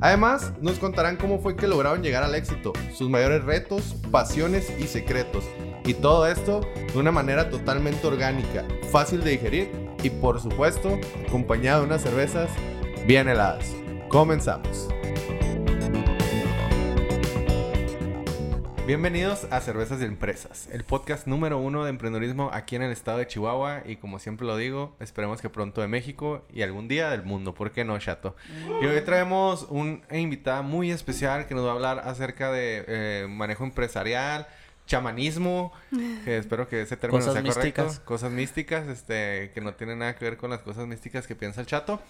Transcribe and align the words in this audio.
Además, 0.00 0.52
nos 0.60 0.78
contarán 0.78 1.16
cómo 1.16 1.38
fue 1.38 1.56
que 1.56 1.66
lograron 1.66 2.02
llegar 2.02 2.22
al 2.22 2.34
éxito, 2.34 2.72
sus 2.92 3.08
mayores 3.08 3.44
retos, 3.44 3.96
pasiones 4.10 4.72
y 4.78 4.86
secretos. 4.86 5.44
Y 5.84 5.94
todo 5.94 6.26
esto 6.26 6.60
de 6.92 6.98
una 6.98 7.12
manera 7.12 7.50
totalmente 7.50 8.06
orgánica, 8.06 8.64
fácil 8.90 9.22
de 9.22 9.32
digerir 9.32 9.70
y 10.02 10.10
por 10.10 10.40
supuesto 10.40 10.98
acompañado 11.26 11.80
de 11.80 11.86
unas 11.86 12.02
cervezas 12.02 12.50
bien 13.06 13.28
heladas. 13.28 13.66
Comenzamos. 14.08 14.88
Bienvenidos 18.86 19.46
a 19.50 19.62
Cervezas 19.62 20.00
de 20.00 20.04
Empresas, 20.04 20.68
el 20.70 20.84
podcast 20.84 21.26
número 21.26 21.56
uno 21.58 21.84
de 21.84 21.90
emprendedorismo 21.90 22.50
aquí 22.52 22.76
en 22.76 22.82
el 22.82 22.92
estado 22.92 23.16
de 23.16 23.26
Chihuahua. 23.26 23.82
Y 23.86 23.96
como 23.96 24.18
siempre 24.18 24.46
lo 24.46 24.58
digo, 24.58 24.94
esperemos 25.00 25.40
que 25.40 25.48
pronto 25.48 25.80
de 25.80 25.88
México 25.88 26.44
y 26.52 26.60
algún 26.60 26.86
día 26.86 27.08
del 27.08 27.22
mundo, 27.22 27.54
¿por 27.54 27.72
qué 27.72 27.82
no, 27.82 27.98
chato? 27.98 28.36
Y 28.82 28.84
hoy 28.84 29.00
traemos 29.00 29.66
una 29.70 30.02
invitada 30.12 30.60
muy 30.60 30.90
especial 30.90 31.46
que 31.46 31.54
nos 31.54 31.64
va 31.64 31.70
a 31.70 31.72
hablar 31.72 31.98
acerca 32.00 32.52
de 32.52 32.84
eh, 32.86 33.26
manejo 33.26 33.64
empresarial, 33.64 34.46
chamanismo, 34.86 35.72
que 36.26 36.36
espero 36.36 36.68
que 36.68 36.82
ese 36.82 36.98
término 36.98 37.22
sea 37.22 37.42
correcto, 37.42 37.90
cosas 38.04 38.32
místicas, 38.32 38.86
este, 38.88 39.50
que 39.54 39.62
no 39.62 39.72
tienen 39.72 40.00
nada 40.00 40.14
que 40.14 40.26
ver 40.26 40.36
con 40.36 40.50
las 40.50 40.60
cosas 40.60 40.86
místicas 40.86 41.26
que 41.26 41.34
piensa 41.34 41.62
el 41.62 41.66
chato, 41.66 42.02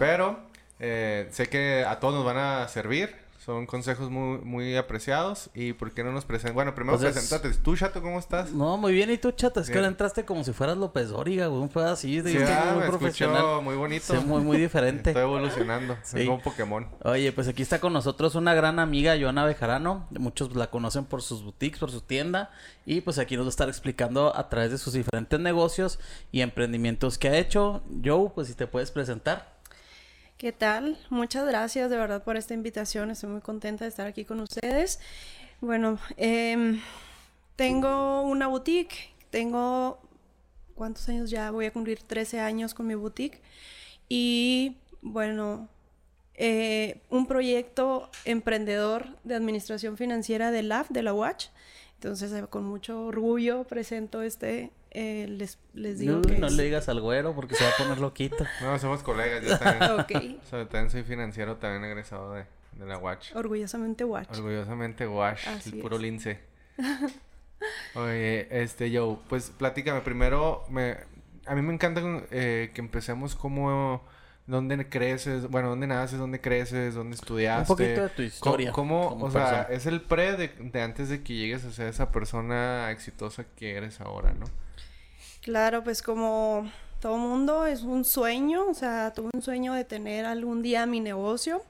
pero 0.00 0.40
eh, 0.80 1.28
sé 1.30 1.46
que 1.46 1.84
a 1.86 2.00
todos 2.00 2.14
nos 2.14 2.24
van 2.24 2.38
a 2.38 2.66
servir, 2.66 3.14
son 3.44 3.64
consejos 3.64 4.10
muy, 4.10 4.38
muy 4.38 4.76
apreciados. 4.76 5.48
¿Y 5.54 5.72
por 5.72 5.92
qué 5.92 6.04
no 6.04 6.12
nos 6.12 6.26
presentas? 6.26 6.54
Bueno, 6.54 6.74
primero 6.74 6.98
pues 6.98 7.12
presentate. 7.12 7.56
¿Tú, 7.56 7.74
Chato, 7.74 8.02
cómo 8.02 8.18
estás? 8.18 8.52
No, 8.52 8.76
muy 8.76 8.92
bien. 8.92 9.10
¿Y 9.10 9.16
tú, 9.16 9.32
Chato? 9.32 9.60
Es 9.60 9.70
que 9.70 9.76
ahora 9.76 9.88
entraste 9.88 10.26
como 10.26 10.44
si 10.44 10.52
fueras 10.52 10.76
López 10.76 11.08
Dóriga, 11.08 11.46
güey. 11.46 11.62
Un 11.62 11.82
así. 11.84 12.20
De 12.20 12.32
sí, 12.32 12.38
ah, 12.46 12.74
muy 12.76 12.86
profesional. 12.86 13.62
muy 13.62 13.76
bonito. 13.76 14.14
Sí, 14.14 14.24
muy, 14.26 14.42
muy 14.42 14.58
diferente. 14.58 15.10
Estoy 15.10 15.22
evolucionando. 15.22 15.96
Sí. 16.02 16.20
Es 16.20 16.26
como 16.26 16.42
Pokémon. 16.42 16.86
Oye, 17.02 17.32
pues 17.32 17.48
aquí 17.48 17.62
está 17.62 17.80
con 17.80 17.94
nosotros 17.94 18.34
una 18.34 18.52
gran 18.52 18.78
amiga, 18.78 19.16
Joana 19.18 19.46
Bejarano. 19.46 20.06
Muchos 20.10 20.54
la 20.54 20.68
conocen 20.68 21.06
por 21.06 21.22
sus 21.22 21.42
boutiques, 21.42 21.80
por 21.80 21.90
su 21.90 22.02
tienda. 22.02 22.50
Y 22.84 23.00
pues 23.00 23.18
aquí 23.18 23.36
nos 23.36 23.46
va 23.46 23.48
a 23.48 23.50
estar 23.50 23.68
explicando 23.70 24.36
a 24.36 24.50
través 24.50 24.70
de 24.70 24.76
sus 24.76 24.92
diferentes 24.92 25.40
negocios 25.40 25.98
y 26.30 26.42
emprendimientos 26.42 27.16
que 27.16 27.28
ha 27.30 27.38
hecho. 27.38 27.82
Joe, 28.04 28.32
pues 28.34 28.48
si 28.48 28.54
te 28.54 28.66
puedes 28.66 28.90
presentar. 28.90 29.59
¿Qué 30.40 30.52
tal? 30.52 30.96
Muchas 31.10 31.46
gracias 31.46 31.90
de 31.90 31.98
verdad 31.98 32.24
por 32.24 32.38
esta 32.38 32.54
invitación. 32.54 33.10
Estoy 33.10 33.28
muy 33.28 33.42
contenta 33.42 33.84
de 33.84 33.90
estar 33.90 34.06
aquí 34.06 34.24
con 34.24 34.40
ustedes. 34.40 34.98
Bueno, 35.60 35.98
em, 36.16 36.80
tengo 37.56 38.22
una 38.22 38.46
boutique. 38.46 39.10
Tengo, 39.28 40.00
¿cuántos 40.74 41.06
años 41.10 41.28
ya? 41.28 41.50
Voy 41.50 41.66
a 41.66 41.72
cumplir 41.74 42.02
13 42.02 42.40
años 42.40 42.72
con 42.72 42.86
mi 42.86 42.94
boutique. 42.94 43.42
Y 44.08 44.78
bueno, 45.02 45.68
eh, 46.36 47.02
un 47.10 47.26
proyecto 47.26 48.08
emprendedor 48.24 49.08
de 49.24 49.34
administración 49.34 49.98
financiera 49.98 50.50
de 50.50 50.62
LAF, 50.62 50.88
de 50.88 51.02
la 51.02 51.12
Watch. 51.12 51.48
Entonces, 52.02 52.32
eh, 52.32 52.46
con 52.48 52.64
mucho 52.64 53.04
orgullo 53.04 53.64
presento 53.64 54.22
este, 54.22 54.70
eh, 54.90 55.26
les, 55.28 55.58
les, 55.74 55.98
digo 55.98 56.16
no, 56.16 56.22
que 56.22 56.38
no 56.38 56.48
le 56.48 56.62
digas 56.62 56.88
al 56.88 56.98
güero 56.98 57.34
porque 57.34 57.54
se 57.54 57.62
va 57.62 57.68
a 57.68 57.76
poner 57.76 57.98
loquito. 57.98 58.42
No, 58.62 58.78
somos 58.78 59.02
colegas, 59.02 59.44
yo 59.44 59.58
también. 59.58 60.00
okay. 60.00 60.40
también 60.48 60.88
soy 60.88 61.02
financiero, 61.02 61.56
también 61.56 61.84
egresado 61.84 62.32
de, 62.32 62.46
de 62.78 62.86
la 62.86 62.96
Watch. 62.96 63.36
Orgullosamente 63.36 64.04
Watch. 64.04 64.30
Orgullosamente 64.30 65.06
Watch, 65.06 65.46
el 65.66 65.78
puro 65.82 65.98
lince. 65.98 66.40
Oye, 67.94 68.48
este, 68.50 68.90
yo, 68.90 69.20
pues 69.28 69.50
platícame 69.50 70.00
primero, 70.00 70.64
me, 70.70 70.96
a 71.44 71.54
mí 71.54 71.60
me 71.60 71.74
encanta 71.74 72.00
eh, 72.30 72.70
que 72.72 72.80
empecemos 72.80 73.34
como 73.34 74.02
dónde 74.50 74.88
creces, 74.88 75.48
bueno, 75.48 75.70
dónde 75.70 75.86
naces, 75.86 76.18
dónde 76.18 76.40
creces, 76.40 76.94
dónde 76.94 77.14
estudiaste. 77.14 77.72
Un 77.72 77.78
poquito 77.78 78.02
de 78.02 78.08
tu 78.08 78.22
historia. 78.22 78.72
¿Cómo, 78.72 79.16
o 79.20 79.30
sea, 79.30 79.62
es 79.70 79.86
el 79.86 80.00
pre 80.00 80.36
de, 80.36 80.48
de, 80.48 80.82
antes 80.82 81.08
de 81.08 81.22
que 81.22 81.34
llegues 81.34 81.64
a 81.64 81.70
ser 81.70 81.86
esa 81.86 82.10
persona 82.10 82.90
exitosa 82.90 83.44
que 83.56 83.76
eres 83.76 84.00
ahora, 84.00 84.32
¿no? 84.32 84.46
Claro, 85.42 85.82
pues 85.84 86.02
como 86.02 86.70
todo 87.00 87.16
mundo 87.16 87.64
es 87.64 87.82
un 87.82 88.04
sueño, 88.04 88.66
o 88.68 88.74
sea, 88.74 89.12
tuve 89.14 89.30
un 89.32 89.40
sueño 89.42 89.72
de 89.72 89.84
tener 89.84 90.26
algún 90.26 90.62
día 90.62 90.84
mi 90.84 91.00
negocio. 91.00 91.62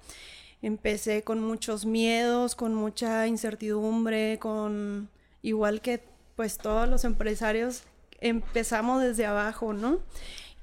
Empecé 0.63 1.23
con 1.23 1.41
muchos 1.41 1.87
miedos, 1.87 2.55
con 2.55 2.75
mucha 2.75 3.27
incertidumbre, 3.27 4.39
con 4.39 5.09
igual 5.43 5.81
que 5.81 6.03
pues 6.37 6.59
todos 6.59 6.89
los 6.89 7.05
empresarios 7.05 7.85
empezamos 8.21 9.03
desde 9.03 9.27
abajo, 9.27 9.73
¿no? 9.73 9.99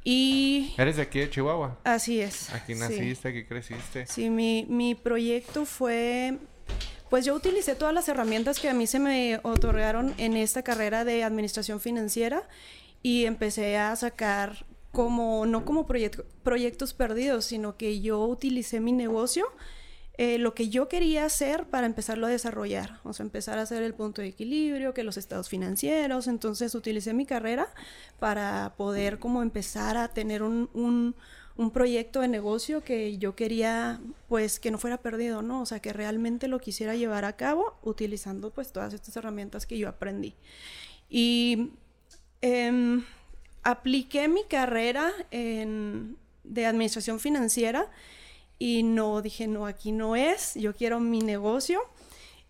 Y... 0.09 0.73
¿Eres 0.77 0.95
de 0.95 1.01
aquí 1.01 1.19
de 1.19 1.29
Chihuahua? 1.29 1.79
Así 1.83 2.21
es. 2.21 2.49
Aquí 2.53 2.75
naciste, 2.75 3.27
aquí 3.27 3.43
creciste. 3.43 4.07
Sí, 4.07 4.29
mi, 4.29 4.65
mi 4.69 4.95
proyecto 4.95 5.65
fue 5.65 6.37
pues 7.09 7.25
yo 7.25 7.35
utilicé 7.35 7.75
todas 7.75 7.93
las 7.93 8.07
herramientas 8.07 8.57
que 8.59 8.69
a 8.69 8.73
mí 8.73 8.87
se 8.87 8.99
me 8.99 9.41
otorgaron 9.43 10.13
en 10.17 10.37
esta 10.37 10.63
carrera 10.63 11.03
de 11.03 11.25
administración 11.25 11.81
financiera 11.81 12.43
y 13.03 13.25
empecé 13.25 13.75
a 13.75 13.93
sacar 13.97 14.65
como, 14.93 15.45
no 15.45 15.65
como 15.65 15.85
proyectos 15.85 16.93
perdidos, 16.93 17.43
sino 17.43 17.75
que 17.75 17.99
yo 17.99 18.25
utilicé 18.25 18.79
mi 18.79 18.93
negocio, 18.93 19.45
eh, 20.17 20.37
lo 20.37 20.53
que 20.53 20.69
yo 20.69 20.87
quería 20.87 21.25
hacer 21.25 21.65
para 21.65 21.85
empezarlo 21.85 22.27
a 22.27 22.29
desarrollar, 22.29 22.99
o 23.03 23.13
sea, 23.13 23.23
empezar 23.23 23.59
a 23.59 23.63
hacer 23.63 23.83
el 23.83 23.93
punto 23.93 24.21
de 24.21 24.29
equilibrio, 24.29 24.93
que 24.93 25.03
los 25.03 25.17
estados 25.17 25.49
financieros, 25.49 26.27
entonces 26.27 26.73
utilicé 26.75 27.13
mi 27.13 27.25
carrera 27.25 27.67
para 28.19 28.73
poder 28.77 29.19
como 29.19 29.41
empezar 29.41 29.97
a 29.97 30.07
tener 30.07 30.43
un, 30.43 30.69
un, 30.73 31.15
un 31.55 31.71
proyecto 31.71 32.21
de 32.21 32.27
negocio 32.27 32.83
que 32.83 33.17
yo 33.17 33.35
quería 33.35 33.99
pues 34.27 34.59
que 34.59 34.71
no 34.71 34.77
fuera 34.77 34.97
perdido, 34.97 35.41
¿no? 35.41 35.61
O 35.61 35.65
sea, 35.65 35.79
que 35.79 35.93
realmente 35.93 36.47
lo 36.47 36.59
quisiera 36.59 36.95
llevar 36.95 37.25
a 37.25 37.35
cabo 37.35 37.77
utilizando 37.83 38.51
pues 38.51 38.71
todas 38.71 38.93
estas 38.93 39.15
herramientas 39.17 39.65
que 39.65 39.77
yo 39.77 39.87
aprendí. 39.87 40.35
Y 41.09 41.71
Em, 42.41 43.03
apliqué 43.63 44.27
mi 44.27 44.43
carrera 44.43 45.11
de 45.31 46.65
administración 46.65 47.19
financiera 47.19 47.89
y 48.59 48.83
no 48.83 49.21
dije, 49.21 49.47
no, 49.47 49.65
aquí 49.65 49.91
no 49.91 50.15
es, 50.15 50.55
yo 50.55 50.75
quiero 50.75 50.99
mi 50.99 51.21
negocio. 51.21 51.81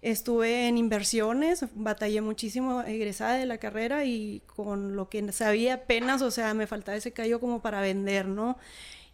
Estuve 0.01 0.67
en 0.67 0.77
inversiones, 0.77 1.65
batallé 1.73 2.21
muchísimo 2.21 2.81
egresada 2.83 3.33
de 3.33 3.47
la 3.47 3.57
carrera 3.57 4.05
y 4.05 4.41
con 4.45 4.95
lo 4.95 5.09
que 5.09 5.31
sabía 5.31 5.73
apenas, 5.73 6.21
o 6.21 6.29
sea, 6.29 6.53
me 6.53 6.67
faltaba 6.67 6.97
ese 6.97 7.13
callo 7.13 7.39
como 7.39 7.61
para 7.61 7.81
vender, 7.81 8.27
¿no? 8.27 8.57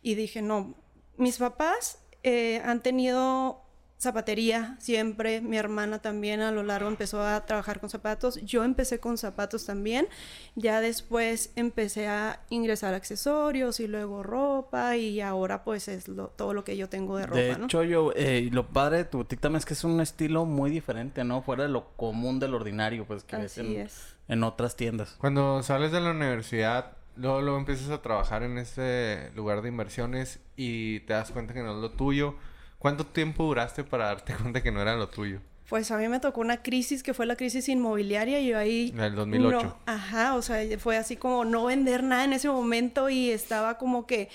Y 0.01 0.15
dije, 0.15 0.41
no, 0.41 0.75
mis 1.17 1.37
papás 1.37 1.99
eh, 2.23 2.61
han 2.65 2.83
tenido 2.83 3.62
zapatería 4.03 4.75
siempre, 4.80 5.41
mi 5.41 5.58
hermana 5.58 6.00
también 6.00 6.41
a 6.41 6.52
lo 6.52 6.62
largo 6.64 6.88
empezó 6.88 7.22
a 7.22 7.46
trabajar 7.46 7.80
con 7.80 7.90
zapatos, 7.90 8.40
yo 8.44 8.64
empecé 8.64 9.00
con 9.00 9.18
zapatos 9.18 9.66
también, 9.66 10.08
ya 10.56 10.81
después 10.81 11.52
empecé 11.56 12.08
a 12.08 12.41
ingresar 12.50 12.94
accesorios 12.94 13.80
y 13.80 13.88
luego 13.88 14.22
ropa 14.22 14.96
y 14.97 15.22
ahora 15.22 15.64
pues 15.64 15.88
es 15.88 16.06
todo 16.36 16.53
lo 16.53 16.64
que 16.64 16.78
yo 16.78 16.90
tengo 16.90 17.18
de 17.18 17.25
ropa. 17.25 17.40
De 17.40 17.52
hecho 17.52 17.84
yo, 17.84 18.12
eh, 18.16 18.50
lo 18.52 18.68
padre 18.68 18.97
de 18.97 19.06
tu 19.06 19.18
boutique 19.18 19.41
también 19.41 19.58
es 19.59 19.66
que 19.66 19.73
es 19.73 19.84
un 19.84 20.00
estilo 20.02 20.46
muy 20.46 20.70
diferente, 20.70 21.23
¿no? 21.23 21.41
Fuera 21.41 21.64
de 21.64 21.70
lo 21.70 21.90
común 21.96 22.40
del 22.40 22.53
ordinario, 22.53 23.06
pues 23.06 23.23
que 23.23 23.38
ves 23.38 23.58
en, 23.58 23.88
en 24.28 24.44
otras 24.44 24.76
tiendas. 24.76 25.16
Cuando 25.17 25.64
sales 25.64 25.91
de 25.91 26.02
la 26.02 26.11
universidad, 26.11 26.97
luego, 27.16 27.41
luego 27.41 27.58
empiezas 27.58 27.90
a 27.90 28.02
trabajar 28.02 28.44
en 28.44 28.58
ese 28.58 29.32
lugar 29.35 29.61
de 29.61 29.70
inversiones 29.70 30.40
y 30.56 30.99
te 31.02 31.14
das 31.14 31.32
cuenta 31.32 31.53
que 31.53 31.64
no 31.64 31.76
es 31.76 31.82
lo 31.82 31.91
tuyo 31.91 32.35
¿Cuánto 32.84 33.06
tiempo 33.06 33.46
duraste 33.46 33.85
para 33.85 34.08
darte 34.08 34.35
cuenta 34.41 34.62
que 34.62 34.70
no 34.70 34.82
era 34.82 34.97
lo 34.97 35.08
tuyo? 35.08 35.40
Pues 35.70 35.90
a 35.90 35.97
mí 35.97 36.09
me 36.09 36.20
tocó 36.20 36.41
una 36.41 36.62
crisis 36.62 37.02
que 37.02 37.14
fue 37.14 37.26
la 37.26 37.38
crisis 37.38 37.70
inmobiliaria 37.70 38.41
y 38.41 38.47
yo 38.47 38.58
ahí... 38.58 38.90
En 38.94 39.00
el 39.00 39.16
2008. 39.16 39.78
ajá, 39.85 40.35
o 40.35 40.41
sea, 40.41 40.59
fue 40.80 40.97
así 40.97 41.16
como 41.16 41.46
no 41.46 41.64
vender 41.64 42.03
nada 42.03 42.26
en 42.26 42.34
ese 42.34 42.50
momento 42.50 43.09
y 43.09 43.32
estaba 43.32 43.78
como 43.78 44.06
que... 44.06 44.28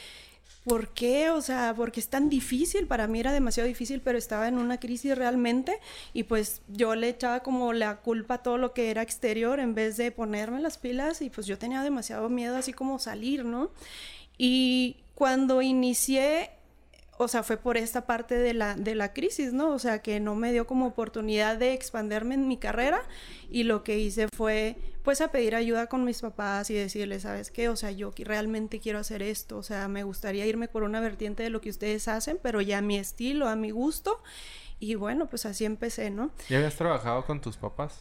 ¿Por 0.65 0.89
qué? 0.89 1.29
O 1.29 1.43
sea, 1.43 1.75
porque 1.77 2.01
es 2.01 2.09
tan 2.09 2.31
difícil. 2.31 2.87
Para 2.87 3.07
mí 3.07 3.21
era 3.21 3.33
demasiado 3.33 3.67
difícil, 3.67 4.01
pero 4.01 4.17
estaba 4.17 4.49
en 4.49 4.57
una 4.57 4.81
crisis 4.81 5.17
realmente. 5.17 5.79
Y 6.15 6.23
pues 6.25 6.63
yo 6.69 6.95
le 6.95 7.11
echaba 7.11 7.41
como 7.41 7.75
la 7.75 7.97
culpa 7.97 8.35
a 8.35 8.43
todo 8.43 8.57
lo 8.57 8.73
que 8.73 8.91
era 8.91 9.03
exterior 9.03 9.61
en 9.61 9.75
vez 9.75 9.99
de 9.99 10.11
ponerme 10.11 10.61
las 10.61 10.79
pilas. 10.79 11.21
Y 11.21 11.29
pues 11.29 11.47
yo 11.47 11.59
tenía 11.59 11.83
demasiado 11.83 12.29
miedo 12.31 12.57
así 12.57 12.73
como 12.73 12.99
salir, 12.99 13.45
¿no? 13.45 13.71
Y 14.37 14.97
cuando 15.15 15.63
inicié 15.63 16.51
o 17.19 17.29
sea, 17.29 17.43
fue 17.43 17.57
por 17.57 17.77
esta 17.77 18.07
parte 18.07 18.37
de 18.37 18.55
la, 18.55 18.75
de 18.75 18.95
la 18.95 19.13
crisis, 19.13 19.53
¿no? 19.53 19.71
O 19.71 19.79
sea, 19.79 20.01
que 20.01 20.21
no 20.21 20.35
me 20.35 20.53
dio 20.53 20.67
como 20.67 20.87
oportunidad 20.87 21.57
de 21.57 21.75
expanderme 21.75 22.35
en 22.35 22.47
mi 22.47 22.57
carrera 22.57 23.03
y 23.51 23.65
lo 23.65 23.83
que 23.83 23.99
hice 23.99 24.29
fue, 24.29 24.77
pues, 25.03 25.21
a 25.21 25.29
pedir 25.29 25.55
ayuda 25.55 25.89
con 25.89 26.05
mis 26.05 26.21
papás 26.21 26.71
y 26.71 26.75
decirles, 26.75 27.23
¿sabes 27.23 27.51
qué? 27.51 27.69
O 27.69 27.77
sea, 27.77 27.91
yo 27.91 28.13
realmente 28.17 28.79
quiero 28.79 29.01
hacer 29.01 29.23
esto, 29.23 29.59
o 29.59 29.63
sea, 29.63 29.89
me 29.89 30.05
gustaría 30.05 30.47
irme 30.47 30.69
por 30.69 30.85
una 30.85 31.01
vertiente 31.01 31.43
de 31.43 31.51
lo 31.51 31.61
que 31.61 31.71
ustedes 31.71 32.09
hacen, 32.09 32.39
pero 32.43 32.61
ya 32.61 32.79
a 32.79 32.83
mi 32.83 32.97
estilo, 32.97 33.49
a 33.49 33.57
mi 33.57 33.71
gusto. 33.71 34.23
Y 34.81 34.95
bueno, 34.95 35.27
pues 35.27 35.45
así 35.45 35.65
empecé, 35.65 36.11
¿no? 36.11 36.31
¿Ya 36.49 36.59
habías 36.59 36.77
trabajado 36.77 37.27
con 37.27 37.41
tus 37.41 37.57
papás? 37.57 37.99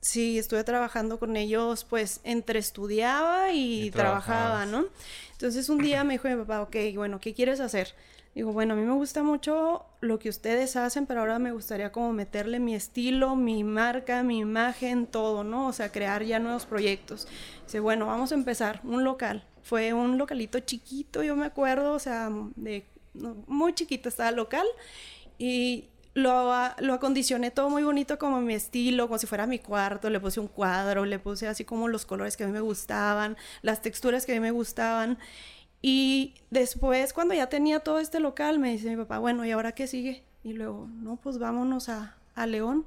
Sí, 0.00 0.38
estuve 0.38 0.62
trabajando 0.62 1.18
con 1.18 1.36
ellos, 1.36 1.84
pues 1.84 2.20
entre 2.22 2.60
estudiaba 2.60 3.52
y, 3.52 3.90
trabajaba, 3.90 4.64
¿no? 4.64 4.86
Entonces 5.32 5.68
un 5.68 5.78
día 5.78 6.04
me 6.04 6.14
dijo 6.14 6.28
mi 6.28 6.36
papá, 6.36 6.62
ok, 6.62 6.76
bueno, 6.94 7.18
¿qué 7.18 7.34
quieres 7.34 7.58
hacer? 7.60 7.94
Digo, 8.38 8.52
bueno, 8.52 8.74
a 8.74 8.76
mí 8.76 8.84
me 8.84 8.92
gusta 8.92 9.24
mucho 9.24 9.84
lo 10.00 10.20
que 10.20 10.28
ustedes 10.28 10.76
hacen, 10.76 11.06
pero 11.06 11.18
ahora 11.18 11.40
me 11.40 11.50
gustaría 11.50 11.90
como 11.90 12.12
meterle 12.12 12.60
mi 12.60 12.72
estilo, 12.72 13.34
mi 13.34 13.64
marca, 13.64 14.22
mi 14.22 14.38
imagen, 14.38 15.08
todo, 15.08 15.42
¿no? 15.42 15.66
O 15.66 15.72
sea, 15.72 15.90
crear 15.90 16.22
ya 16.22 16.38
nuevos 16.38 16.64
proyectos. 16.64 17.26
Dice, 17.64 17.80
bueno, 17.80 18.06
vamos 18.06 18.30
a 18.30 18.36
empezar, 18.36 18.80
un 18.84 19.02
local. 19.02 19.42
Fue 19.64 19.92
un 19.92 20.18
localito 20.18 20.60
chiquito, 20.60 21.24
yo 21.24 21.34
me 21.34 21.46
acuerdo, 21.46 21.94
o 21.94 21.98
sea, 21.98 22.30
de 22.54 22.86
muy 23.48 23.74
chiquito 23.74 24.08
estaba 24.08 24.28
el 24.28 24.36
local 24.36 24.68
y 25.36 25.88
lo, 26.14 26.52
lo, 26.78 26.94
acondicioné 26.94 27.50
todo 27.50 27.68
muy 27.70 27.82
bonito 27.82 28.20
como 28.20 28.40
mi 28.40 28.54
estilo, 28.54 29.08
como 29.08 29.18
si 29.18 29.26
fuera 29.26 29.48
mi 29.48 29.58
cuarto, 29.58 30.10
le 30.10 30.20
puse 30.20 30.38
un 30.38 30.46
cuadro, 30.46 31.04
le 31.06 31.18
puse 31.18 31.48
así 31.48 31.64
como 31.64 31.88
los 31.88 32.06
colores 32.06 32.36
que 32.36 32.44
a 32.44 32.46
mí 32.46 32.52
me 32.52 32.60
gustaban, 32.60 33.36
las 33.62 33.82
texturas 33.82 34.26
que 34.26 34.30
a 34.30 34.34
mí 34.36 34.40
me 34.40 34.52
gustaban. 34.52 35.18
Y 35.80 36.34
después, 36.50 37.12
cuando 37.12 37.34
ya 37.34 37.48
tenía 37.48 37.80
todo 37.80 37.98
este 37.98 38.20
local, 38.20 38.58
me 38.58 38.72
dice 38.72 38.90
mi 38.90 38.96
papá, 38.96 39.18
bueno, 39.18 39.44
¿y 39.44 39.52
ahora 39.52 39.72
qué 39.72 39.86
sigue? 39.86 40.24
Y 40.42 40.52
luego, 40.52 40.88
no, 40.92 41.16
pues 41.16 41.38
vámonos 41.38 41.88
a, 41.88 42.16
a 42.34 42.46
León. 42.46 42.84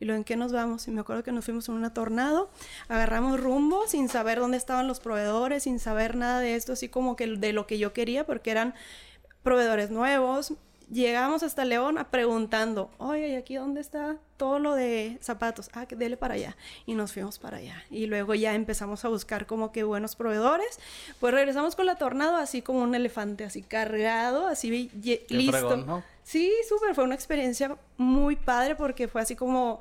Y 0.00 0.04
luego, 0.06 0.18
¿en 0.18 0.24
qué 0.24 0.36
nos 0.36 0.52
vamos? 0.52 0.86
Y 0.88 0.90
me 0.90 1.00
acuerdo 1.00 1.22
que 1.22 1.32
nos 1.32 1.44
fuimos 1.44 1.68
en 1.68 1.76
una 1.76 1.94
tornado, 1.94 2.50
agarramos 2.88 3.40
rumbo 3.40 3.86
sin 3.86 4.08
saber 4.08 4.40
dónde 4.40 4.56
estaban 4.56 4.88
los 4.88 5.00
proveedores, 5.00 5.62
sin 5.62 5.78
saber 5.78 6.16
nada 6.16 6.40
de 6.40 6.56
esto, 6.56 6.72
así 6.72 6.88
como 6.88 7.16
que 7.16 7.26
de 7.26 7.52
lo 7.52 7.66
que 7.66 7.78
yo 7.78 7.92
quería, 7.92 8.26
porque 8.26 8.50
eran 8.50 8.74
proveedores 9.42 9.90
nuevos, 9.90 10.54
llegamos 10.90 11.42
hasta 11.42 11.64
León 11.64 11.98
preguntando, 12.10 12.90
oye, 12.98 13.28
¿y 13.28 13.34
aquí 13.34 13.56
dónde 13.56 13.80
está 13.80 14.16
todo 14.36 14.58
lo 14.58 14.74
de 14.74 15.18
zapatos? 15.20 15.70
Ah, 15.72 15.86
que 15.86 15.96
dele 15.96 16.16
para 16.16 16.34
allá. 16.34 16.56
Y 16.86 16.94
nos 16.94 17.12
fuimos 17.12 17.38
para 17.38 17.58
allá. 17.58 17.84
Y 17.90 18.06
luego 18.06 18.34
ya 18.34 18.54
empezamos 18.54 19.04
a 19.04 19.08
buscar 19.08 19.46
como 19.46 19.72
que 19.72 19.84
buenos 19.84 20.16
proveedores. 20.16 20.78
Pues 21.20 21.34
regresamos 21.34 21.76
con 21.76 21.86
la 21.86 21.96
tornado 21.96 22.36
así 22.36 22.62
como 22.62 22.82
un 22.82 22.94
elefante, 22.94 23.44
así 23.44 23.62
cargado, 23.62 24.46
así 24.46 24.90
listo. 25.28 26.02
Sí, 26.22 26.52
súper. 26.68 26.94
Fue 26.94 27.04
una 27.04 27.14
experiencia 27.14 27.76
muy 27.96 28.36
padre 28.36 28.74
porque 28.76 29.08
fue 29.08 29.20
así 29.20 29.36
como, 29.36 29.80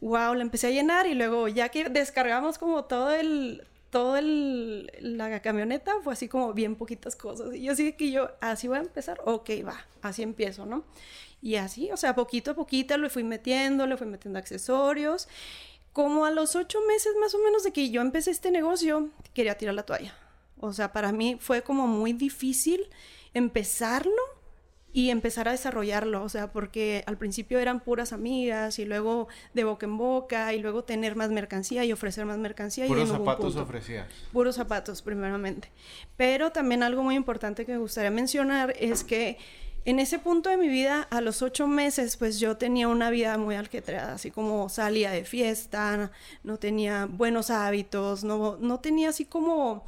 wow, 0.00 0.34
la 0.34 0.42
empecé 0.42 0.68
a 0.68 0.70
llenar 0.70 1.06
y 1.06 1.14
luego 1.14 1.48
ya 1.48 1.68
que 1.68 1.88
descargamos 1.88 2.58
como 2.58 2.84
todo 2.84 3.12
el 3.12 3.66
todo 3.94 4.16
el, 4.16 4.90
la 4.98 5.40
camioneta 5.40 6.00
fue 6.02 6.14
así 6.14 6.26
como 6.26 6.52
bien 6.52 6.74
poquitas 6.74 7.14
cosas. 7.14 7.54
Y 7.54 7.62
yo 7.62 7.76
sí 7.76 7.92
que 7.92 8.10
yo, 8.10 8.28
así 8.40 8.66
voy 8.66 8.78
a 8.78 8.80
empezar, 8.80 9.20
ok, 9.24 9.50
va, 9.64 9.86
así 10.02 10.24
empiezo, 10.24 10.66
¿no? 10.66 10.82
Y 11.40 11.54
así, 11.54 11.92
o 11.92 11.96
sea, 11.96 12.12
poquito 12.16 12.50
a 12.50 12.54
poquito 12.54 12.98
le 12.98 13.08
fui 13.08 13.22
metiendo, 13.22 13.86
le 13.86 13.96
fui 13.96 14.08
metiendo 14.08 14.36
accesorios. 14.36 15.28
Como 15.92 16.24
a 16.24 16.32
los 16.32 16.56
ocho 16.56 16.80
meses 16.88 17.12
más 17.20 17.36
o 17.36 17.38
menos 17.38 17.62
de 17.62 17.72
que 17.72 17.90
yo 17.90 18.00
empecé 18.00 18.32
este 18.32 18.50
negocio, 18.50 19.10
quería 19.32 19.56
tirar 19.56 19.76
la 19.76 19.84
toalla. 19.84 20.12
O 20.58 20.72
sea, 20.72 20.92
para 20.92 21.12
mí 21.12 21.36
fue 21.38 21.62
como 21.62 21.86
muy 21.86 22.12
difícil 22.12 22.88
empezarlo 23.32 24.23
y 24.94 25.10
empezar 25.10 25.48
a 25.48 25.50
desarrollarlo, 25.50 26.22
o 26.22 26.28
sea, 26.28 26.52
porque 26.52 27.02
al 27.06 27.18
principio 27.18 27.58
eran 27.58 27.80
puras 27.80 28.12
amigas 28.12 28.78
y 28.78 28.84
luego 28.84 29.26
de 29.52 29.64
boca 29.64 29.86
en 29.86 29.98
boca 29.98 30.54
y 30.54 30.60
luego 30.60 30.84
tener 30.84 31.16
más 31.16 31.30
mercancía 31.30 31.84
y 31.84 31.92
ofrecer 31.92 32.24
más 32.26 32.38
mercancía. 32.38 32.86
Puros 32.86 33.08
zapatos 33.08 33.56
ofrecías. 33.56 34.06
Puros 34.32 34.54
zapatos, 34.54 35.02
primeramente. 35.02 35.68
Pero 36.16 36.52
también 36.52 36.84
algo 36.84 37.02
muy 37.02 37.16
importante 37.16 37.66
que 37.66 37.72
me 37.72 37.78
gustaría 37.78 38.12
mencionar 38.12 38.72
es 38.78 39.02
que 39.02 39.36
en 39.84 39.98
ese 39.98 40.20
punto 40.20 40.48
de 40.48 40.56
mi 40.58 40.68
vida, 40.68 41.08
a 41.10 41.20
los 41.20 41.42
ocho 41.42 41.66
meses, 41.66 42.16
pues 42.16 42.38
yo 42.38 42.56
tenía 42.56 42.86
una 42.86 43.10
vida 43.10 43.36
muy 43.36 43.56
alquetrada, 43.56 44.14
así 44.14 44.30
como 44.30 44.68
salía 44.68 45.10
de 45.10 45.24
fiesta, 45.24 46.12
no 46.44 46.58
tenía 46.58 47.06
buenos 47.06 47.50
hábitos, 47.50 48.22
no, 48.22 48.58
no 48.60 48.78
tenía 48.78 49.08
así 49.08 49.24
como 49.24 49.84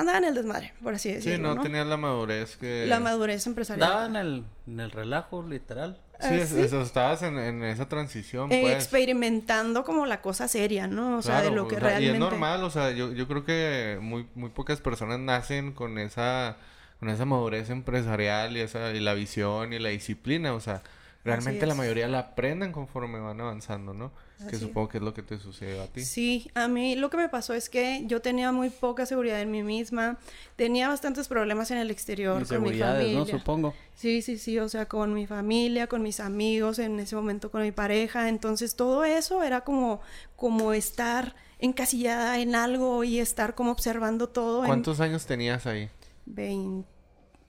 andaba 0.00 0.18
en 0.18 0.24
el 0.24 0.34
desmadre, 0.34 0.72
por 0.82 0.94
así 0.94 1.12
decirlo. 1.12 1.50
Sí, 1.50 1.56
no, 1.56 1.62
tenía 1.62 1.84
la 1.84 1.96
madurez 1.96 2.56
que. 2.56 2.86
La 2.86 3.00
madurez 3.00 3.46
empresarial. 3.46 3.88
Estaba 3.88 4.06
en 4.06 4.16
el, 4.16 4.44
en 4.66 4.80
el 4.80 4.90
relajo, 4.90 5.42
literal. 5.42 6.00
Sí, 6.20 6.28
ah, 6.28 6.34
Eso, 6.34 6.82
estabas 6.82 7.22
en, 7.22 7.38
en, 7.38 7.64
esa 7.64 7.88
transición. 7.88 8.52
Eh, 8.52 8.60
pues. 8.62 8.74
experimentando 8.74 9.84
como 9.84 10.04
la 10.04 10.20
cosa 10.20 10.48
seria, 10.48 10.86
¿no? 10.86 11.18
O 11.18 11.22
sea, 11.22 11.40
de 11.40 11.50
lo 11.50 11.66
que 11.66 11.78
realmente. 11.78 12.06
Y 12.06 12.12
es 12.12 12.18
normal, 12.18 12.62
o 12.64 12.70
sea, 12.70 12.90
yo, 12.90 13.12
yo 13.12 13.26
creo 13.26 13.44
que 13.44 13.98
muy, 14.02 14.26
muy 14.34 14.50
pocas 14.50 14.80
personas 14.80 15.18
nacen 15.18 15.72
con 15.72 15.98
esa, 15.98 16.56
con 16.98 17.08
esa 17.08 17.24
madurez 17.24 17.70
empresarial 17.70 18.56
y, 18.56 18.60
esa, 18.60 18.92
y 18.92 19.00
la 19.00 19.14
visión 19.14 19.72
y 19.72 19.78
la 19.78 19.90
disciplina, 19.90 20.52
o 20.52 20.60
sea. 20.60 20.82
Realmente 21.22 21.66
la 21.66 21.74
mayoría 21.74 22.08
la 22.08 22.20
aprenden 22.20 22.72
conforme 22.72 23.20
van 23.20 23.40
avanzando, 23.40 23.92
¿no? 23.92 24.10
Que 24.48 24.56
supongo 24.56 24.88
que 24.88 24.98
es 24.98 25.04
lo 25.04 25.12
que 25.12 25.22
te 25.22 25.38
sucedió 25.38 25.82
a 25.82 25.86
ti. 25.86 26.04
Sí, 26.04 26.50
a 26.54 26.68
mí 26.68 26.96
lo 26.96 27.10
que 27.10 27.16
me 27.16 27.28
pasó 27.28 27.54
es 27.54 27.68
que 27.68 28.04
yo 28.06 28.22
tenía 28.22 28.52
muy 28.52 28.70
poca 28.70 29.06
seguridad 29.06 29.40
en 29.40 29.50
mí 29.50 29.62
misma, 29.62 30.18
tenía 30.56 30.88
bastantes 30.88 31.28
problemas 31.28 31.70
en 31.70 31.78
el 31.78 31.90
exterior 31.90 32.46
con 32.46 32.62
mi 32.62 32.78
familia. 32.78 33.18
¿no? 33.18 33.26
Supongo. 33.26 33.74
Sí, 33.94 34.22
sí, 34.22 34.38
sí, 34.38 34.58
o 34.58 34.68
sea, 34.68 34.86
con 34.86 35.12
mi 35.12 35.26
familia, 35.26 35.86
con 35.86 36.02
mis 36.02 36.20
amigos, 36.20 36.78
en 36.78 37.00
ese 37.00 37.16
momento 37.16 37.50
con 37.50 37.62
mi 37.62 37.72
pareja, 37.72 38.28
entonces 38.28 38.76
todo 38.76 39.04
eso 39.04 39.42
era 39.42 39.62
como 39.62 40.00
como 40.36 40.72
estar 40.72 41.34
encasillada 41.58 42.38
en 42.38 42.54
algo 42.54 43.04
y 43.04 43.18
estar 43.18 43.54
como 43.54 43.72
observando 43.72 44.28
todo. 44.28 44.64
¿Cuántos 44.64 45.00
años 45.00 45.26
tenías 45.26 45.66
ahí? 45.66 45.90
20 46.26 46.88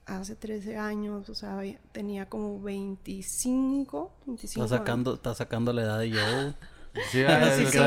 hace 0.06 0.34
13 0.36 0.76
años, 0.76 1.28
o 1.28 1.34
sea, 1.34 1.60
tenía 1.92 2.28
como 2.28 2.60
25, 2.60 4.12
25 4.26 4.64
Está 4.64 4.78
sacando, 4.78 5.14
está 5.14 5.34
sacando 5.34 5.72
la 5.72 5.82
edad 5.82 5.98
de 6.00 6.10
yo. 6.10 6.54
Sí, 7.10 7.24
sí, 7.56 7.66
sí, 7.66 7.78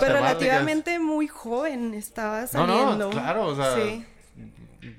Pero 0.00 0.14
relativamente 0.14 0.98
muy 0.98 1.28
joven 1.28 1.94
estaba 1.94 2.46
saliendo. 2.46 2.96
No, 2.96 2.96
no, 2.96 3.10
claro, 3.10 3.46
o 3.46 3.56
sea, 3.56 3.76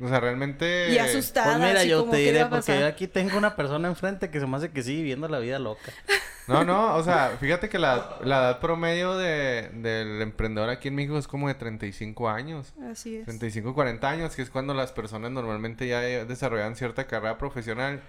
o 0.01 0.07
sea, 0.07 0.19
realmente... 0.19 0.93
Y 0.93 0.97
asustada. 0.97 1.57
Pues 1.57 1.69
mira, 1.69 1.83
yo 1.83 2.05
te 2.05 2.17
diré, 2.17 2.45
porque 2.45 2.79
yo 2.79 2.87
aquí 2.87 3.07
tengo 3.07 3.37
una 3.37 3.55
persona 3.55 3.87
enfrente 3.89 4.29
que 4.29 4.39
se 4.39 4.47
me 4.47 4.57
hace 4.57 4.71
que 4.71 4.81
sigue 4.81 4.99
viviendo 4.99 5.27
la 5.27 5.39
vida 5.39 5.59
loca. 5.59 5.91
No, 6.45 6.65
no, 6.65 6.95
o 6.97 7.03
sea, 7.05 7.38
fíjate 7.39 7.69
que 7.69 7.79
la, 7.79 8.17
la 8.21 8.39
edad 8.39 8.59
promedio 8.59 9.15
de, 9.17 9.69
del 9.75 10.21
emprendedor 10.21 10.69
aquí 10.69 10.89
en 10.89 10.95
México 10.95 11.17
es 11.17 11.25
como 11.25 11.47
de 11.47 11.53
35 11.53 12.27
años. 12.27 12.73
Así 12.91 13.15
es. 13.15 13.23
35, 13.23 13.73
40 13.73 14.09
años, 14.09 14.35
que 14.35 14.41
es 14.41 14.50
cuando 14.50 14.73
las 14.73 14.91
personas 14.91 15.31
normalmente 15.31 15.88
ya 15.88 16.01
desarrollan 16.01 16.75
cierta 16.75 17.07
carrera 17.07 17.38
profesional. 17.38 18.01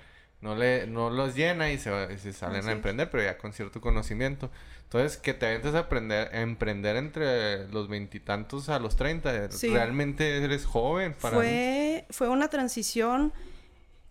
No, 0.45 0.55
le, 0.55 0.87
no 0.87 1.09
los 1.09 1.35
llena 1.35 1.73
y 1.73 1.79
se, 1.79 2.19
se 2.19 2.35
salen 2.35 2.69
a 2.69 2.73
emprender, 2.73 3.09
pero 3.09 3.23
ya 3.23 3.39
con 3.39 3.55
cierto 3.55 3.81
conocimiento. 3.81 4.51
Entonces, 4.83 5.17
que 5.17 5.33
te 5.33 5.47
aventes 5.47 5.75
a 5.75 5.79
aprender, 5.79 6.29
a 6.35 6.43
emprender 6.43 6.97
entre 6.97 7.67
los 7.69 7.89
veintitantos 7.89 8.69
a 8.69 8.79
los 8.79 8.95
treinta, 8.95 9.49
realmente 9.63 10.45
eres 10.45 10.67
joven 10.67 11.15
para 11.19 11.37
fue, 11.37 12.05
Fue 12.11 12.29
una 12.29 12.49
transición. 12.49 13.33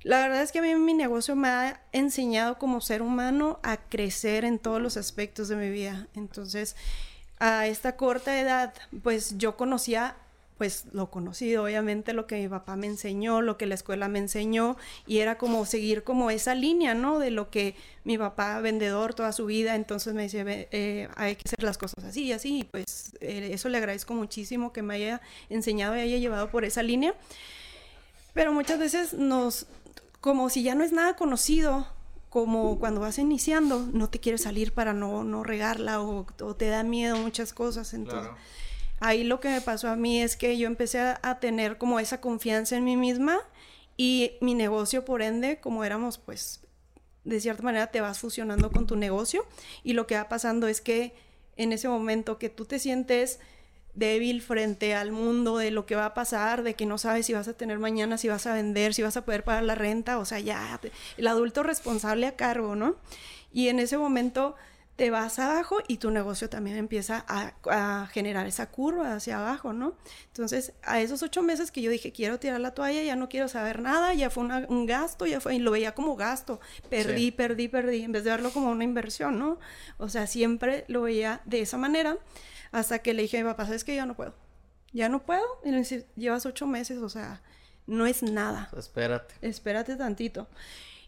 La 0.02 0.22
verdad 0.22 0.42
es 0.42 0.52
que 0.52 0.58
a 0.58 0.63
mí 0.63 0.74
mi 0.74 0.96
negocio 0.96 1.36
me 1.36 1.50
ha 1.50 1.84
enseñado 1.92 2.58
como 2.58 2.82
ser 2.82 3.04
humano 3.04 3.60
a 3.62 3.78
crecer 3.78 4.44
en 4.44 4.58
todos 4.58 4.82
los 4.82 4.98
aspectos 4.98 5.50
de 5.50 5.56
mi 5.56 5.70
vida. 5.70 6.08
Entonces, 6.16 6.75
a 7.38 7.68
esta 7.68 7.96
corta 7.96 8.42
edad, 8.42 8.74
pues 9.04 9.38
yo 9.38 9.56
conocía 9.56 10.16
pues 10.58 10.86
lo 10.94 11.10
conocido, 11.10 11.64
obviamente 11.64 12.14
lo 12.14 12.28
que 12.28 12.36
mi 12.42 12.48
papá 12.48 12.76
me 12.76 12.88
enseñó, 12.88 13.42
lo 13.42 13.58
que 13.58 13.66
la 13.66 13.76
escuela 13.76 14.08
me 14.08 14.20
enseñó, 14.20 14.78
y 15.08 15.20
era 15.20 15.38
como 15.38 15.66
seguir 15.66 16.04
como 16.04 16.30
esa 16.30 16.56
línea, 16.56 16.94
¿no? 16.94 17.20
De 17.20 17.32
lo 17.32 17.50
que 17.50 17.76
mi 18.04 18.18
papá, 18.18 18.60
vendedor 18.62 19.14
toda 19.14 19.32
su 19.32 19.46
vida, 19.46 19.76
entonces 19.76 20.14
me 20.14 20.24
decía, 20.24 20.44
eh, 20.48 21.10
hay 21.16 21.36
que 21.36 21.44
hacer 21.46 21.64
las 21.64 21.78
cosas 21.78 22.04
así 22.04 22.26
y 22.26 22.32
así, 22.34 22.68
pues 22.70 23.14
eh, 23.22 23.50
eso 23.54 23.70
le 23.70 23.78
agradezco 23.78 24.14
muchísimo 24.14 24.74
que 24.74 24.82
me 24.82 24.96
haya 24.96 25.22
enseñado 25.50 25.96
y 25.98 26.02
haya 26.02 26.18
llevado 26.18 26.50
por 26.50 26.66
esa 26.66 26.84
línea. 26.84 27.16
Pero 28.34 28.52
muchas 28.52 28.80
veces 28.80 29.14
nos, 29.14 29.68
como 30.22 30.50
si 30.50 30.64
ya 30.64 30.76
no 30.76 30.84
es 30.84 30.92
nada 30.92 31.16
conocido, 31.16 31.88
como 32.30 32.80
cuando 32.80 33.02
vas 33.02 33.20
iniciando, 33.20 33.88
no 33.94 34.10
te 34.10 34.20
quieres 34.20 34.42
salir 34.42 34.74
para 34.74 34.94
no, 34.94 35.24
no 35.24 35.44
regarla 35.44 36.02
o, 36.02 36.26
te 36.58 36.66
da 36.66 36.82
miedo 36.82 37.16
muchas 37.18 37.54
cosas, 37.54 37.94
entonces 37.94 38.32
ahí 39.04 39.26
lo 39.26 39.42
que 39.42 39.50
me 39.50 39.60
pasó 39.60 39.90
a 39.90 39.98
mí 39.98 40.22
es 40.22 40.38
que 40.38 40.58
yo 40.58 40.66
empecé 40.66 41.00
a, 41.00 41.40
tener 41.42 41.78
como 41.78 42.00
esa 42.00 42.22
confianza 42.22 42.78
en 42.78 42.86
mí 42.86 42.96
misma 42.96 43.38
y 43.98 44.32
mi 44.40 44.56
negocio, 44.56 45.04
por 45.04 45.22
ende, 45.22 45.60
como 45.60 45.84
éramos, 45.84 46.18
pues, 46.18 46.62
de 47.26 47.42
cierta 47.42 47.64
manera 47.64 47.88
te 47.88 48.00
vas 48.00 48.20
fusionando 48.20 48.72
con 48.72 48.88
tu 48.88 48.96
negocio 48.96 49.46
y 49.84 49.92
lo 49.92 50.08
que 50.08 50.16
va 50.16 50.30
pasando 50.30 50.68
es 50.68 50.80
que 50.80 51.14
en 51.58 51.74
ese 51.74 51.90
momento 51.90 52.40
que 52.40 52.50
tú 52.50 52.64
te 52.64 52.80
sientes 52.80 53.40
débil 53.94 54.42
frente 54.42 54.96
al 54.96 55.12
mundo, 55.12 55.58
de 55.58 55.70
lo 55.70 55.86
que 55.86 55.96
va 55.96 56.06
a 56.06 56.14
pasar, 56.14 56.64
de 56.64 56.74
que 56.74 56.86
no 56.86 56.98
sabes 56.98 57.26
si 57.26 57.34
vas 57.34 57.50
a 57.50 57.58
tener 57.58 57.80
mañana, 57.80 58.18
si 58.18 58.30
vas 58.30 58.48
a 58.48 58.54
vender, 58.54 58.94
si 58.94 59.04
vas 59.04 59.18
a 59.18 59.26
poder 59.26 59.44
pagar 59.44 59.64
la 59.64 59.76
renta, 59.76 60.18
o 60.18 60.24
sea, 60.24 60.40
ya 60.40 60.80
el 61.18 61.28
adulto 61.28 61.62
responsable 61.62 62.26
a 62.26 62.38
cargo, 62.38 62.76
¿no? 62.76 62.96
Y 63.52 63.68
en 63.68 63.80
ese 63.80 63.98
momento 63.98 64.56
te 64.96 65.10
vas 65.10 65.40
abajo 65.40 65.78
y 65.88 65.98
tu 65.98 66.12
negocio 66.12 66.50
también 66.50 66.78
empieza 66.78 67.26
a, 67.28 68.08
generar 68.12 68.46
esa 68.46 68.70
curva 68.70 69.16
hacia 69.16 69.40
abajo, 69.40 69.74
¿no? 69.74 69.96
Entonces, 70.28 70.74
a 70.84 71.02
esos 71.02 71.24
ocho 71.24 71.42
meses 71.42 71.72
que 71.72 71.82
yo 71.82 71.90
dije, 71.90 72.12
quiero 72.12 72.40
tirar 72.40 72.62
la 72.62 72.72
toalla, 72.72 73.02
ya 73.02 73.16
no 73.16 73.28
quiero 73.28 73.48
saber 73.48 73.82
nada, 73.82 74.14
ya 74.14 74.30
fue 74.30 74.44
un 74.44 74.86
gasto, 74.86 75.26
ya 75.26 75.40
fue, 75.40 75.56
y 75.56 75.60
lo 75.60 75.72
veía 75.72 75.96
como 75.96 76.16
gasto, 76.16 76.60
perdí, 76.90 77.32
perdí, 77.32 77.68
perdí, 77.68 78.04
en 78.04 78.12
vez 78.12 78.24
de 78.24 78.32
verlo 78.32 78.52
como 78.52 78.70
una 78.70 78.84
inversión, 78.84 79.40
¿no? 79.40 79.60
O 79.98 80.10
sea, 80.10 80.28
siempre 80.28 80.86
lo 80.88 81.02
veía 81.02 81.42
de 81.46 81.62
esa 81.62 81.78
manera, 81.78 82.18
hasta 82.72 83.00
que 83.00 83.14
le 83.14 83.24
dije 83.24 83.40
a 83.40 83.44
mi 83.44 83.50
papá, 83.50 83.66
¿sabes 83.66 83.84
que 83.84 83.96
Ya 83.96 84.06
no 84.06 84.16
puedo, 84.16 84.36
ya 84.92 85.10
no 85.10 85.24
puedo, 85.24 85.44
y 85.64 85.72
le 85.72 85.78
dice, 85.78 86.06
llevas 86.16 86.46
ocho 86.46 86.68
meses, 86.68 87.00
o 87.00 87.10
sea, 87.10 87.42
no 87.88 88.06
es 88.06 88.22
nada. 88.22 88.70
Espérate. 88.78 89.34
Espérate 89.42 89.96
tantito. 89.96 90.48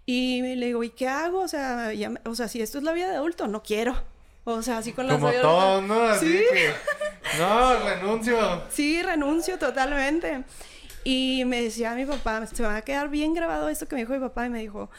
Y 0.06 0.42
le 0.56 0.68
digo, 0.68 0.84
¿y 0.84 0.90
qué 0.90 1.08
hago? 1.08 1.40
O 1.40 1.48
sea, 1.48 1.92
o 2.26 2.36
sea, 2.36 2.48
si 2.48 2.62
esto 2.62 2.78
es 2.78 2.84
la 2.84 2.94
vida 2.94 3.10
de 3.10 3.16
adulto, 3.16 3.48
no 3.48 3.64
quiero. 3.64 3.96
O 4.44 4.62
sea, 4.62 4.78
así 4.78 4.94
con 4.94 5.08
las 5.08 5.18
Como 5.20 5.32
¿no? 5.82 6.02
Así 6.04 6.38
¿Sí? 6.38 6.44
que... 6.52 6.72
No, 7.40 7.80
renuncio. 7.80 8.62
Sí, 8.70 9.02
renuncio 9.02 9.58
totalmente. 9.58 10.44
Y 11.04 11.44
me 11.46 11.62
decía 11.62 11.96
mi 11.96 12.06
papá, 12.06 12.46
se 12.46 12.62
va 12.62 12.78
a 12.78 12.82
quedar 12.84 13.10
bien 13.10 13.34
grabado 13.34 13.68
esto 13.68 13.88
que 13.88 13.96
me 13.96 14.02
dijo 14.02 14.14
mi 14.14 14.20
papá. 14.20 14.46
Y 14.46 14.50
me 14.50 14.60
dijo, 14.60 14.92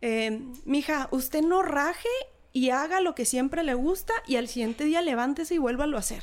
eh, 0.00 0.40
mija, 0.64 1.08
usted 1.10 1.42
no 1.42 1.62
raje 1.62 2.08
y 2.52 2.70
haga 2.70 3.00
lo 3.00 3.14
que 3.14 3.26
siempre 3.26 3.62
le 3.62 3.74
gusta 3.74 4.14
y 4.26 4.36
al 4.36 4.48
siguiente 4.48 4.84
día 4.84 5.02
levántese 5.02 5.54
y 5.54 5.58
vuélvalo 5.58 5.98
a 5.98 6.00
hacer. 6.00 6.22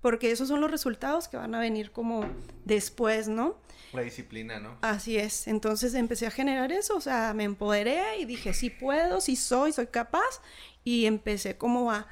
Porque 0.00 0.30
esos 0.30 0.48
son 0.48 0.60
los 0.60 0.70
resultados 0.70 1.28
que 1.28 1.36
van 1.36 1.54
a 1.54 1.60
venir 1.60 1.90
como 1.90 2.24
después, 2.64 3.28
¿no? 3.28 3.56
La 3.92 4.02
disciplina, 4.02 4.60
¿no? 4.60 4.76
Así 4.82 5.16
es. 5.16 5.48
Entonces 5.48 5.94
empecé 5.94 6.26
a 6.26 6.30
generar 6.30 6.72
eso, 6.72 6.96
o 6.96 7.00
sea, 7.00 7.32
me 7.34 7.44
empoderé 7.44 8.18
y 8.18 8.24
dije, 8.24 8.52
sí 8.52 8.70
puedo, 8.70 9.20
sí 9.20 9.34
soy, 9.34 9.72
soy 9.72 9.86
capaz. 9.86 10.40
Y 10.84 11.06
empecé 11.06 11.56
como 11.56 11.90
a, 11.90 12.06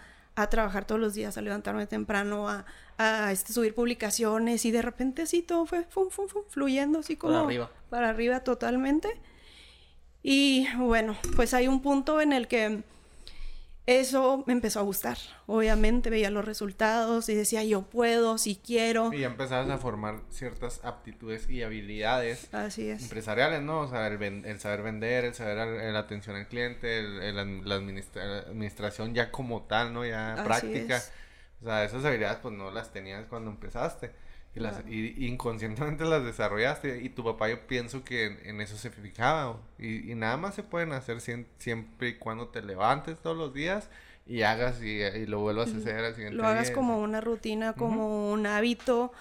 trabajar 0.50 0.86
todos 0.86 1.00
los 1.00 1.14
días, 1.14 1.38
a 1.38 1.42
levantarme 1.42 1.86
temprano, 1.86 2.48
a, 2.48 2.66
a 2.98 3.32
este, 3.32 3.52
subir 3.52 3.74
publicaciones 3.74 4.64
y 4.64 4.70
de 4.70 4.82
repente 4.82 5.22
así 5.22 5.42
todo 5.42 5.64
fue 5.64 5.84
fum, 5.84 6.10
fum, 6.10 6.28
fum, 6.28 6.42
fluyendo 6.48 6.98
así 6.98 7.16
como... 7.16 7.32
Para 7.32 7.44
arriba. 7.44 7.70
Para 7.88 8.08
arriba 8.10 8.40
totalmente. 8.40 9.08
Y 10.22 10.66
bueno, 10.76 11.16
pues 11.36 11.54
hay 11.54 11.68
un 11.68 11.80
punto 11.80 12.20
en 12.20 12.32
el 12.32 12.48
que 12.48 12.82
eso 13.86 14.42
me 14.46 14.52
empezó 14.52 14.80
a 14.80 14.82
gustar. 14.82 15.16
Obviamente 15.46 16.10
veía 16.10 16.28
los 16.30 16.44
resultados 16.44 17.28
y 17.28 17.34
decía, 17.34 17.62
yo 17.62 17.82
puedo, 17.82 18.36
si 18.36 18.56
quiero. 18.56 19.12
Y 19.12 19.20
ya 19.20 19.28
empezabas 19.28 19.70
a 19.70 19.78
formar 19.78 20.22
ciertas 20.28 20.80
aptitudes 20.84 21.48
y 21.48 21.62
habilidades 21.62 22.52
Así 22.52 22.88
es. 22.88 23.02
empresariales, 23.02 23.62
¿no? 23.62 23.82
O 23.82 23.88
sea, 23.88 24.08
el, 24.08 24.60
saber 24.60 24.82
vender, 24.82 25.24
el 25.24 25.34
saber 25.34 25.92
la 25.92 25.98
atención 26.00 26.34
al 26.34 26.48
cliente, 26.48 26.98
el, 26.98 27.36
la 27.64 27.74
administración 27.76 29.14
ya 29.14 29.30
como 29.30 29.62
tal, 29.62 29.94
¿no? 29.94 30.04
Ya 30.04 30.42
práctica. 30.44 31.00
O 31.62 31.64
sea, 31.64 31.84
esas 31.84 32.04
habilidades 32.04 32.38
pues 32.42 32.54
no 32.54 32.70
las 32.70 32.92
tenías 32.92 33.24
cuando 33.26 33.50
empezaste. 33.50 34.10
Y, 34.56 34.60
las, 34.60 34.82
y, 34.88 35.26
inconscientemente 35.26 36.04
las 36.04 36.24
desarrollaste. 36.24 37.02
Y 37.02 37.10
tu 37.10 37.22
papá 37.22 37.48
yo 37.48 37.66
pienso 37.66 38.02
que 38.02 38.38
en, 38.44 38.60
eso 38.60 38.76
se 38.76 38.90
fijaba. 38.90 39.60
Y, 39.78 40.10
y, 40.10 40.14
nada 40.14 40.36
más 40.36 40.54
se 40.54 40.62
pueden 40.62 40.92
hacer 40.92 41.20
siempre 41.20 42.08
y 42.08 42.14
cuando 42.14 42.48
te 42.48 42.62
levantes 42.62 43.18
todos 43.18 43.36
los 43.36 43.54
días 43.54 43.88
y 44.26 44.42
hagas 44.42 44.82
y, 44.82 45.26
lo 45.26 45.40
vuelvas 45.40 45.72
a 45.72 45.76
hacer 45.76 46.04
al 46.04 46.14
siguiente 46.14 46.36
Lo 46.36 46.46
hagas 46.46 46.70
como 46.70 46.98
una 46.98 47.20
rutina, 47.20 47.74
como 47.74 48.32
un 48.32 48.46
hábito. 48.46 49.12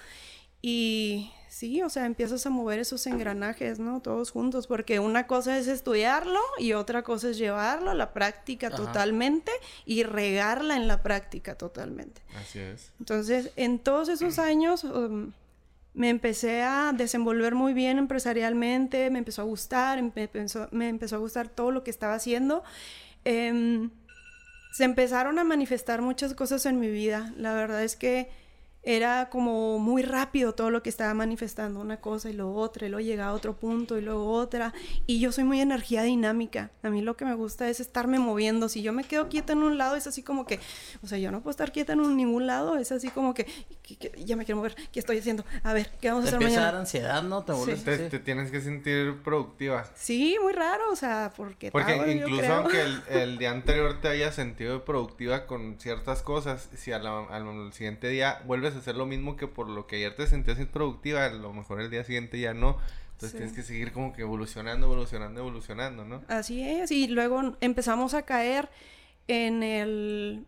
Y 0.61 1.31
sí, 1.55 1.81
o 1.81 1.89
sea, 1.89 2.05
empiezas 2.05 2.45
a 2.45 2.49
mover 2.49 2.79
esos 2.79 3.07
engranajes, 3.07 3.79
¿no? 3.79 4.01
Todos 4.01 4.29
juntos, 4.29 4.67
porque 4.67 4.99
una 4.99 5.25
cosa 5.25 5.57
es 5.57 5.67
estudiarlo 5.67 6.41
y 6.57 6.73
otra 6.73 7.01
cosa 7.01 7.29
es 7.29 7.37
llevarlo 7.37 7.91
a 7.91 7.93
la 7.93 8.11
práctica 8.11 8.69
totalmente 8.71 9.53
y 9.85 10.03
regarla 10.03 10.75
en 10.75 10.89
la 10.89 11.01
práctica 11.01 11.55
totalmente. 11.55 12.21
Así 12.35 12.59
es. 12.59 12.91
Entonces, 12.99 13.51
en 13.55 13.79
todos 13.79 14.09
esos 14.09 14.37
años 14.37 14.83
um, 14.83 15.31
me 15.93 16.09
empecé 16.09 16.61
a 16.61 16.91
desenvolver 16.93 17.55
muy 17.55 17.73
bien 17.73 17.99
empresarialmente, 17.99 19.09
me 19.09 19.19
empezó 19.19 19.43
a 19.43 19.45
gustar, 19.45 20.01
me 20.01 20.11
empezó, 20.23 20.67
me 20.71 20.89
empezó 20.89 21.15
a 21.15 21.19
gustar 21.19 21.47
todo 21.47 21.71
lo 21.71 21.85
que 21.85 21.89
estaba 21.89 22.15
haciendo. 22.15 22.65
Em, 23.23 23.91
se 24.73 24.83
empezaron 24.83 25.39
a 25.39 25.45
manifestar 25.45 26.01
muchas 26.01 26.33
cosas 26.33 26.65
en 26.65 26.81
mi 26.81 26.89
vida. 26.89 27.33
La 27.37 27.53
verdad 27.53 27.81
es 27.81 27.95
que 27.95 28.29
era 28.85 29.29
como 29.29 29.79
muy 29.79 30.03
rápido 30.03 30.53
todo 30.53 30.69
lo 30.69 30.83
que 30.83 30.89
estaba 30.89 31.13
manifestando, 31.15 31.79
una 31.79 31.97
cosa 31.97 32.29
y 32.29 32.33
luego 32.33 32.55
otra, 32.55 32.85
y 32.85 32.89
luego 32.89 33.05
llegaba 33.05 33.31
a 33.31 33.33
otro 33.33 33.57
punto 33.57 33.97
y 33.97 34.01
luego 34.01 34.31
otra. 34.31 34.73
Y 35.07 35.19
yo 35.19 35.31
soy 35.31 35.43
muy 35.43 35.59
energía 35.59 36.03
dinámica. 36.03 36.69
A 36.83 36.89
mí 36.89 37.01
lo 37.01 37.17
que 37.17 37.25
me 37.25 37.33
gusta 37.33 37.67
es 37.67 37.79
estarme 37.79 38.19
moviendo. 38.19 38.69
Si 38.69 38.83
yo 38.83 38.93
me 38.93 39.03
quedo 39.03 39.27
quieta 39.27 39.53
en 39.53 39.63
un 39.63 39.79
lado, 39.79 39.95
es 39.95 40.05
así 40.05 40.21
como 40.21 40.45
que, 40.45 40.59
o 41.03 41.07
sea, 41.07 41.17
yo 41.17 41.31
no 41.31 41.41
puedo 41.41 41.51
estar 41.51 41.71
quieta 41.71 41.93
en 41.93 42.15
ningún 42.15 42.45
lado, 42.45 42.77
es 42.77 42.91
así 42.91 43.09
como 43.09 43.33
que, 43.33 43.47
ya 44.23 44.35
me 44.35 44.45
quiero 44.45 44.57
mover, 44.57 44.75
¿qué 44.91 44.99
estoy 44.99 45.17
haciendo? 45.17 45.43
A 45.63 45.73
ver, 45.73 45.89
¿qué 45.99 46.09
vamos 46.09 46.25
a 46.25 46.27
hacer 46.27 46.39
mañana? 46.39 46.61
a 46.61 46.65
dar 46.65 46.75
ansiedad, 46.75 47.23
¿no? 47.23 47.43
Te, 47.43 47.53
te, 48.09 48.19
tienes 48.19 48.51
que 48.51 48.61
sentir 48.61 49.21
productiva. 49.23 49.89
Sí, 49.95 50.37
muy 50.41 50.53
raro, 50.53 50.91
o 50.91 50.95
sea, 50.95 51.33
porque... 51.35 51.71
Porque 51.71 52.11
incluso 52.11 52.53
aunque 52.53 52.81
el, 52.81 53.01
el, 53.09 53.37
día 53.39 53.49
anterior 53.49 53.99
te 53.99 54.09
haya 54.09 54.31
sentido 54.31 54.85
productiva 54.85 55.47
con 55.47 55.79
ciertas 55.79 56.21
cosas, 56.21 56.69
si 56.75 56.91
al 56.91 57.73
siguiente 57.73 58.09
día 58.09 58.43
vuelves 58.45 58.74
hacer 58.75 58.95
lo 58.95 59.05
mismo 59.05 59.35
que 59.35 59.47
por 59.47 59.69
lo 59.69 59.87
que 59.87 59.97
ayer 59.97 60.15
te 60.15 60.27
sentías 60.27 60.59
improductiva, 60.59 61.25
a 61.25 61.29
lo 61.29 61.53
mejor 61.53 61.81
el 61.81 61.89
día 61.89 62.03
siguiente 62.03 62.39
ya 62.39 62.53
no. 62.53 62.77
Entonces 63.13 63.37
tienes 63.37 63.53
que 63.53 63.63
seguir 63.63 63.93
como 63.93 64.11
que 64.11 64.23
evolucionando, 64.23 64.87
evolucionando, 64.87 65.39
evolucionando, 65.39 66.03
¿no? 66.03 66.21
Así 66.27 66.61
es, 66.61 66.91
y 66.91 67.07
luego 67.07 67.55
empezamos 67.61 68.13
a 68.13 68.23
caer 68.23 68.69
en 69.27 69.63
el 69.63 70.45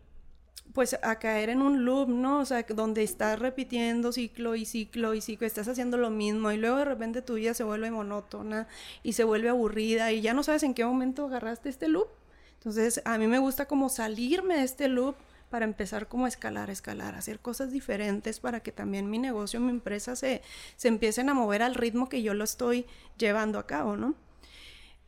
pues 0.73 0.95
a 1.01 1.17
caer 1.17 1.49
en 1.49 1.61
un 1.61 1.85
loop, 1.85 2.09
¿no? 2.09 2.39
O 2.39 2.45
sea, 2.45 2.63
donde 2.63 3.01
estás 3.01 3.39
repitiendo 3.39 4.11
ciclo 4.11 4.55
y 4.55 4.65
ciclo 4.65 5.13
y 5.13 5.21
ciclo, 5.21 5.47
estás 5.47 5.67
haciendo 5.67 5.97
lo 5.97 6.09
mismo 6.09 6.51
y 6.51 6.57
luego 6.57 6.77
de 6.77 6.85
repente 6.85 7.21
tu 7.21 7.35
vida 7.35 7.53
se 7.53 7.63
vuelve 7.63 7.89
monótona 7.89 8.67
y 9.01 9.13
se 9.13 9.23
vuelve 9.23 9.49
aburrida 9.49 10.11
y 10.11 10.21
ya 10.21 10.33
no 10.33 10.43
sabes 10.43 10.63
en 10.63 10.73
qué 10.73 10.85
momento 10.85 11.25
agarraste 11.25 11.69
este 11.69 11.87
loop. 11.87 12.09
Entonces, 12.55 13.01
a 13.05 13.17
mí 13.17 13.27
me 13.27 13.39
gusta 13.39 13.65
como 13.65 13.89
salirme 13.89 14.57
de 14.57 14.63
este 14.63 14.87
loop 14.87 15.15
para 15.49 15.65
empezar 15.65 16.07
como 16.07 16.25
a 16.25 16.27
escalar, 16.27 16.69
escalar, 16.69 17.15
hacer 17.15 17.39
cosas 17.39 17.71
diferentes 17.71 18.39
para 18.39 18.59
que 18.59 18.71
también 18.71 19.09
mi 19.09 19.17
negocio, 19.17 19.59
mi 19.59 19.71
empresa 19.71 20.15
se, 20.15 20.41
se 20.75 20.87
empiecen 20.87 21.29
a 21.29 21.33
mover 21.33 21.61
al 21.61 21.75
ritmo 21.75 22.09
que 22.09 22.21
yo 22.21 22.33
lo 22.33 22.43
estoy 22.43 22.85
llevando 23.17 23.59
a 23.59 23.65
cabo, 23.65 23.95
¿no? 23.95 24.15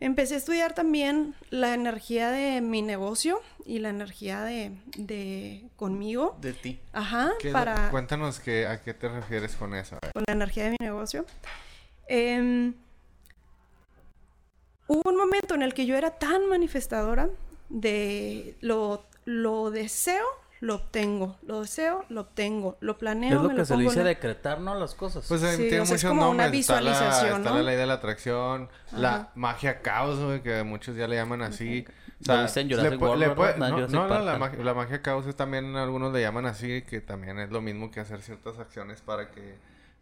Empecé 0.01 0.35
a 0.35 0.37
estudiar 0.37 0.73
también 0.73 1.35
la 1.49 1.73
energía 1.73 2.31
de 2.31 2.61
mi 2.61 2.81
negocio 2.81 3.41
y 3.65 3.79
la 3.79 3.89
energía 3.89 4.43
de, 4.43 4.71
de 4.97 5.69
conmigo. 5.75 6.37
De 6.39 6.53
ti. 6.53 6.79
Ajá. 6.93 7.31
Para... 7.51 7.89
Cuéntanos 7.91 8.39
que, 8.39 8.65
a 8.65 8.81
qué 8.81 8.93
te 8.93 9.09
refieres 9.09 9.57
con 9.57 9.75
eso. 9.75 9.97
Con 10.13 10.23
la 10.25 10.33
energía 10.33 10.63
de 10.63 10.69
mi 10.71 10.77
negocio. 10.79 11.25
Em, 12.07 12.75
hubo 14.87 15.01
un 15.09 15.17
momento 15.17 15.55
en 15.55 15.63
el 15.63 15.73
que 15.73 15.85
yo 15.85 15.97
era 15.97 16.11
tan 16.11 16.47
manifestadora 16.47 17.29
de 17.67 18.55
lo 18.61 19.08
lo 19.29 19.69
deseo, 19.69 20.25
lo 20.59 20.75
obtengo. 20.75 21.37
Lo 21.43 21.61
deseo, 21.61 22.03
lo 22.09 22.21
obtengo. 22.21 22.77
Lo 22.79 22.97
planeo, 22.97 23.37
Es 23.37 23.43
lo 23.43 23.55
que 23.55 23.63
se 23.63 23.77
le 23.77 23.83
dice 23.83 24.03
decretar, 24.03 24.59
¿no? 24.59 24.73
Las 24.73 24.95
cosas. 24.95 25.23
Pues 25.27 25.41
sí, 25.41 25.69
tiene 25.69 25.81
muchos 25.81 26.03
nombres. 26.03 26.31
Una 26.31 26.47
visualización, 26.47 27.41
está 27.41 27.53
la, 27.53 27.61
ley 27.61 27.75
de 27.75 27.85
la 27.85 27.93
atracción, 27.93 28.69
la 28.91 29.29
magia 29.35 29.81
caos, 29.83 30.41
que 30.41 30.63
muchos 30.63 30.95
ya 30.95 31.07
le 31.07 31.15
llaman 31.15 31.43
así. 31.43 31.85
O 32.21 32.25
sea, 32.25 32.47
no, 32.65 33.87
no, 33.87 34.07
la, 34.07 34.37
magia, 34.37 34.63
la, 34.63 34.73
magia 34.73 35.01
caos 35.03 35.27
es 35.27 35.35
también, 35.35 35.75
algunos 35.77 36.11
le 36.11 36.21
llaman 36.21 36.47
así, 36.47 36.81
que 36.81 36.99
también 36.99 37.37
es 37.39 37.51
lo 37.51 37.61
mismo 37.61 37.91
que 37.91 37.99
hacer 37.99 38.21
ciertas 38.21 38.57
acciones 38.57 38.99
para 39.01 39.29
que 39.29 39.57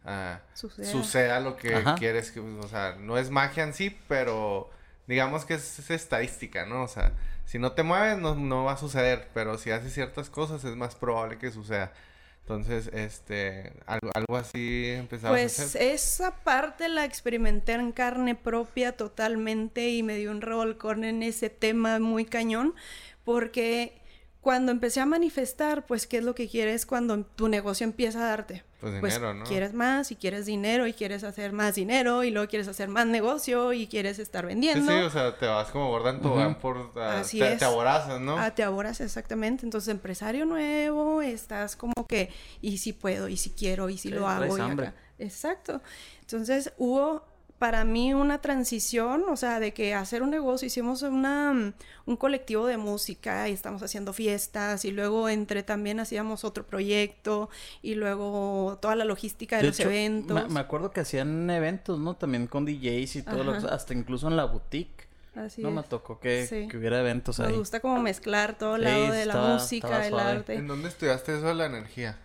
uh, 0.06 0.40
suceda. 0.86 1.42
lo 1.42 1.58
que 1.58 1.84
quieres. 2.00 2.32
Que, 2.32 2.40
o 2.40 2.68
sea, 2.70 2.96
no 2.98 3.18
es 3.18 3.30
magia 3.30 3.64
en 3.64 3.74
sí, 3.74 3.96
pero 4.08 4.70
digamos 5.06 5.44
que 5.44 5.56
es 5.56 5.90
estadística, 5.92 6.66
¿no? 6.66 6.84
O 6.84 6.88
sea, 6.88 7.12
si 7.48 7.60
no 7.60 7.72
te 7.72 7.82
mueves 7.82 8.18
no, 8.18 8.36
no 8.36 8.66
va 8.66 8.74
a 8.74 8.78
suceder, 8.78 9.30
pero 9.34 9.58
si 9.58 9.72
haces 9.72 9.94
ciertas 9.94 10.30
cosas 10.30 10.66
es 10.66 10.76
más 10.76 10.96
probable 10.96 11.38
que 11.38 11.50
suceda. 11.50 11.94
Entonces, 12.42 12.90
este, 12.94 13.72
algo, 13.86 14.12
algo 14.14 14.36
así 14.36 14.90
empezaba 14.90 15.34
pues 15.34 15.58
a 15.60 15.64
hacer. 15.64 15.82
esa 15.82 16.44
parte 16.44 16.90
la 16.90 17.06
experimenté 17.06 17.74
en 17.74 17.94
carne 17.94 18.36
propia 18.36 18.98
totalmente 18.98 19.90
y 19.90 20.04
me 20.04 20.18
dio 20.18 20.30
un 20.32 20.42
revolcón 20.42 21.06
en 21.06 21.24
ese 21.24 21.50
tema 21.50 22.00
muy 22.00 22.26
cañón, 22.26 22.76
porque 23.24 24.02
cuando 24.42 24.72
empecé 24.72 25.02
a 25.02 25.06
manifestar, 25.06 25.86
pues, 25.86 26.08
¿qué 26.08 26.18
es 26.20 26.24
lo 26.24 26.34
que 26.36 26.48
quieres 26.48 26.86
cuando 26.86 27.24
tu 27.26 27.48
negocio 27.50 27.84
empieza 27.84 28.20
a 28.24 28.30
darte? 28.30 28.64
Pues 28.80 28.94
dinero, 28.94 29.34
¿no? 29.34 29.44
Quieres 29.44 29.74
más 29.74 30.12
y 30.12 30.16
quieres 30.16 30.46
dinero 30.46 30.86
y 30.86 30.94
quieres 30.94 31.24
hacer 31.24 31.52
más 31.52 31.74
dinero 31.76 32.24
y 32.24 32.30
luego 32.30 32.48
quieres 32.48 32.68
hacer 32.68 32.90
más 32.90 33.08
negocio 33.08 33.74
y 33.74 33.88
quieres 33.88 34.20
estar 34.20 34.46
vendiendo. 34.46 34.92
sí, 34.92 34.98
o 35.00 35.10
sea, 35.10 35.36
te 35.38 35.48
vas 35.48 35.70
como 35.70 35.92
van 36.00 36.60
por... 36.60 36.92
ah, 36.96 37.22
Así 37.22 37.40
te, 37.40 37.54
es. 37.54 37.60
te 37.60 37.66
aborazas, 37.66 38.22
¿no? 38.22 38.38
Ah, 38.38 38.52
te 38.54 38.62
aboras 38.64 39.02
exactamente. 39.02 39.66
Entonces, 39.66 39.90
empresario 39.90 40.46
nuevo, 40.46 41.22
estás 41.24 41.76
como 41.76 41.94
que, 42.08 42.30
y 42.62 42.78
si 42.78 42.94
puedo, 42.94 43.28
y 43.28 43.38
si 43.38 43.50
quiero, 43.50 43.90
y 43.90 43.98
si 43.98 44.10
Sí, 44.10 44.14
lo 44.16 44.28
hago. 44.30 44.56
y 44.58 44.62
hambre. 44.62 44.88
acá. 44.88 44.98
Exacto. 45.18 45.82
Entonces, 46.22 46.72
hubo 46.78 47.26
para 47.60 47.84
mí 47.86 48.14
una 48.14 48.40
transición, 48.40 49.24
o 49.30 49.36
sea, 49.36 49.60
de 49.60 49.74
que 49.74 49.94
hacer 49.96 50.22
un 50.22 50.30
negocio, 50.30 50.68
hicimos 50.68 51.02
una, 51.02 51.54
mm, 51.54 51.74
un 52.06 52.16
colectivo 52.18 52.68
de 52.68 52.78
música 52.78 53.50
y 53.50 53.54
estamos 53.54 53.82
haciendo 53.82 54.14
fiestas 54.14 54.86
y 54.86 54.92
luego 54.92 55.28
entre 55.30 55.64
también 55.64 56.00
hacíamos 56.00 56.44
otro 56.44 56.66
proyecto 56.66 57.50
y 57.82 57.96
luego 57.96 58.78
toda 58.82 58.96
la 58.96 59.06
logística 59.06 59.56
de, 59.58 59.64
De 59.64 59.68
los 59.70 59.80
hecho, 59.80 59.90
eventos. 59.90 60.44
Me, 60.44 60.50
me 60.54 60.60
acuerdo 60.60 60.92
que 60.92 61.00
hacían 61.00 61.50
eventos, 61.50 62.00
¿no? 62.00 62.16
También 62.16 62.48
con 62.48 62.66
DJs 62.66 63.16
y 63.18 63.22
todo, 63.24 63.44
lo 63.44 63.54
que- 63.54 63.58
Ajá. 63.60 63.74
hasta 63.76 63.94
incluso 63.94 64.28
en 64.28 64.36
la 64.38 64.46
boutique. 64.46 65.08
Así 65.36 65.62
no 65.62 65.70
me 65.70 65.84
tocó 65.84 66.20
que, 66.20 66.48
Sí. 66.48 66.68
que 66.68 66.78
hubiera 66.78 67.00
eventos 67.00 67.40
ahí. 67.40 67.56
gusta 67.56 67.80
como 67.80 68.00
mezclar 68.02 68.58
todo 68.58 68.76
el 68.76 68.82
Sí, 68.84 68.88
lado 68.88 69.12
de 69.14 69.26
la 69.28 69.36
música, 69.36 70.08
el 70.08 70.18
arte. 70.18 70.56
¿En 70.56 70.68
dónde 70.68 70.90
estudiaste 70.90 71.38
eso 71.38 71.46
de 71.48 71.54
la 71.54 71.66
energía? 71.68 72.18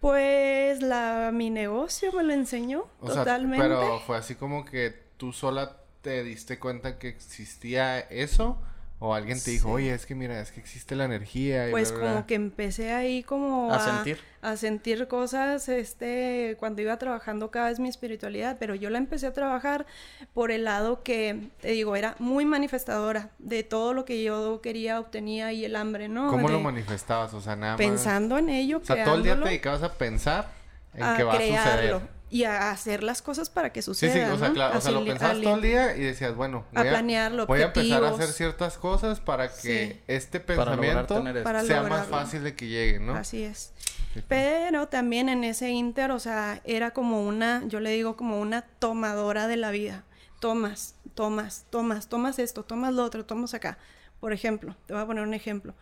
Pues 0.00 0.82
la 0.82 1.30
mi 1.32 1.50
negocio 1.50 2.10
me 2.12 2.22
lo 2.22 2.32
enseñó 2.32 2.86
O 3.00 3.06
sea, 3.08 3.18
totalmente. 3.24 3.62
pero 3.62 4.00
fue 4.00 4.16
así 4.16 4.34
como 4.34 4.64
que 4.64 4.94
tú 5.18 5.32
sola 5.32 5.76
te 6.00 6.24
diste 6.24 6.58
cuenta 6.58 6.98
que 6.98 7.08
existía 7.08 8.00
eso 8.00 8.58
o 9.02 9.14
alguien 9.14 9.42
te 9.42 9.50
dijo, 9.50 9.70
oye, 9.70 9.94
es 9.94 10.04
que 10.04 10.14
mira, 10.14 10.38
es 10.40 10.52
que 10.52 10.60
existe 10.60 10.94
la 10.94 11.06
energía 11.06 11.68
y 11.68 11.70
pues 11.70 11.90
bla, 11.90 11.98
bla, 11.98 12.06
como 12.06 12.18
bla"? 12.18 12.26
que 12.26 12.34
empecé 12.34 12.92
ahí 12.92 13.22
como 13.22 13.72
A 13.72 13.80
sentir. 13.82 14.18
a 14.42 14.56
sentir 14.56 15.08
cosas 15.08 15.70
este 15.70 16.56
cuando 16.58 16.82
iba 16.82 16.98
trabajando 16.98 17.50
cada 17.50 17.70
vez 17.70 17.80
mi 17.80 17.88
espiritualidad, 17.88 18.58
pero 18.60 18.74
yo 18.74 18.90
la 18.90 18.98
empecé 18.98 19.26
a 19.26 19.32
trabajar 19.32 19.86
por 20.34 20.50
el 20.50 20.64
lado 20.64 21.02
que 21.02 21.48
te 21.62 21.68
digo, 21.68 21.96
era 21.96 22.14
muy 22.18 22.44
manifestadora 22.44 23.30
de 23.38 23.62
todo 23.62 23.94
lo 23.94 24.04
que 24.04 24.22
yo 24.22 24.60
quería, 24.60 25.00
obtenía 25.00 25.50
y 25.54 25.64
el 25.64 25.76
hambre, 25.76 26.08
¿no? 26.08 26.28
¿Cómo 26.28 26.50
lo 26.50 26.60
manifestabas? 26.60 27.32
O 27.32 27.40
sea, 27.40 27.56
nada 27.56 27.72
más. 27.72 27.78
pensando 27.78 28.36
en 28.36 28.50
ello, 28.50 28.78
O 28.82 28.84
sea, 28.84 29.02
todo 29.02 29.14
el 29.14 29.22
día 29.22 29.38
te 29.38 29.48
dedicabas 29.48 29.82
a 29.82 29.94
pensar 29.94 30.52
en 30.92 31.02
a 31.02 31.16
que 31.16 31.24
va 31.24 31.32
a 31.32 31.36
suceder. 31.36 32.19
Y 32.30 32.44
a 32.44 32.70
hacer 32.70 33.02
las 33.02 33.22
cosas 33.22 33.50
para 33.50 33.72
que 33.72 33.82
Sí, 33.82 33.86
suceda, 33.86 34.12
sí, 34.12 34.20
o 34.32 34.38
sea, 34.38 34.48
¿no? 34.48 34.54
claro, 34.54 34.78
o 34.78 34.80
sea, 34.80 34.92
lo 34.92 35.04
pensabas 35.04 35.40
todo 35.42 35.56
el 35.56 35.62
día 35.62 35.96
y 35.96 36.00
decías, 36.00 36.34
bueno, 36.36 36.64
A 36.74 36.80
voy 36.82 36.90
planearlo, 36.90 37.46
voy 37.46 37.60
a 37.60 37.64
empezar 37.66 38.04
a 38.04 38.10
hacer 38.10 38.28
ciertas 38.28 38.78
cosas 38.78 39.20
para 39.20 39.48
que 39.48 39.88
Sí. 39.94 40.00
este 40.06 40.40
pensamiento. 40.40 41.22
Para 41.42 41.64
sea 41.64 41.82
más 41.82 42.06
fácil 42.06 42.44
de 42.44 42.54
que 42.54 42.68
llegue, 42.68 43.00
¿no? 43.00 43.14
Así 43.14 43.42
es. 43.42 43.72
Sí. 44.14 44.22
Pero 44.28 44.88
también 44.88 45.28
en 45.28 45.44
ese 45.44 45.70
inter, 45.70 46.10
o 46.12 46.18
sea, 46.18 46.60
era 46.64 46.92
como 46.92 47.26
una, 47.26 47.62
yo 47.66 47.80
le 47.80 47.90
digo 47.90 48.16
como 48.16 48.40
una 48.40 48.62
tomadora 48.62 49.46
de 49.46 49.56
la 49.56 49.70
vida. 49.70 50.04
Tomas, 50.40 50.94
tomas, 51.14 51.66
tomas, 51.70 52.08
tomas 52.08 52.38
esto, 52.38 52.64
tomas 52.64 52.94
lo 52.94 53.04
otro, 53.04 53.26
tomas 53.26 53.54
acá. 53.54 53.78
Por 54.20 54.32
ejemplo, 54.32 54.76
te 54.86 54.94
voy 54.94 55.02
a 55.02 55.06
poner 55.06 55.22
un 55.24 55.34
ejemplo. 55.34 55.74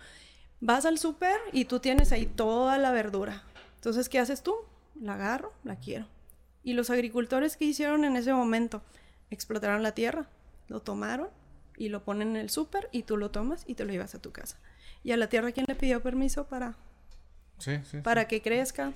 Vas 0.61 0.85
al 0.87 0.99
súper 0.99 1.37
y 1.53 1.67
tú 1.67 1.79
tienes 1.81 2.11
ahí 2.13 2.27
toda 2.27 2.77
la 2.79 2.91
verdura. 2.91 3.45
Entonces, 3.77 4.09
¿qué 4.09 4.19
haces 4.19 4.43
tú? 4.43 4.55
La 5.01 5.15
agarro, 5.15 5.53
la 5.63 5.77
quiero. 5.77 6.07
Y 6.69 6.75
los 6.75 6.91
agricultores, 6.91 7.57
¿qué 7.57 7.65
hicieron 7.65 8.05
en 8.05 8.15
ese 8.15 8.31
momento? 8.35 8.83
Explotaron 9.31 9.83
la 9.83 9.93
tierra, 9.93 10.27
lo 10.67 10.81
tomaron 10.81 11.29
y 11.79 11.89
lo 11.89 12.05
ponen 12.05 12.33
en 12.33 12.37
el 12.37 12.51
súper 12.51 12.91
y 12.93 13.05
tú 13.05 13.17
lo 13.17 13.31
tomas 13.31 13.65
y 13.67 13.75
te 13.75 13.87
lo 13.87 13.91
llevas 13.91 14.15
a 14.15 14.21
tu 14.21 14.33
casa. 14.33 14.59
Y 15.03 15.13
a 15.13 15.17
la 15.17 15.31
tierra, 15.31 15.51
¿quién 15.53 15.65
le 15.67 15.75
pidió 15.75 16.03
permiso 16.03 16.45
para 16.47 16.77
Sí, 17.57 17.79
sí. 17.91 18.03
para 18.03 18.29
que 18.29 18.43
crezca, 18.43 18.93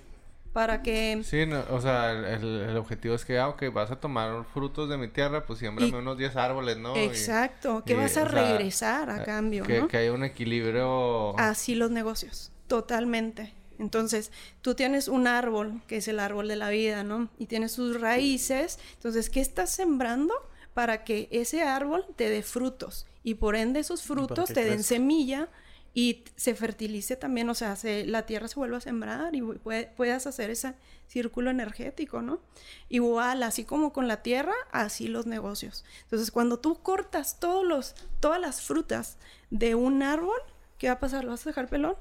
para 0.52 0.82
que... 0.82 1.22
Sí, 1.24 1.46
no, 1.46 1.64
o 1.70 1.80
sea, 1.80 2.10
el, 2.10 2.44
el- 2.44 2.76
objetivo 2.76 3.14
es 3.14 3.24
que, 3.24 3.38
ah, 3.38 3.48
ok, 3.48 3.62
vas 3.72 3.90
a 3.90 3.96
tomar 3.98 4.44
frutos 4.52 4.90
de 4.90 4.98
mi 4.98 5.08
tierra, 5.08 5.46
pues 5.46 5.58
siémbrame 5.60 5.92
Y- 5.92 5.94
unos 5.94 6.18
10 6.18 6.36
árboles, 6.36 6.76
¿no? 6.76 6.94
Exacto, 6.94 7.84
que 7.86 7.94
vas 7.96 8.18
a 8.18 8.28
sea, 8.28 8.52
regresar 8.52 9.08
a 9.08 9.22
eh, 9.22 9.24
cambio, 9.24 9.64
que, 9.64 9.80
¿no? 9.80 9.88
que 9.88 9.96
haya 9.96 10.12
un 10.12 10.24
equilibrio. 10.24 11.38
Así 11.38 11.74
los 11.74 11.90
negocios, 11.90 12.52
totalmente. 12.66 13.54
Entonces, 13.82 14.30
tú 14.62 14.74
tienes 14.74 15.08
un 15.08 15.26
árbol, 15.26 15.82
que 15.86 15.98
es 15.98 16.08
el 16.08 16.20
árbol 16.20 16.48
de 16.48 16.56
la 16.56 16.70
vida, 16.70 17.02
¿no? 17.04 17.28
Y 17.38 17.46
tienes 17.46 17.72
sus 17.72 18.00
raíces. 18.00 18.78
Entonces, 18.94 19.28
¿qué 19.28 19.40
estás 19.40 19.70
sembrando? 19.70 20.32
Para 20.72 21.04
que 21.04 21.28
ese 21.30 21.62
árbol 21.62 22.06
te 22.16 22.30
dé 22.30 22.42
frutos. 22.42 23.06
Y 23.22 23.34
por 23.34 23.56
ende, 23.56 23.80
esos 23.80 24.02
frutos 24.02 24.48
te 24.54 24.64
den 24.64 24.82
semilla 24.84 25.48
y 25.94 26.24
se 26.36 26.54
fertilice 26.54 27.16
también. 27.16 27.50
O 27.50 27.54
sea, 27.54 27.76
se- 27.76 28.06
la 28.06 28.24
tierra 28.24 28.48
se 28.48 28.54
vuelve 28.54 28.76
a 28.76 28.80
sembrar 28.80 29.34
y 29.34 29.40
pu- 29.42 29.58
puede- 29.58 29.86
puedas 29.96 30.26
hacer 30.26 30.48
ese 30.48 30.74
círculo 31.06 31.50
energético, 31.50 32.22
¿no? 32.22 32.40
Igual, 32.88 33.42
así 33.42 33.64
como 33.64 33.92
con 33.92 34.08
la 34.08 34.22
tierra, 34.22 34.54
así 34.70 35.08
los 35.08 35.26
negocios. 35.26 35.84
Entonces, 36.04 36.30
cuando 36.30 36.58
tú 36.58 36.80
cortas 36.82 37.38
todos 37.38 37.66
los, 37.66 37.94
todas 38.20 38.40
las 38.40 38.62
frutas 38.62 39.18
de 39.50 39.74
un 39.74 40.02
árbol, 40.02 40.38
¿qué 40.78 40.86
va 40.86 40.94
a 40.94 40.98
pasar? 41.00 41.24
¿Lo 41.24 41.30
vas 41.32 41.46
a 41.46 41.50
dejar 41.50 41.68
pelón? 41.68 41.96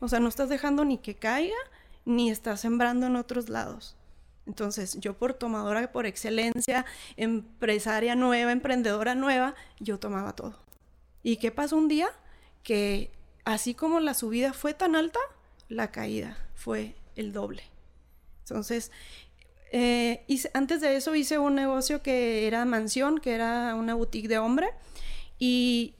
O 0.00 0.08
sea, 0.08 0.20
no 0.20 0.28
estás 0.28 0.48
dejando 0.48 0.84
ni 0.84 0.98
que 0.98 1.14
caiga, 1.14 1.56
ni 2.04 2.30
estás 2.30 2.60
sembrando 2.60 3.06
en 3.06 3.16
otros 3.16 3.48
lados. 3.48 3.96
Entonces, 4.46 4.98
yo 5.00 5.14
por 5.14 5.34
tomadora 5.34 5.90
por 5.90 6.06
excelencia, 6.06 6.86
empresaria 7.16 8.14
nueva, 8.14 8.52
emprendedora 8.52 9.14
nueva, 9.14 9.54
yo 9.80 9.98
tomaba 9.98 10.34
todo. 10.34 10.54
¿Y 11.22 11.38
qué 11.38 11.50
pasó 11.50 11.76
un 11.76 11.88
día? 11.88 12.08
Que 12.62 13.10
así 13.44 13.74
como 13.74 13.98
la 13.98 14.14
subida 14.14 14.52
fue 14.52 14.72
tan 14.72 14.94
alta, 14.94 15.18
la 15.68 15.90
caída 15.90 16.36
fue 16.54 16.94
el 17.16 17.32
doble. 17.32 17.64
Entonces, 18.44 18.92
eh, 19.72 20.24
antes 20.54 20.80
de 20.80 20.96
eso 20.96 21.16
hice 21.16 21.38
un 21.38 21.56
negocio 21.56 22.02
que 22.02 22.46
era 22.46 22.64
mansión, 22.64 23.18
que 23.18 23.34
era 23.34 23.74
una 23.74 23.94
boutique 23.94 24.28
de 24.28 24.38
hombre. 24.38 24.68
Y 25.40 25.94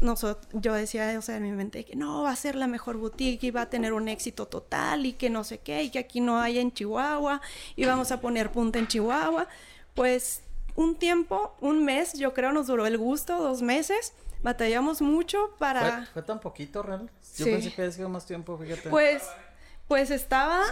nosotros, 0.00 0.46
yo 0.52 0.72
decía, 0.74 1.14
o 1.18 1.22
sea, 1.22 1.36
en 1.36 1.42
mi 1.42 1.50
mente, 1.52 1.84
que 1.84 1.96
no, 1.96 2.22
va 2.22 2.30
a 2.30 2.36
ser 2.36 2.54
la 2.54 2.66
mejor 2.66 2.96
boutique 2.96 3.44
y 3.46 3.50
va 3.50 3.62
a 3.62 3.70
tener 3.70 3.92
un 3.92 4.08
éxito 4.08 4.46
total 4.46 5.06
y 5.06 5.12
que 5.14 5.30
no 5.30 5.44
sé 5.44 5.58
qué, 5.58 5.82
y 5.82 5.90
que 5.90 5.98
aquí 5.98 6.20
no 6.20 6.40
haya 6.40 6.60
en 6.60 6.72
Chihuahua 6.72 7.40
y 7.76 7.84
vamos 7.84 8.12
a 8.12 8.20
poner 8.20 8.50
punta 8.52 8.78
en 8.78 8.86
Chihuahua. 8.86 9.48
Pues 9.94 10.42
un 10.76 10.94
tiempo, 10.96 11.56
un 11.60 11.84
mes, 11.84 12.12
yo 12.14 12.32
creo 12.34 12.52
nos 12.52 12.68
duró 12.68 12.86
el 12.86 12.96
gusto, 12.98 13.38
dos 13.42 13.62
meses. 13.62 14.12
Batallamos 14.42 15.02
mucho 15.02 15.50
para... 15.58 15.80
¿Fue, 15.80 16.06
fue 16.12 16.22
tan 16.22 16.38
poquito, 16.40 16.82
real? 16.84 17.10
Yo 17.36 17.44
Sí. 17.44 17.50
pensé 17.50 17.72
que 17.74 17.82
había 17.82 17.92
sido 17.92 18.08
más 18.08 18.24
tiempo, 18.24 18.56
fíjate. 18.56 18.88
Pues, 18.88 19.24
pues 19.88 20.12
estaba, 20.12 20.62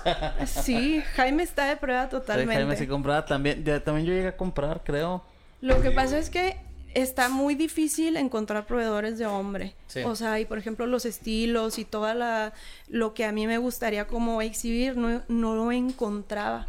sí, 0.47 1.03
Jaime 1.17 1.43
está 1.43 1.65
de 1.65 1.77
prueba 1.77 2.05
Sí, 2.05 2.11
totalmente. 2.11 2.55
Jaime 2.55 2.77
sí 2.77 2.87
compraba 2.87 3.25
también. 3.27 3.65
ya- 3.65 3.83
también 3.83 4.07
yo 4.07 4.13
llegué 4.13 4.29
a 4.29 4.37
comprar, 4.37 4.83
creo. 4.85 5.25
Lo 5.61 5.81
que 5.83 5.91
pasa 5.91 6.17
es 6.19 6.31
que 6.31 6.57
está 7.03 7.29
muy 7.29 7.55
difícil 7.55 8.17
encontrar 8.17 8.67
proveedores 8.67 9.19
de 9.19 9.27
hombre. 9.27 9.75
Sí. 9.87 10.01
O 10.05 10.17
sea, 10.17 10.41
y 10.41 10.45
por 10.47 10.59
ejemplo 10.59 10.87
los 10.87 11.05
estilos 11.05 11.79
y 11.79 11.85
toda 11.85 12.15
la 12.15 12.53
lo 12.89 13.13
que 13.15 13.25
a 13.25 13.33
mí 13.33 13.47
me 13.47 13.59
gustaría 13.59 14.07
como 14.07 14.41
exhibir 14.43 14.97
no, 14.97 15.23
no 15.29 15.55
lo 15.55 15.73
encontraba. 15.73 16.67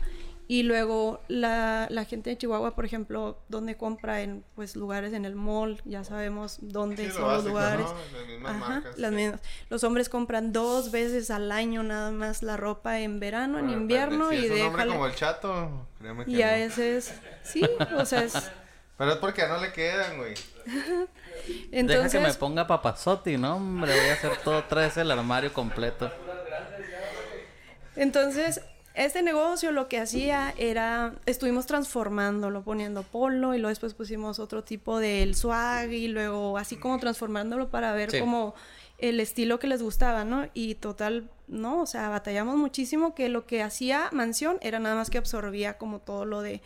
Y 0.50 0.64
luego 0.64 1.20
la, 1.28 1.88
la 1.90 2.06
gente 2.06 2.30
de 2.30 2.38
Chihuahua, 2.38 2.74
por 2.74 2.86
ejemplo, 2.86 3.38
donde 3.50 3.76
compra 3.76 4.22
en 4.22 4.46
pues 4.56 4.78
lugares 4.78 5.12
en 5.12 5.26
el 5.26 5.36
mall, 5.36 5.82
ya 5.84 6.06
sabemos 6.06 6.60
dónde 6.62 7.04
Sí, 7.04 7.08
lo 7.10 7.14
son 7.16 7.22
los 7.24 7.32
básico, 7.34 7.50
lugares. 7.50 7.86
¿no? 7.86 8.18
Las 8.18 8.28
mismas 8.28 8.56
Ajá, 8.56 8.70
marcas. 8.70 8.98
las 8.98 9.12
mismas. 9.12 9.42
Los 9.70 9.84
hombres 9.84 10.08
compran 10.08 10.54
dos 10.54 10.92
veces 10.92 11.32
al 11.32 11.52
año 11.52 11.84
nada 11.84 12.12
más 12.12 12.44
la 12.44 12.56
ropa 12.56 13.00
en 13.02 13.20
verano, 13.20 13.60
en 13.60 13.66
Bueno, 13.66 13.82
invierno 13.82 14.30
si 14.30 14.36
y 14.38 14.46
es 14.46 14.52
un 14.52 14.52
hombre 14.62 14.70
déjale. 14.72 14.92
como 14.94 15.08
el 15.08 15.16
chato, 15.16 15.88
créeme 16.00 16.24
que 16.24 16.32
Y 16.32 16.42
a 16.42 16.48
no. 16.52 16.54
ese 16.64 16.98
es, 16.98 17.14
sí, 17.44 17.62
o 17.98 18.06
sea, 18.06 18.24
es, 18.24 18.50
Pero 18.98 19.12
es 19.12 19.18
porque 19.18 19.48
no 19.48 19.60
le 19.60 19.72
quedan, 19.72 20.18
güey. 20.18 20.34
entonces... 21.72 22.12
Deja 22.12 22.26
que 22.26 22.28
me 22.28 22.34
ponga 22.34 22.66
papazotti, 22.66 23.38
¿no? 23.38 23.58
Hombre, 23.58 23.94
voy 23.98 24.10
a 24.10 24.14
hacer 24.14 24.38
todo 24.38 24.64
vez 24.72 24.98
el 24.98 25.12
armario 25.12 25.54
completo. 25.54 26.12
Entonces, 27.96 28.62
este 28.94 29.22
negocio 29.22 29.72
lo 29.72 29.88
que 29.88 30.00
hacía 30.00 30.54
era, 30.58 31.14
estuvimos 31.26 31.68
transformándolo, 31.68 32.64
poniendo 32.64 33.04
polo 33.04 33.54
y 33.54 33.58
luego 33.58 33.70
después 33.70 33.94
pusimos 33.94 34.40
otro 34.40 34.64
tipo 34.64 35.00
del 35.00 35.36
swag 35.36 35.92
y 35.92 36.08
luego 36.08 36.58
así 36.58 36.78
como 36.78 37.00
transformándolo 37.00 37.70
para 37.70 37.94
ver 37.94 38.12
Sí. 38.12 38.20
como 38.20 38.56
el 38.98 39.20
estilo 39.20 39.60
que 39.60 39.68
les 39.68 39.84
gustaba, 39.84 40.24
¿no? 40.24 40.48
Y 40.56 40.76
total, 40.76 41.30
no, 41.48 41.82
o 41.82 41.86
sea, 41.86 42.10
batallamos 42.10 42.56
muchísimo 42.56 43.14
que 43.14 43.30
lo 43.30 43.46
que 43.46 43.62
hacía 43.62 44.10
Mansión 44.12 44.58
era 44.62 44.80
nada 44.80 44.96
más 44.96 45.12
que 45.12 45.20
absorbía 45.20 45.78
como 45.78 46.00
todo 46.00 46.26
lo 46.26 46.42
de, 46.42 46.62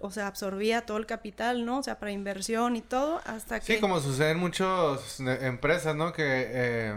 o 0.00 0.10
sea, 0.10 0.26
absorbía 0.26 0.86
todo 0.86 0.96
el 0.98 1.06
capital, 1.06 1.64
¿no? 1.64 1.78
O 1.78 1.82
sea, 1.82 1.98
para 1.98 2.12
inversión 2.12 2.76
y 2.76 2.82
todo, 2.82 3.20
hasta 3.24 3.60
que... 3.60 3.74
Sí, 3.74 3.80
como 3.80 4.00
sucede 4.00 4.30
en 4.32 4.38
muchas 4.38 5.20
ne- 5.20 5.46
empresas, 5.46 5.94
¿no? 5.96 6.12
Que 6.12 6.22
eh, 6.48 6.94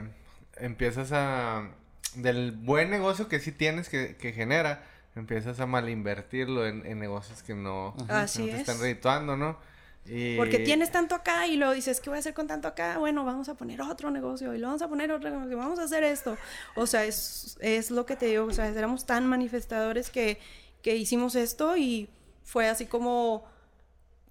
empiezas 0.57 1.11
a... 1.11 1.69
Del 2.15 2.51
buen 2.51 2.89
negocio 2.89 3.27
que 3.29 3.39
sí 3.39 3.51
tienes 3.53 3.87
que, 3.87 4.17
que 4.17 4.33
genera, 4.33 4.83
empiezas 5.15 5.59
a 5.61 5.65
malinvertirlo 5.65 6.67
en, 6.67 6.85
en 6.85 6.99
negocios 6.99 7.41
que 7.41 7.53
no, 7.55 7.95
Así 8.09 8.39
no 8.41 8.45
te 8.47 8.53
es. 8.55 8.59
están 8.61 8.79
redituando, 8.81 9.37
¿no? 9.37 9.57
Y- 10.05 10.35
Porque 10.35 10.59
tienes 10.59 10.91
tanto 10.91 11.15
acá 11.15 11.47
y 11.47 11.55
luego 11.57 11.73
dices, 11.73 12.01
¿qué 12.01 12.09
voy 12.09 12.17
a 12.17 12.19
hacer 12.19 12.33
con 12.33 12.47
tanto 12.47 12.67
acá? 12.67 12.97
Bueno, 12.97 13.23
vamos 13.23 13.47
a 13.49 13.53
poner 13.53 13.81
otro 13.81 14.11
negocio 14.11 14.53
y 14.53 14.57
lo 14.57 14.67
vamos 14.67 14.81
a 14.81 14.87
poner 14.89 15.11
otro 15.11 15.29
negocio, 15.29 15.55
vamos 15.57 15.79
a 15.79 15.83
hacer 15.83 16.03
esto. 16.03 16.37
O 16.75 16.85
sea, 16.87 17.05
es, 17.05 17.55
es 17.61 17.91
lo 17.91 18.05
que 18.05 18.15
te 18.17 18.25
digo, 18.25 18.45
o 18.45 18.51
sea, 18.51 18.67
éramos 18.67 19.05
tan 19.05 19.25
manifestadores 19.27 20.09
que, 20.09 20.39
que 20.81 20.95
hicimos 20.97 21.35
esto 21.35 21.77
y 21.77 22.09
fue 22.51 22.67
así 22.67 22.85
como, 22.85 23.45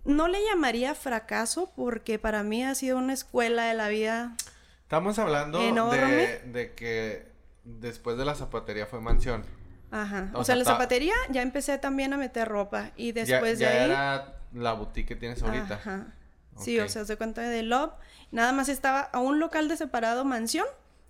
no 0.04 0.28
le 0.28 0.44
llamaría 0.44 0.94
fracaso 0.94 1.72
porque 1.74 2.18
para 2.18 2.42
mí 2.42 2.62
ha 2.62 2.74
sido 2.74 2.98
una 2.98 3.14
escuela 3.14 3.64
de 3.64 3.74
la 3.74 3.88
vida. 3.88 4.36
Estamos 4.82 5.18
hablando 5.18 5.58
Enorme. 5.62 6.06
de, 6.06 6.38
de 6.52 6.74
que 6.74 7.32
después 7.64 8.18
de 8.18 8.26
la 8.26 8.34
zapatería 8.34 8.84
fue 8.84 9.00
mansión. 9.00 9.42
Ajá. 9.90 10.30
O 10.34 10.40
O, 10.40 10.44
sea, 10.44 10.52
en 10.52 10.58
la 10.58 10.64
zapatería 10.66 11.14
ya 11.30 11.40
empecé 11.40 11.78
también 11.78 12.12
a 12.12 12.18
meter 12.18 12.46
ropa 12.46 12.90
y 12.94 13.12
después 13.12 13.58
ya, 13.58 13.70
de 13.70 13.74
ya 13.74 13.84
ahí... 13.84 13.90
era 13.90 14.38
la 14.52 14.74
boutique 14.74 15.08
que 15.08 15.16
tienes 15.16 15.42
ahorita. 15.42 15.74
Ajá. 15.76 16.06
Sí, 16.58 16.78
o 16.78 16.88
sea, 16.90 17.06
se 17.06 17.16
cuenta 17.16 17.40
de 17.40 17.62
Love. 17.62 17.92
Nada 18.32 18.52
más 18.52 18.68
estaba 18.68 19.00
a 19.00 19.18
un 19.20 19.38
local 19.40 19.66
de 19.68 19.78
separado 19.78 20.26
mansión 20.26 20.66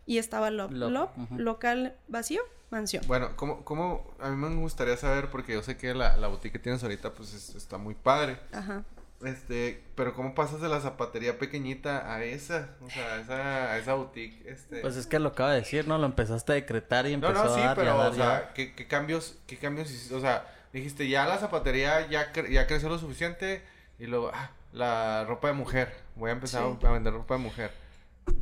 y 0.07 0.18
estaba 0.18 0.51
Love. 0.51 0.70
Love, 0.70 1.11
local 1.37 1.96
vacío, 2.07 2.42
mansión. 2.70 3.02
Bueno, 3.06 3.30
¿cómo, 3.37 3.64
cómo, 3.64 4.11
a 4.20 4.28
mí 4.30 4.37
me 4.37 4.54
gustaría 4.61 4.96
saber, 4.96 5.28
porque 5.30 5.52
yo 5.54 5.62
sé 5.62 5.76
que 5.76 5.94
la, 5.94 6.16
la 6.16 6.28
boutique 6.28 6.52
que 6.52 6.59
tienes 6.59 6.83
ahorita, 6.83 7.12
pues 7.12 7.35
es- 7.35 7.54
está 7.54 7.78
muy 7.78 7.94
padre. 7.94 8.38
Ajá. 8.52 8.83
Este, 9.24 9.85
pero 9.96 10.14
¿cómo 10.14 10.35
pasas 10.35 10.62
de 10.62 10.68
la 10.70 10.80
zapatería 10.80 11.38
pequeñita 11.38 12.11
a 12.14 12.24
esa? 12.24 12.70
O 12.80 12.88
sea, 12.88 13.14
a 13.14 13.20
esa, 13.20 13.72
a 13.72 13.78
esa 13.78 13.92
boutique, 13.94 14.42
este... 14.48 14.80
Pues 14.80 14.96
es 14.96 15.06
que 15.06 15.18
lo 15.18 15.28
acaba 15.28 15.50
de 15.52 15.59
decir, 15.61 15.87
¿no? 15.87 15.98
Lo 15.98 16.06
empezaste 16.06 16.52
a 16.52 16.54
decretar 16.54 17.06
y 17.06 17.16
no, 17.18 17.28
empezó 17.28 17.44
no, 17.44 17.54
sí, 17.54 17.61
a 17.61 17.64
dar 17.66 17.76
y 17.76 17.80
a 17.80 17.85
pero, 17.85 17.98
dar 17.98 18.11
o 18.12 18.14
sea, 18.14 18.52
¿qué, 18.54 18.74
qué 18.74 18.87
cambios, 18.87 19.37
qué 19.46 19.59
cambios 19.59 19.90
hiciste? 19.90 20.14
O 20.14 20.20
sea, 20.22 20.46
dijiste, 20.72 21.06
ya 21.06 21.26
la 21.26 21.37
zapatería 21.37 22.09
ya, 22.09 22.33
cre- 22.33 22.50
ya 22.50 22.66
creció 22.66 22.88
lo 22.88 22.98
suficiente 22.98 23.62
y 23.98 24.06
luego, 24.06 24.30
ah, 24.33 24.52
la 24.72 25.24
ropa 25.28 25.48
de 25.48 25.54
mujer. 25.54 25.92
Voy 26.16 26.30
a 26.30 26.33
empezar 26.33 26.62
Sí. 26.80 26.87
a 26.87 26.90
vender 26.90 27.12
ropa 27.12 27.35
de 27.35 27.40
mujer. 27.40 27.72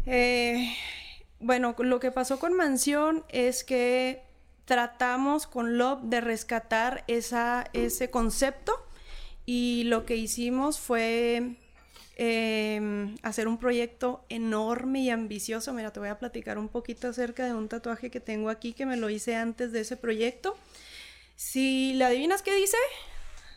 Eh, 0.07 0.77
bueno, 1.41 1.75
lo 1.79 2.01
que 2.01 2.11
pasó 2.11 2.39
con 2.39 2.55
Mansión 2.55 3.25
es 3.29 3.65
que 3.65 4.23
tratamos 4.65 5.47
con 5.47 5.79
Love 5.79 6.03
de 6.03 6.21
rescatar 6.21 7.05
esa, 7.07 7.67
ese 7.73 8.11
concepto 8.11 8.73
y 9.47 9.85
lo 9.85 10.05
que 10.05 10.17
hicimos 10.17 10.79
fue 10.79 11.57
eh, 12.17 13.15
hacer 13.23 13.49
un 13.49 13.59
proyecto 13.59 14.25
enorme 14.29 15.01
y 15.01 15.11
ambicioso. 15.11 15.73
Mira, 15.73 15.93
te 15.93 16.01
voy 16.01 16.11
a 16.11 16.19
platicar 16.19 16.59
un 16.59 16.69
poquito 16.69 17.09
acerca 17.09 17.47
de 17.47 17.55
un 17.55 17.69
tatuaje 17.69 18.11
que 18.11 18.21
tengo 18.21 18.51
aquí 18.51 18.73
que 18.75 18.85
me 18.85 18.97
lo 18.97 19.09
hice 19.09 19.37
antes 19.37 19.73
de 19.73 19.81
ese 19.81 19.97
proyecto. 19.97 20.57
Si 21.37 21.95
le 21.95 22.05
adivinas 22.05 22.43
qué 22.43 22.55
dice, 22.55 22.77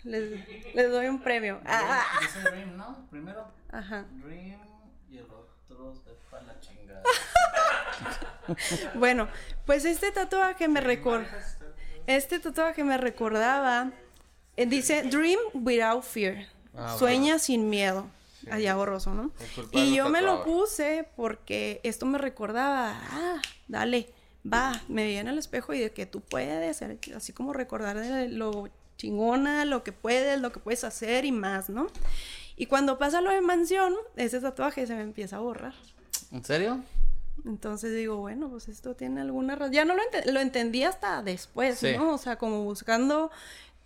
les, 0.04 0.76
les 0.76 0.92
doy 0.92 1.08
un 1.08 1.22
premio. 1.22 1.60
Ah, 1.66 2.06
Dice 2.22 2.40
Dream, 2.52 2.78
¿no? 2.78 3.08
Primero 3.10 3.48
ajá. 3.72 4.06
Dream 4.24 4.60
y 5.10 5.18
el 5.18 5.26
otro 5.26 5.96
se 5.96 6.46
la 6.46 6.60
chingada. 6.62 7.04
Bueno, 8.96 9.28
pues 9.66 9.86
este 9.86 10.12
tatuaje 10.12 10.68
me 10.68 10.82
recuerda. 10.82 11.28
Este 12.08 12.40
tatuaje 12.40 12.84
me 12.84 12.98
recordaba. 12.98 13.92
eh, 14.58 14.66
dice 14.66 15.04
Dream 15.04 15.40
without 15.54 16.04
fear. 16.04 16.48
Ah, 16.76 16.96
Sueña 16.98 17.40
sin 17.40 17.70
miedo. 17.70 18.06
Allá 18.50 18.76
borroso, 18.76 19.14
¿no? 19.14 19.32
Y 19.72 19.94
yo 19.96 20.10
me 20.10 20.22
lo 20.22 20.44
puse 20.44 21.08
porque 21.16 21.80
esto 21.84 22.06
me 22.08 22.18
recordaba. 22.18 23.00
Ah, 23.12 23.40
dale, 23.68 24.10
va. 24.52 24.82
Me 24.88 25.06
vi 25.06 25.18
en 25.18 25.28
el 25.28 25.38
espejo 25.38 25.74
y 25.76 25.80
de 25.80 25.92
que 25.92 26.08
tú 26.08 26.22
puedes. 26.22 26.82
Así 27.16 27.34
como 27.34 27.54
recordar 27.54 28.00
de 28.00 28.30
lo 28.30 28.68
chingona, 28.98 29.66
lo 29.66 29.84
que 29.84 29.92
puedes, 29.92 30.40
lo 30.42 30.52
que 30.52 30.60
puedes 30.60 30.84
hacer 30.84 31.26
y 31.26 31.32
más, 31.32 31.70
¿no? 31.70 31.88
Y 32.56 32.66
cuando 32.66 32.98
pasa 32.98 33.22
lo 33.22 33.30
de 33.32 33.42
mansión, 33.42 33.94
ese 34.16 34.40
tatuaje 34.40 34.86
se 34.88 34.96
me 34.96 35.02
empieza 35.02 35.38
a 35.38 35.40
borrar. 35.40 35.74
¿En 36.32 36.44
serio? 36.44 36.80
Entonces 37.46 37.96
digo, 37.96 38.18
bueno, 38.18 38.50
pues 38.50 38.68
esto 38.68 38.96
tiene 38.96 39.22
alguna 39.22 39.56
razón. 39.56 39.74
Ya 39.74 39.86
no 39.86 39.96
lo, 39.96 40.02
lo 40.32 40.40
entendí 40.40 40.84
hasta 40.84 41.22
después, 41.24 41.80
Sí. 41.80 41.94
¿no? 41.98 42.14
O 42.14 42.18
sea, 42.18 42.38
como 42.38 42.64
buscando 42.64 43.32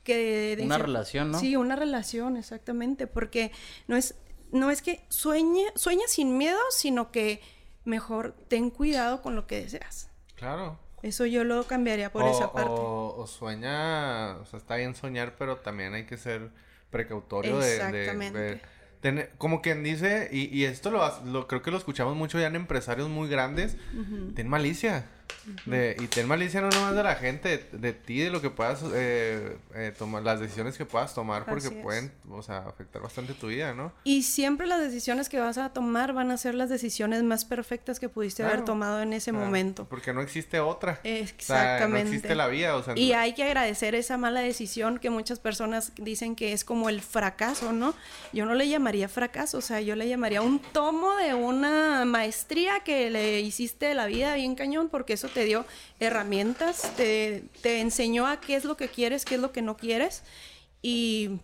que... 0.04 0.58
Una 0.62 0.78
relación, 0.78 1.32
¿no? 1.32 1.40
Sí, 1.40 1.56
una 1.56 1.76
relación, 1.76 2.38
exactamente. 2.38 3.08
Porque 3.08 3.52
no 3.88 3.96
es, 3.96 4.16
no 4.52 4.70
es 4.72 4.82
que 4.82 5.06
sueñe, 5.10 5.64
sueña 5.76 6.04
sin 6.08 6.38
miedo, 6.38 6.60
sino 6.70 7.12
que 7.12 7.42
mejor 7.86 8.34
ten 8.48 8.70
cuidado 8.70 9.22
con 9.22 9.36
lo 9.36 9.48
que 9.48 9.62
deseas. 9.62 10.10
Claro. 10.36 10.78
Eso 11.02 11.26
yo 11.26 11.44
lo 11.44 11.66
cambiaría 11.66 12.12
por 12.12 12.24
o, 12.24 12.32
esa 12.32 12.52
parte. 12.52 12.72
O, 12.72 13.16
o 13.18 13.28
sueña, 13.28 14.38
o 14.38 14.46
sea, 14.46 14.58
está 14.58 14.76
bien 14.76 14.96
soñar, 14.96 15.36
pero 15.38 15.58
también 15.58 15.94
hay 15.94 16.06
que 16.06 16.18
ser 16.18 16.50
precautorio 16.90 17.60
de- 17.60 17.66
de, 17.68 17.76
Exactamente. 17.76 18.40
de 18.40 18.62
como 19.38 19.62
quien 19.62 19.84
dice, 19.84 20.30
y, 20.32 20.46
y 20.56 20.66
esto 20.66 20.92
lo, 20.92 21.02
lo 21.26 21.48
creo 21.48 21.62
que 21.62 21.72
lo 21.72 21.78
escuchamos 21.78 22.16
mucho 22.16 22.40
ya 22.40 22.48
en 22.48 22.56
empresarios 22.56 23.10
muy 23.10 23.28
grandes, 23.30 23.78
ten 24.36 24.48
malicia. 24.48 25.06
De, 25.66 25.96
y 26.00 26.08
ten 26.08 26.28
malicia 26.28 26.62
no 26.62 26.70
nomás 26.70 26.96
de 26.96 27.04
la 27.04 27.16
gente, 27.16 27.50
de, 27.72 27.78
de 27.78 27.94
ti, 27.94 28.20
de 28.20 28.30
lo 28.30 28.42
que 28.42 28.50
puedas 28.50 28.82
eh, 28.94 29.58
eh, 29.76 29.94
tomar, 29.98 30.24
las 30.24 30.40
decisiones 30.40 30.78
que 30.78 30.86
puedas 30.86 31.14
tomar, 31.14 31.46
porque 31.46 31.70
pueden, 31.72 32.12
o 32.30 32.42
sea, 32.42 32.60
afectar 32.68 33.02
bastante 33.02 33.34
tu 33.34 33.48
vida, 33.48 33.74
¿no? 33.74 33.92
Y 34.04 34.24
siempre 34.24 34.66
las 34.68 34.80
decisiones 34.82 35.30
que 35.30 35.40
vas 35.40 35.58
a 35.58 35.72
tomar 35.74 36.14
van 36.14 36.32
a 36.32 36.38
ser 36.38 36.56
las 36.56 36.70
decisiones 36.70 37.22
más 37.24 37.46
perfectas 37.46 38.00
que 38.00 38.10
pudiste 38.10 38.44
haber 38.44 38.56
Claro. 38.56 38.66
tomado 38.66 39.02
en 39.02 39.14
ese 39.14 39.32
O 39.32 39.36
sea, 39.36 39.44
momento. 39.46 39.86
Porque 39.90 40.14
no 40.14 40.22
existe 40.22 40.60
otra. 40.60 40.94
O 40.94 41.04
sea, 41.04 41.20
Exactamente. 41.20 42.04
no 42.04 42.10
existe 42.10 42.36
la 42.36 42.48
vida, 42.48 42.76
o 42.76 42.84
sea, 42.84 42.98
Y 42.98 43.14
hay 43.14 43.34
que 43.34 43.44
agradecer 43.44 43.96
esa 43.96 44.18
mala 44.18 44.40
decisión 44.42 45.00
que 45.00 45.10
muchas 45.10 45.40
personas 45.40 45.92
dicen 45.98 46.36
que 46.36 46.54
es 46.54 46.64
como 46.64 46.90
el 46.90 47.02
fracaso, 47.02 47.72
¿no? 47.74 47.94
Yo 48.34 48.46
no 48.46 48.56
le 48.56 48.68
llamaría 48.68 49.08
fracaso, 49.10 49.60
o 49.60 49.62
sea, 49.62 49.82
yo 49.82 49.96
le 49.96 50.08
llamaría 50.10 50.42
un 50.42 50.60
tomo 50.60 51.16
de 51.18 51.34
una 51.34 52.04
maestría 52.06 52.80
que 52.82 53.10
le 53.10 53.42
hiciste 53.42 53.86
de 53.88 53.94
la 53.94 54.06
vida 54.08 54.34
bien 54.36 54.56
cañón, 54.56 54.90
porque 54.90 55.14
eso 55.14 55.30
te 55.36 55.46
dio 55.46 55.66
herramientas, 56.00 56.92
te, 56.98 57.44
te 57.62 57.80
enseñó 57.82 58.26
a 58.26 58.40
qué 58.42 58.56
es 58.56 58.66
lo 58.66 58.76
que 58.76 58.88
quieres, 58.88 59.24
qué 59.26 59.36
es 59.36 59.42
lo 59.42 59.52
que 59.52 59.62
no 59.62 59.78
quieres, 59.78 60.24
y 60.82 61.40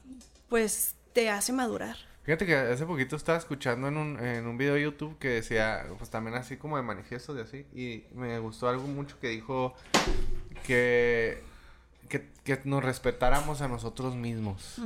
pues 0.50 0.96
te 1.14 1.30
hace 1.30 1.54
madurar. 1.54 1.96
Fíjate 2.24 2.46
que 2.46 2.56
hace 2.56 2.86
poquito 2.86 3.16
estaba 3.16 3.38
escuchando 3.38 3.88
en 3.88 3.98
un, 3.98 4.20
en 4.24 4.48
un 4.48 4.58
video 4.58 4.76
de 4.76 4.84
YouTube 4.84 5.18
que 5.20 5.28
decía, 5.30 5.86
pues 5.98 6.10
también 6.10 6.36
así 6.38 6.56
como 6.58 6.78
de 6.78 6.84
manifiestos 6.84 7.38
y 7.38 7.42
así, 7.42 7.66
y 7.76 8.04
me 8.16 8.40
gustó 8.40 8.70
algo 8.70 8.88
mucho 8.88 9.20
que 9.20 9.30
dijo 9.30 9.74
que, 10.66 11.42
que, 12.10 12.30
que 12.44 12.62
nos 12.66 12.84
respetáramos 12.84 13.62
a 13.62 13.68
nosotros 13.68 14.16
mismos. 14.16 14.80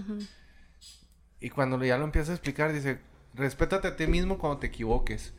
Y 1.42 1.50
cuando 1.50 1.84
ya 1.84 1.98
lo 1.98 2.06
empieza 2.06 2.32
a 2.32 2.36
explicar, 2.36 2.74
dice, 2.74 3.00
respétate 3.34 3.90
a 3.90 3.96
ti 3.98 4.08
mismo 4.08 4.38
cuando 4.40 4.60
te 4.60 4.68
equivoques, 4.68 5.34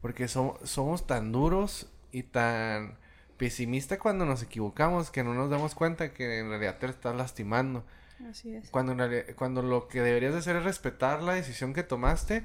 porque 0.00 0.28
so- 0.28 0.58
somos 0.64 1.06
tan 1.06 1.32
duros 1.32 1.88
y 2.12 2.22
tan 2.22 2.96
pesimistas 3.36 3.98
cuando 3.98 4.24
nos 4.26 4.42
equivocamos 4.42 5.10
que 5.10 5.24
no 5.24 5.34
nos 5.34 5.50
damos 5.50 5.74
cuenta 5.74 6.12
que 6.12 6.38
en 6.38 6.48
realidad 6.50 6.78
te 6.78 6.86
estás 6.86 7.16
lastimando. 7.16 7.84
Así 8.30 8.54
es. 8.54 8.70
Cuando, 8.70 8.92
en 8.92 8.98
reali- 8.98 9.34
cuando 9.34 9.62
lo 9.62 9.88
que 9.88 10.00
deberías 10.00 10.32
de 10.32 10.38
hacer 10.38 10.54
es 10.56 10.62
respetar 10.64 11.22
la 11.22 11.34
decisión 11.34 11.72
que 11.74 11.82
tomaste, 11.82 12.44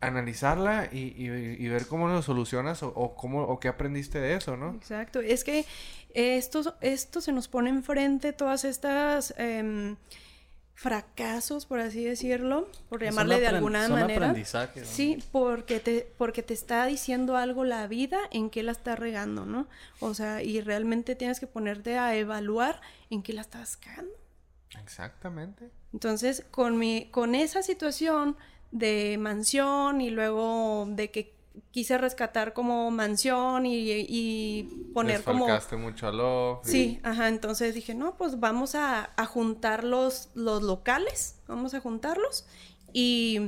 analizarla 0.00 0.88
y, 0.90 0.98
y- 1.16 1.56
y 1.64 1.68
ver 1.68 1.86
cómo 1.86 2.08
lo 2.08 2.22
solucionas 2.22 2.82
o, 2.82 2.88
o 2.88 3.14
cómo 3.14 3.42
o 3.44 3.60
qué 3.60 3.68
aprendiste 3.68 4.20
de 4.20 4.34
eso, 4.34 4.56
¿no? 4.56 4.74
Exacto, 4.74 5.20
es 5.20 5.44
que 5.44 5.64
esto, 6.12 6.76
esto 6.80 7.20
se 7.20 7.32
nos 7.32 7.46
pone 7.48 7.70
enfrente 7.70 8.32
todas 8.32 8.64
estas 8.64 9.32
em, 9.38 9.96
fracasos, 10.74 11.66
por 11.66 11.78
así 11.80 12.02
decirlo, 12.04 12.68
por 12.88 13.02
llamarle 13.02 13.40
de 13.40 13.46
alguna 13.46 13.86
son 13.86 14.00
manera. 14.00 14.26
aprendizajes, 14.26 14.88
¿no? 14.88 14.94
Sí, 14.94 15.22
porque 15.30 15.80
te, 15.80 16.12
porque 16.18 16.42
te 16.42 16.54
está 16.54 16.86
diciendo 16.86 17.36
algo 17.36 17.64
la 17.64 17.86
vida 17.86 18.18
en 18.30 18.50
qué 18.50 18.62
la 18.62 18.72
está 18.72 18.96
regando, 18.96 19.46
¿no? 19.46 19.68
O 20.00 20.14
sea, 20.14 20.42
y 20.42 20.60
realmente 20.60 21.14
tienes 21.14 21.40
que 21.40 21.46
ponerte 21.46 21.98
a 21.98 22.16
evaluar 22.16 22.80
en 23.10 23.22
qué 23.22 23.32
la 23.32 23.42
estás 23.42 23.76
cagando. 23.76 24.12
Exactamente. 24.82 25.70
Entonces, 25.92 26.44
con 26.50 26.78
mi, 26.78 27.08
con 27.10 27.34
esa 27.34 27.62
situación 27.62 28.36
de 28.70 29.18
mansión 29.18 30.00
y 30.00 30.10
luego 30.10 30.86
de 30.88 31.10
que 31.10 31.34
quise 31.70 31.98
rescatar 31.98 32.52
como 32.52 32.90
mansión 32.90 33.66
y, 33.66 33.90
y 33.90 34.62
poner 34.94 35.22
como 35.22 35.44
Desfalcaste 35.46 35.76
mucho 35.76 36.06
a 36.08 36.12
Love. 36.12 36.60
y- 36.66 36.68
Sí, 36.70 37.00
ajá, 37.02 37.28
entonces 37.28 37.74
dije, 37.74 37.94
no, 37.94 38.16
pues 38.16 38.40
vamos 38.40 38.74
a, 38.74 39.10
a 39.16 39.26
juntar 39.26 39.84
los, 39.84 40.30
los 40.34 40.62
locales, 40.62 41.36
vamos 41.48 41.74
a 41.74 41.80
juntarlos 41.80 42.46
y 42.92 43.46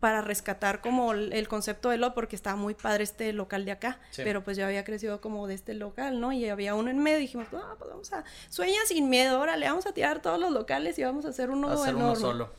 para 0.00 0.20
rescatar 0.20 0.80
como 0.80 1.12
el, 1.12 1.48
concepto 1.48 1.88
de 1.90 1.98
lo, 1.98 2.14
porque 2.14 2.36
estaba 2.36 2.54
muy 2.54 2.74
padre 2.74 3.02
este 3.02 3.32
local 3.32 3.64
de 3.64 3.72
acá, 3.72 3.98
Sí. 4.10 4.22
pero 4.24 4.44
pues 4.44 4.56
yo 4.56 4.64
había 4.64 4.84
crecido 4.84 5.20
como 5.20 5.48
de 5.48 5.54
este 5.54 5.74
local, 5.74 6.20
¿no? 6.20 6.32
Y 6.32 6.48
había 6.48 6.76
uno 6.76 6.88
en 6.90 6.98
medio 7.00 7.18
y 7.18 7.22
dijimos, 7.22 7.48
no, 7.52 7.60
pues 7.78 7.90
vamos 7.90 8.12
a, 8.12 8.22
sueña 8.48 8.78
sin 8.86 9.10
miedo, 9.10 9.40
órale, 9.40 9.66
vamos 9.68 9.86
a 9.86 9.92
tirar 9.92 10.22
todos 10.22 10.38
los 10.38 10.52
locales 10.52 10.96
y 11.00 11.02
vamos 11.02 11.24
a 11.24 11.30
hacer 11.30 11.50
uno 11.50 11.68
Hacer 11.70 11.96
uno 11.96 12.14
solo. 12.14 12.52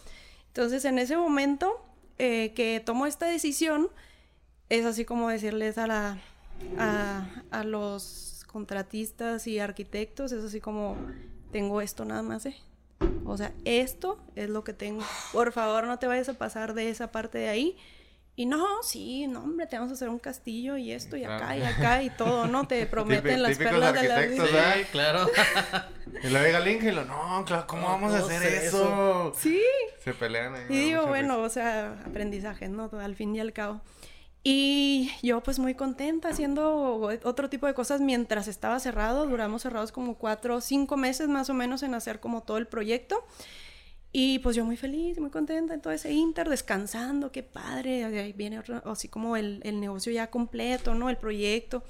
Entonces, 0.48 0.84
en 0.84 1.00
ese 1.00 1.15
momento 1.15 1.80
eh, 2.18 2.52
que 2.58 2.82
tomo 2.86 3.06
esta 3.06 3.28
decisión, 3.28 3.89
es 4.70 4.86
así 4.86 5.06
como 5.06 5.30
decirles 5.30 5.78
a 5.78 5.88
la 5.88 6.18
a, 6.78 7.28
a 7.52 7.64
los 7.64 8.44
contratistas 8.48 9.48
y 9.48 9.60
arquitectos, 9.60 10.32
es 10.32 10.44
así 10.44 10.60
como 10.60 10.98
tengo 11.52 11.82
esto 11.82 12.06
nada 12.06 12.22
más, 12.22 12.46
¿eh? 12.46 12.56
O 13.26 13.38
sea, 13.38 13.54
esto 13.64 14.20
es 14.36 14.50
lo 14.50 14.64
que 14.64 14.74
tengo. 14.74 15.04
Por 15.32 15.52
favor, 15.52 15.86
no 15.86 16.00
te 16.00 16.08
vayas 16.08 16.30
a 16.30 16.34
pasar 16.34 16.74
de 16.74 16.90
esa 16.90 17.12
parte 17.12 17.38
de 17.38 17.48
ahí. 17.50 17.78
Y 18.36 18.46
no, 18.46 18.82
sí, 18.84 19.28
no, 19.28 19.44
hombre, 19.44 19.68
te 19.68 19.76
vamos 19.78 19.92
a 19.92 19.96
hacer 19.96 20.08
un 20.08 20.18
castillo 20.18 20.78
y 20.78 20.94
esto 20.94 21.18
y 21.18 21.26
acá 21.26 21.58
y 21.58 21.62
acá 21.62 22.02
y 22.04 22.10
todo, 22.10 22.48
¿no? 22.48 22.68
Te 22.68 22.86
prometen 22.88 23.44
las 23.44 23.58
perlas 23.58 23.94
de 23.94 24.08
la 24.08 24.22
vida. 24.22 24.76
claro. 24.92 25.28
Y 26.24 26.28
luego 26.30 26.46
llega 26.48 26.58
el 26.58 26.68
Inge 26.68 26.90
y 26.90 26.92
lo, 26.92 27.06
no, 27.06 27.46
claro, 27.46 27.68
¿cómo 27.68 27.84
No, 27.84 27.88
vamos 27.90 28.14
a 28.16 28.22
¿cómo 28.22 28.32
hacer 28.36 28.52
eso? 28.52 29.32
Sí. 29.38 29.62
Se 30.04 30.12
pelean 30.14 30.56
ahí. 30.56 30.66
Y 30.68 30.78
digo, 30.86 31.06
bueno, 31.06 31.36
risa. 31.36 31.46
o 31.46 31.50
sea, 31.50 32.04
aprendizaje, 32.04 32.68
¿no? 32.68 32.90
Al 33.00 33.16
fin 33.16 33.36
y 33.36 33.40
al 33.40 33.54
cabo. 33.54 33.80
Y 34.43 35.12
yo 35.21 35.43
pues 35.43 35.60
muy 35.60 35.75
contenta 35.75 36.30
haciendo 36.30 37.02
otro 37.23 37.49
tipo 37.49 37.67
de 37.67 37.73
cosas 37.73 37.99
mientras 38.02 38.47
estaba 38.47 38.80
cerrado. 38.80 39.28
Duramos 39.28 39.63
cerrados 39.63 39.91
como 39.91 40.15
cuatro 40.15 40.56
o 40.56 40.62
cinco 40.62 40.95
meses 40.97 41.28
más 41.28 41.49
o 41.49 41.54
menos 41.54 41.84
en 41.84 41.93
hacer 41.93 42.19
como 42.19 42.41
todo 42.43 42.58
el 42.58 42.67
proyecto. 42.67 43.25
Y 44.12 44.39
pues 44.39 44.56
yo 44.56 44.65
muy 44.65 44.78
feliz, 44.78 45.19
muy 45.19 45.30
contenta 45.30 45.73
en 45.73 45.82
todo 45.82 45.93
ese 45.93 46.12
inter, 46.12 46.49
descansando, 46.49 47.32
qué 47.32 47.43
padre. 47.43 48.06
Ahí 48.06 48.34
viene 48.34 48.58
otro- 48.60 48.82
así 48.89 49.08
como 49.08 49.36
el, 49.36 49.60
el 49.63 49.80
negocio 49.80 50.12
ya 50.12 50.32
completo, 50.32 50.95
¿no? 50.95 51.10
El 51.10 51.17
proyecto. 51.17 51.84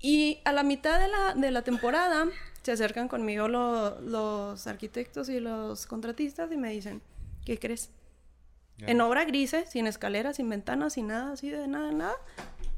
Y 0.00 0.38
a 0.44 0.52
la 0.52 0.62
mitad 0.62 1.00
de 1.00 1.08
la, 1.08 1.34
de 1.34 1.50
la 1.50 1.62
temporada 1.62 2.28
se 2.62 2.72
acercan 2.72 3.08
conmigo 3.08 3.48
lo- 3.48 4.00
los 4.02 4.66
arquitectos 4.66 5.28
y 5.28 5.40
los 5.40 5.86
contratistas 5.86 6.52
y 6.52 6.56
me 6.56 6.70
dicen, 6.70 7.02
¿qué 7.44 7.58
crees? 7.58 7.90
En 8.86 9.00
obra 9.00 9.24
grise, 9.24 9.66
sin 9.66 9.86
escaleras, 9.86 10.36
sin 10.36 10.48
ventanas, 10.48 10.94
sin 10.94 11.08
nada, 11.08 11.32
así 11.32 11.50
de 11.50 11.66
nada, 11.68 11.92
nada, 11.92 12.16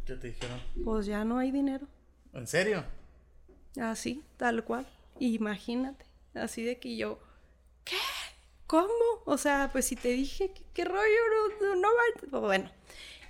¿Qué 0.07 0.15
te 0.17 0.29
dijeron? 0.29 0.61
pues 0.85 1.07
ya 1.07 1.25
no 1.25 1.39
hay 1.39 1.51
dinero. 1.51 1.87
¿En 2.33 2.47
serio? 2.47 2.85
Así, 3.81 4.23
tal 4.37 4.65
cual. 4.65 4.87
Imagínate. 5.19 6.05
Así 6.35 6.63
de 6.63 6.79
que 6.79 6.97
yo, 6.97 7.19
¿qué? 7.85 7.97
¿Cómo? 8.67 8.89
O 9.27 9.37
sea, 9.37 9.69
pues 9.71 9.87
si 9.87 9.97
te 9.97 10.09
dije, 10.09 10.53
¿qué, 10.53 10.63
qué 10.73 10.85
rollo? 10.85 11.03
No, 11.61 11.75
no, 11.75 11.77
no 11.77 11.89
va. 12.33 12.41
Bueno, 12.41 12.71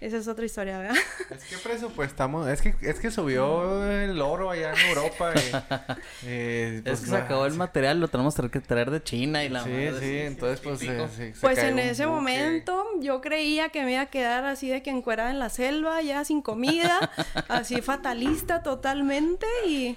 esa 0.05 0.17
es 0.19 0.29
otra 0.29 0.45
historia, 0.45 0.79
¿verdad? 0.79 0.97
Es 1.31 1.45
que 1.45 1.57
presupuestamos, 1.59 2.49
es 2.49 2.61
que, 2.61 2.75
es 2.83 2.99
que 2.99 3.11
subió 3.11 3.85
el 3.91 4.21
oro 4.21 4.51
allá 4.51 4.73
en 4.73 4.89
Europa. 4.89 5.33
y, 5.35 6.27
eh, 6.27 6.77
Es 6.79 6.83
pues, 6.83 7.01
que 7.01 7.07
se 7.07 7.13
no, 7.13 7.19
acabó 7.19 7.47
el 7.47 7.55
material, 7.55 8.01
lo 8.01 8.09
tenemos 8.09 8.35
que 8.35 8.61
traer 8.61 8.91
de 8.91 9.03
China 9.03 9.45
y 9.45 9.49
la 9.49 9.63
Sí, 9.65 9.71
madre, 9.71 10.01
sí, 10.01 10.19
entonces 10.19 10.61
pues 10.61 10.83
eh, 10.83 11.09
se 11.15 11.33
Pues 11.41 11.57
cae 11.59 11.69
en 11.69 11.75
un 11.75 11.79
ese 11.81 12.07
buque. 12.07 12.17
momento 12.17 12.85
yo 13.01 13.21
creía 13.21 13.69
que 13.69 13.85
me 13.85 13.93
iba 13.93 14.03
a 14.03 14.07
quedar 14.07 14.45
así 14.45 14.69
de 14.69 14.83
que 14.83 14.91
encuerada 14.91 15.31
en 15.31 15.39
la 15.39 15.49
selva, 15.51 16.03
ya 16.03 16.25
sin 16.25 16.43
comida, 16.43 17.11
así 17.49 17.81
fatalista 17.81 18.63
totalmente 18.63 19.47
y, 19.67 19.97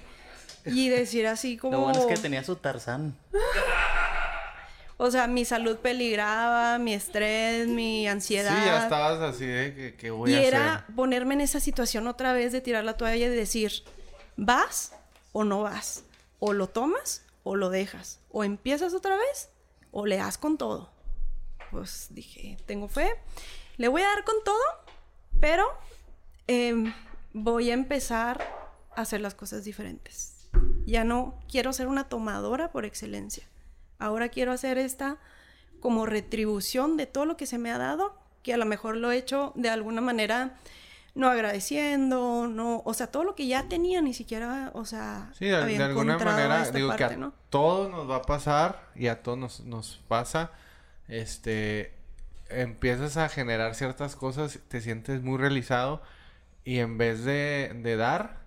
y 0.64 0.88
decir 0.88 1.26
así 1.26 1.56
como... 1.56 1.72
Lo 1.72 1.80
bueno 1.80 2.00
es 2.00 2.06
que 2.06 2.16
tenía 2.16 2.44
su 2.44 2.56
Tarzán. 2.56 3.16
O 4.98 5.10
sea, 5.10 5.26
mi 5.26 5.44
salud 5.44 5.76
peligraba, 5.78 6.78
mi 6.78 6.94
estrés, 6.94 7.68
mi 7.68 8.08
ansiedad. 8.08 8.58
Sí, 8.58 8.64
ya 8.64 8.82
estabas 8.84 9.20
así 9.20 9.44
de 9.46 9.74
que, 9.74 9.94
que 9.94 10.10
voy 10.10 10.30
y 10.30 10.34
a 10.34 10.42
era 10.42 10.74
hacer. 10.76 10.94
ponerme 10.94 11.34
en 11.34 11.42
esa 11.42 11.60
situación 11.60 12.06
otra 12.06 12.32
vez 12.32 12.52
de 12.52 12.60
tirar 12.62 12.82
la 12.84 12.96
toalla 12.96 13.26
y 13.26 13.28
decir, 13.28 13.72
¿vas 14.36 14.92
o 15.32 15.44
no 15.44 15.62
vas? 15.62 16.04
O 16.38 16.52
lo 16.54 16.68
tomas 16.68 17.24
o 17.42 17.56
lo 17.56 17.68
dejas. 17.68 18.20
O 18.30 18.42
empiezas 18.42 18.94
otra 18.94 19.16
vez 19.16 19.50
o 19.90 20.06
le 20.06 20.16
das 20.16 20.38
con 20.38 20.56
todo. 20.56 20.90
Pues 21.70 22.06
dije, 22.10 22.56
tengo 22.64 22.88
fe, 22.88 23.10
le 23.76 23.88
voy 23.88 24.00
a 24.02 24.06
dar 24.06 24.24
con 24.24 24.36
todo, 24.44 24.62
pero 25.40 25.66
em, 26.46 26.94
voy 27.34 27.70
a 27.70 27.74
empezar 27.74 28.42
a 28.94 29.02
hacer 29.02 29.20
las 29.20 29.34
cosas 29.34 29.64
diferentes. 29.64 30.48
Ya 30.86 31.04
no 31.04 31.38
quiero 31.50 31.72
ser 31.74 31.86
una 31.86 32.08
tomadora 32.08 32.70
por 32.72 32.86
excelencia. 32.86 33.46
Ahora 33.98 34.28
quiero 34.28 34.52
hacer 34.52 34.78
esta 34.78 35.18
como 35.80 36.06
retribución 36.06 36.96
de 36.96 37.06
todo 37.06 37.26
lo 37.26 37.36
que 37.36 37.46
se 37.46 37.58
me 37.58 37.70
ha 37.70 37.78
dado, 37.78 38.18
que 38.42 38.54
a 38.54 38.56
lo 38.56 38.66
mejor 38.66 38.96
lo 38.96 39.10
he 39.10 39.16
hecho 39.16 39.52
de 39.54 39.68
alguna 39.68 40.00
manera 40.00 40.56
no 41.16 41.28
agradeciendo, 41.28 42.46
no, 42.46 42.82
o 42.84 42.92
sea, 42.92 43.06
todo 43.06 43.24
lo 43.24 43.34
que 43.34 43.46
ya 43.46 43.68
tenía 43.68 44.02
ni 44.02 44.12
siquiera, 44.12 44.70
o 44.74 44.84
sea, 44.84 45.30
Sí, 45.32 45.46
de, 45.46 45.56
había 45.56 45.78
de 45.78 45.84
alguna 45.84 46.18
manera, 46.18 46.70
digo 46.70 46.90
que 46.90 46.98
parte, 46.98 47.14
a 47.14 47.16
¿no? 47.16 47.32
todos 47.48 47.90
nos 47.90 48.08
va 48.08 48.16
a 48.16 48.22
pasar 48.22 48.90
y 48.94 49.06
a 49.06 49.22
todos 49.22 49.38
nos, 49.38 49.60
nos 49.60 50.02
pasa, 50.08 50.50
este, 51.08 51.94
empiezas 52.50 53.16
a 53.16 53.30
generar 53.30 53.74
ciertas 53.74 54.14
cosas, 54.14 54.58
te 54.68 54.82
sientes 54.82 55.22
muy 55.22 55.38
realizado 55.38 56.02
y 56.64 56.80
en 56.80 56.98
vez 56.98 57.24
de, 57.24 57.72
de 57.82 57.96
dar, 57.96 58.40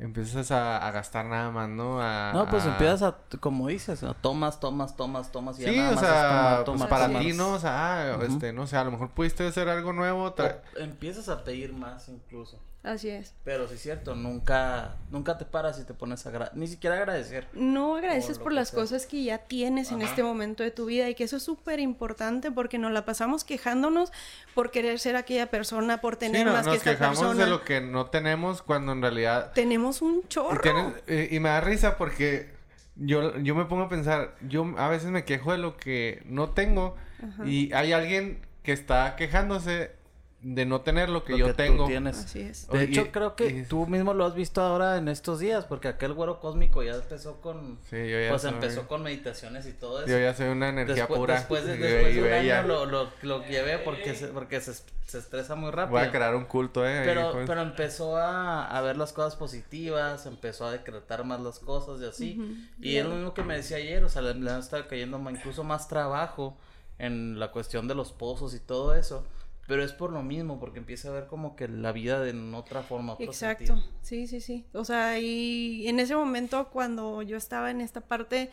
empiezas 0.00 0.50
a, 0.50 0.84
a 0.86 0.90
gastar 0.90 1.26
nada 1.26 1.50
más, 1.50 1.68
¿no? 1.68 2.00
A- 2.02 2.32
No, 2.32 2.48
pues 2.48 2.64
a- 2.64 2.70
empiezas 2.72 3.02
a, 3.02 3.16
como 3.38 3.68
dices, 3.68 4.02
a 4.02 4.14
tomas, 4.14 4.58
tomas, 4.58 4.96
tomas, 4.96 5.30
tomas 5.30 5.58
y 5.58 5.62
ya 5.62 5.70
Sí, 5.70 5.76
nada 5.76 5.90
o 5.90 5.94
más 5.94 6.02
es 6.04 6.08
sea, 6.08 6.28
tomar, 6.28 6.54
pues 6.56 6.64
tomar, 6.64 6.88
para 6.88 7.06
tomar. 7.06 7.22
ti, 7.22 7.32
¿no? 7.34 7.52
O 7.52 7.58
sea, 7.58 8.12
ah, 8.14 8.18
este, 8.24 8.52
no 8.52 8.66
sé, 8.66 8.76
a 8.76 8.84
lo 8.84 8.90
mejor 8.90 9.10
pudiste 9.10 9.46
hacer 9.46 9.68
algo 9.68 9.92
nuevo. 9.92 10.34
tra- 10.34 10.60
O 10.76 10.78
empiezas 10.80 11.28
a 11.28 11.44
pedir 11.44 11.72
más 11.72 12.08
incluso. 12.08 12.58
Así 12.82 13.10
es. 13.10 13.34
Pero 13.44 13.68
sí 13.68 13.74
es 13.74 13.82
cierto, 13.82 14.14
nunca, 14.14 14.96
nunca 15.10 15.36
te 15.36 15.44
paras 15.44 15.78
y 15.78 15.84
te 15.84 15.92
pones 15.92 16.24
a 16.26 16.50
ni 16.54 16.66
siquiera 16.66 16.96
agradecer. 16.96 17.46
No 17.52 17.96
agradeces 17.96 18.38
por 18.38 18.52
las 18.54 18.68
sea. 18.70 18.78
cosas 18.78 19.04
que 19.04 19.22
ya 19.22 19.36
tienes 19.36 19.92
en 19.92 20.00
este 20.00 20.22
momento 20.22 20.62
de 20.62 20.70
tu 20.70 20.86
vida 20.86 21.08
y 21.10 21.14
que 21.14 21.24
eso 21.24 21.36
es 21.36 21.42
súper 21.42 21.78
importante 21.78 22.50
porque 22.50 22.78
nos 22.78 22.92
la 22.92 23.04
pasamos 23.04 23.44
quejándonos 23.44 24.12
por 24.54 24.70
querer 24.70 24.98
ser 24.98 25.16
aquella 25.16 25.50
persona, 25.50 26.00
por 26.00 26.14
Sí, 26.14 26.20
tener 26.20 26.46
no- 26.46 26.52
más 26.52 26.62
que 26.62 26.68
nos 26.68 26.76
esta 26.78 26.90
quejamos 26.92 27.18
persona. 27.18 27.44
de 27.44 27.50
lo 27.50 27.62
que 27.64 27.82
no 27.82 28.06
tenemos 28.06 28.62
cuando 28.62 28.92
en 28.92 29.02
realidad 29.02 29.52
Tenemos 29.52 30.00
un 30.00 30.22
Y, 30.24 30.28
chorro. 30.28 30.60
tienes- 30.62 31.32
y 31.32 31.38
me 31.38 31.50
da 31.50 31.60
risa 31.60 31.98
porque 31.98 32.48
yo, 32.96 33.36
yo 33.40 33.54
me 33.54 33.66
pongo 33.66 33.82
a 33.84 33.88
pensar, 33.90 34.34
yo 34.48 34.64
a 34.78 34.88
veces 34.88 35.10
me 35.10 35.24
quejo 35.26 35.52
de 35.52 35.58
lo 35.58 35.76
que 35.76 36.22
no 36.24 36.50
tengo 36.50 36.96
y 37.44 37.70
hay 37.74 37.92
alguien 37.92 38.40
que 38.62 38.72
está 38.72 39.16
quejándose 39.16 39.99
de 40.42 40.64
no 40.64 40.80
tener 40.80 41.08
lo 41.10 41.22
que 41.24 41.32
Lo 41.32 41.38
yo 41.38 41.46
que 41.48 41.52
tú 41.52 41.56
tengo. 41.58 41.86
tienes. 41.86 42.18
Así 42.18 42.40
es. 42.40 42.66
De 42.68 42.78
Oye, 42.78 42.84
hecho, 42.86 43.02
y- 43.02 43.08
creo 43.10 43.36
que 43.36 43.46
y- 43.48 43.62
tú 43.64 43.86
mismo 43.86 44.14
lo 44.14 44.24
has 44.24 44.34
visto 44.34 44.62
ahora 44.62 44.96
en 44.96 45.08
estos 45.08 45.38
días, 45.38 45.66
porque 45.66 45.88
aquel 45.88 46.14
güero 46.14 46.40
cósmico 46.40 46.82
ya 46.82 46.94
empezó 46.94 47.40
con... 47.42 47.78
Sí, 47.90 47.96
yo 48.08 48.20
ya 48.20 48.30
Pues 48.30 48.42
soy- 48.42 48.52
empezó 48.52 48.88
con 48.88 49.02
meditaciones 49.02 49.66
y 49.66 49.72
todo 49.72 49.98
eso. 50.00 50.08
Yo 50.08 50.18
ya 50.18 50.32
soy 50.34 50.48
una 50.48 50.70
energía 50.70 50.94
después, 50.94 51.18
pura. 51.18 51.34
Después 51.34 51.64
de, 51.66 51.74
y- 51.74 51.78
después 51.78 52.12
y 52.12 52.14
de 52.16 52.22
un 52.22 52.28
bella. 52.30 52.58
año 52.60 52.68
lo, 52.68 52.86
lo, 52.86 53.10
lo 53.22 53.44
llevé 53.46 53.78
porque, 53.78 54.14
se, 54.14 54.28
porque 54.28 54.60
se, 54.62 54.72
se 55.06 55.18
estresa 55.18 55.56
muy 55.56 55.70
rápido. 55.72 55.98
Voy 55.98 56.08
a 56.08 56.10
crear 56.10 56.34
un 56.34 56.46
culto, 56.46 56.86
eh. 56.88 57.02
Pero, 57.04 57.32
pues. 57.32 57.46
pero 57.46 57.60
empezó 57.60 58.16
a, 58.16 58.64
a 58.66 58.80
ver 58.80 58.96
las 58.96 59.12
cosas 59.12 59.36
positivas, 59.36 60.24
empezó 60.24 60.64
a 60.66 60.72
decretar 60.72 61.22
más 61.24 61.40
las 61.40 61.58
cosas 61.58 62.00
y 62.00 62.06
así. 62.06 62.66
Y 62.80 62.96
es 62.96 63.04
lo 63.04 63.14
mismo 63.14 63.34
que 63.34 63.42
me 63.42 63.56
decía 63.56 63.76
ayer, 63.76 64.02
o 64.04 64.08
sea, 64.08 64.22
le, 64.22 64.32
le 64.34 64.58
estaba 64.58 64.86
cayendo 64.86 65.18
incluso 65.30 65.64
más 65.64 65.86
trabajo 65.86 66.56
en 66.98 67.38
la 67.38 67.50
cuestión 67.50 67.88
de 67.88 67.94
los 67.94 68.12
pozos 68.12 68.54
y 68.54 68.58
todo 68.60 68.94
eso. 68.94 69.26
Pero 69.70 69.84
es 69.84 69.92
por 69.92 70.10
lo 70.12 70.24
mismo, 70.24 70.58
porque 70.58 70.80
empieza 70.80 71.10
a 71.10 71.12
ver 71.12 71.28
como 71.28 71.54
que 71.54 71.68
la 71.68 71.92
vida 71.92 72.18
de 72.20 72.32
otra 72.56 72.82
forma. 72.82 73.12
otro 73.12 73.24
Exacto, 73.24 73.66
sentido. 73.76 73.88
sí, 74.02 74.26
sí, 74.26 74.40
sí. 74.40 74.64
O 74.72 74.84
sea, 74.84 75.20
y 75.20 75.86
en 75.86 76.00
ese 76.00 76.16
momento 76.16 76.70
cuando 76.70 77.22
yo 77.22 77.36
estaba 77.36 77.70
en 77.70 77.80
esta 77.80 78.00
parte, 78.00 78.50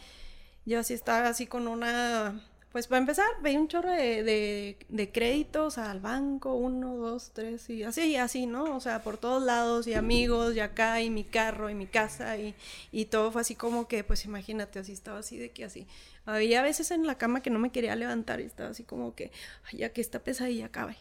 yo 0.65 0.80
así 0.80 0.93
estaba 0.93 1.27
así 1.27 1.47
con 1.47 1.67
una, 1.67 2.39
pues 2.71 2.86
para 2.86 2.99
empezar, 2.99 3.25
veía 3.41 3.60
un 3.60 3.67
chorro 3.67 3.89
de, 3.89 4.21
de, 4.21 4.77
de 4.89 5.12
créditos 5.12 5.80
al 5.80 6.01
banco, 6.01 6.53
uno, 6.53 6.95
dos, 6.97 7.32
tres, 7.34 7.67
y 7.71 7.82
así, 7.82 8.15
así, 8.17 8.45
¿no? 8.45 8.75
O 8.75 8.80
sea, 8.80 9.01
por 9.01 9.17
todos 9.17 9.41
lados, 9.41 9.88
y 9.88 9.95
amigos, 9.95 10.56
y 10.56 10.60
acá, 10.60 11.01
y 11.01 11.10
mi 11.10 11.23
carro, 11.23 11.71
y 11.71 11.73
mi 11.75 11.88
casa, 11.88 12.38
y, 12.38 12.53
y 12.91 13.06
todo 13.06 13.32
fue 13.32 13.41
así 13.41 13.56
como 13.56 13.88
que, 13.88 14.03
pues 14.03 14.23
imagínate, 14.25 14.77
así 14.77 14.91
estaba 14.91 15.17
así 15.19 15.38
de 15.39 15.49
que 15.49 15.65
así. 15.65 15.88
Había 16.25 16.62
veces 16.62 16.91
en 16.91 17.08
la 17.08 17.17
cama 17.17 17.41
que 17.41 17.49
no 17.49 17.58
me 17.58 17.71
quería 17.71 17.95
levantar 17.95 18.41
y 18.41 18.43
estaba 18.43 18.69
así 18.69 18.84
como 18.84 19.15
que, 19.15 19.32
ay, 19.71 19.80
ya 19.80 19.93
que 19.93 20.01
esta 20.01 20.19
pesadilla 20.19 20.65
acabe, 20.67 20.97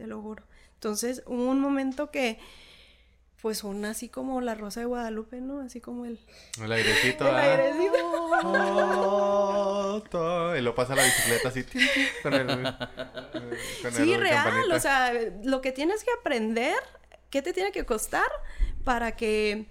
te 0.00 0.06
lo 0.06 0.20
juro. 0.22 0.44
Entonces 0.74 1.22
hubo 1.26 1.44
un 1.50 1.60
momento 1.60 2.10
que, 2.10 2.38
pues 3.42 3.64
una 3.64 3.90
así 3.90 4.08
como 4.08 4.40
la 4.40 4.54
rosa 4.54 4.80
de 4.80 4.86
Guadalupe, 4.86 5.40
¿no? 5.42 5.60
Así 5.60 5.80
como 5.80 6.06
el... 6.06 6.18
El 6.62 6.72
airecito, 6.72 7.28
el 7.28 7.34
¿ah? 7.34 7.42
airecito. 7.42 7.94
Oh, 8.72 10.02
to- 10.10 10.56
y 10.56 10.62
lo 10.62 10.74
pasa 10.74 10.94
la 10.94 11.02
bicicleta 11.04 11.48
así. 11.48 11.64
con 12.22 12.32
el, 12.34 12.50
eh, 12.66 12.72
con 13.82 13.92
Sí, 13.92 14.12
el 14.14 14.20
real, 14.20 14.44
campanita. 14.44 14.76
o 14.76 14.80
sea, 14.80 15.12
lo 15.44 15.60
que 15.60 15.72
tienes 15.72 16.02
que 16.04 16.10
aprender, 16.18 16.76
¿qué 17.28 17.42
te 17.42 17.52
tiene 17.52 17.72
que 17.72 17.84
costar 17.84 18.26
para 18.84 19.12
que 19.16 19.66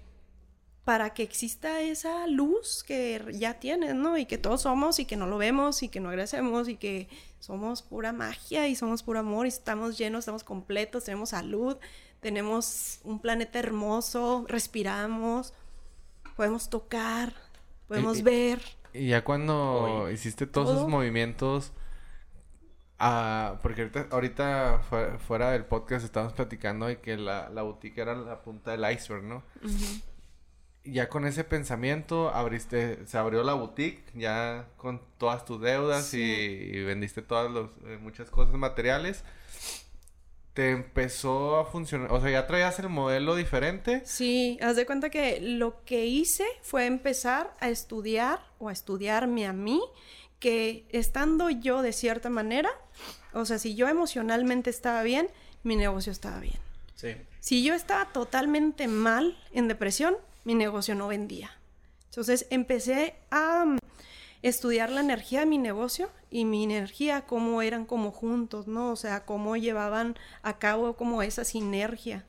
para 0.84 1.10
que 1.10 1.22
exista 1.22 1.80
esa 1.82 2.26
luz 2.26 2.82
que 2.84 3.22
ya 3.32 3.54
tienes, 3.60 3.94
¿no? 3.94 4.16
Y 4.18 4.26
que 4.26 4.38
todos 4.38 4.62
somos 4.62 4.98
y 4.98 5.04
que 5.04 5.16
no 5.16 5.26
lo 5.26 5.38
vemos 5.38 5.82
y 5.82 5.88
que 5.88 6.00
no 6.00 6.08
agradecemos 6.08 6.68
y 6.68 6.76
que 6.76 7.08
somos 7.38 7.82
pura 7.82 8.12
magia 8.12 8.66
y 8.68 8.74
somos 8.76 9.02
puro 9.02 9.20
amor 9.20 9.46
y 9.46 9.50
estamos 9.50 9.98
llenos, 9.98 10.20
estamos 10.20 10.42
completos, 10.44 11.04
tenemos 11.04 11.30
salud, 11.30 11.76
tenemos 12.20 13.00
un 13.04 13.20
planeta 13.20 13.58
hermoso, 13.58 14.44
respiramos, 14.48 15.52
podemos 16.36 16.68
tocar, 16.70 17.34
podemos 17.86 18.16
Y- 18.16 18.20
y- 18.20 18.22
ver. 18.24 18.62
Y 18.92 19.08
ya 19.08 19.22
cuando 19.22 20.08
hiciste 20.10 20.46
todos 20.46 20.68
Todo. 20.68 20.76
esos 20.78 20.88
movimientos, 20.88 21.72
ah, 22.98 23.58
porque 23.62 23.82
ahorita, 23.82 24.08
ahorita 24.10 24.80
fue- 24.88 25.18
fuera 25.18 25.52
del 25.52 25.64
podcast 25.64 26.04
estábamos 26.04 26.32
platicando 26.34 26.86
de 26.86 27.00
que 27.00 27.16
la, 27.16 27.48
la 27.50 27.62
boutique 27.62 28.00
era 28.00 28.14
la 28.14 28.42
punta 28.42 28.72
del 28.76 28.90
iceberg, 28.92 29.22
¿no? 29.22 29.42
Ya 30.90 31.08
con 31.08 31.26
ese 31.26 31.44
pensamiento 31.44 32.30
abriste, 32.30 33.06
se 33.06 33.18
abrió 33.18 33.42
la 33.42 33.54
boutique, 33.54 34.02
ya 34.14 34.66
con 34.76 35.00
todas 35.18 35.44
tus 35.44 35.60
deudas 35.60 36.12
y, 36.14 36.82
vendiste 36.84 37.22
todas 37.22 37.50
los, 37.50 37.70
eh, 37.86 37.98
muchas 38.00 38.30
cosas 38.30 38.54
materiales. 38.54 39.24
Te 40.54 40.70
empezó 40.70 41.56
a 41.58 41.64
funcionar, 41.64 42.12
o 42.12 42.20
sea, 42.20 42.30
ya 42.30 42.46
traías 42.46 42.78
el 42.80 42.88
modelo 42.88 43.36
diferente. 43.36 44.02
Sí, 44.04 44.58
haz 44.60 44.76
de 44.76 44.84
cuenta 44.84 45.08
que 45.08 45.40
lo 45.40 45.84
que 45.84 46.06
hice 46.06 46.44
fue 46.62 46.86
empezar 46.86 47.54
a 47.60 47.68
estudiar 47.68 48.40
o 48.58 48.68
a 48.68 48.72
estudiarme 48.72 49.46
a 49.46 49.52
mí, 49.52 49.80
que 50.40 50.86
estando 50.90 51.50
yo 51.50 51.82
de 51.82 51.92
cierta 51.92 52.30
manera, 52.30 52.70
o 53.32 53.44
sea, 53.44 53.58
si 53.58 53.74
yo 53.74 53.88
emocionalmente 53.88 54.70
estaba 54.70 55.02
bien, 55.02 55.28
mi 55.62 55.76
negocio 55.76 56.10
estaba 56.10 56.40
bien. 56.40 56.58
Sí. 56.96 57.14
Si 57.38 57.62
yo 57.62 57.74
estaba 57.74 58.06
totalmente 58.12 58.88
mal 58.88 59.38
en 59.52 59.68
depresión, 59.68 60.16
mi 60.44 60.54
negocio 60.54 60.94
no 60.94 61.08
vendía. 61.08 61.50
Entonces 62.06 62.46
empecé 62.50 63.14
a 63.30 63.64
mm, 63.64 63.78
estudiar 64.42 64.90
la 64.90 65.00
energía 65.00 65.40
de 65.40 65.46
mi 65.46 65.58
negocio 65.58 66.10
y 66.30 66.44
mi 66.44 66.64
energía, 66.64 67.26
cómo 67.26 67.62
eran 67.62 67.86
como 67.86 68.10
juntos, 68.10 68.66
¿no? 68.66 68.90
O 68.90 68.96
sea, 68.96 69.24
cómo 69.24 69.56
llevaban 69.56 70.16
a 70.42 70.58
cabo 70.58 70.96
como 70.96 71.22
esa 71.22 71.44
sinergia. 71.44 72.26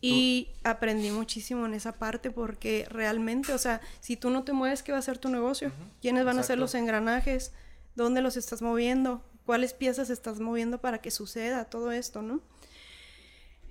Y 0.00 0.50
aprendí 0.62 1.10
muchísimo 1.10 1.66
en 1.66 1.74
esa 1.74 1.92
parte 1.92 2.30
porque 2.30 2.86
realmente, 2.88 3.52
o 3.52 3.58
sea, 3.58 3.80
si 3.98 4.16
tú 4.16 4.30
no 4.30 4.44
te 4.44 4.52
mueves, 4.52 4.84
¿qué 4.84 4.92
va 4.92 4.98
a 4.98 5.02
ser 5.02 5.18
tu 5.18 5.28
negocio? 5.28 5.72
¿Quiénes 6.00 6.24
van 6.24 6.38
a 6.38 6.44
ser 6.44 6.58
los 6.58 6.76
engranajes? 6.76 7.52
¿Dónde 7.96 8.22
los 8.22 8.36
estás 8.36 8.62
moviendo? 8.62 9.24
¿Cuáles 9.44 9.72
piezas 9.72 10.10
estás 10.10 10.38
moviendo 10.38 10.80
para 10.80 10.98
que 10.98 11.10
suceda 11.10 11.64
todo 11.64 11.90
esto, 11.90 12.22
no? 12.22 12.40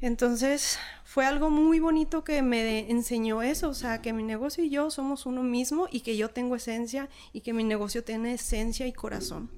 Entonces 0.02 0.78
fue 1.04 1.26
algo 1.26 1.50
muy 1.50 1.80
bonito 1.80 2.24
que 2.24 2.42
me 2.42 2.92
enseñó 2.92 3.42
eso, 3.42 3.70
o 3.70 3.74
sea, 3.74 4.02
que 4.02 4.14
mi 4.14 4.24
negocio 4.24 4.64
y 4.64 4.70
yo 4.70 4.92
somos 4.92 5.26
uno 5.26 5.42
mismo 5.42 5.88
y 5.92 6.02
que 6.02 6.16
yo 6.18 6.30
tengo 6.30 6.56
esencia 6.56 7.10
y 7.34 7.42
que 7.42 7.54
mi 7.54 7.64
negocio 7.64 8.04
tiene 8.04 8.34
esencia 8.34 8.86
y 8.86 8.94
corazón. 8.94 9.50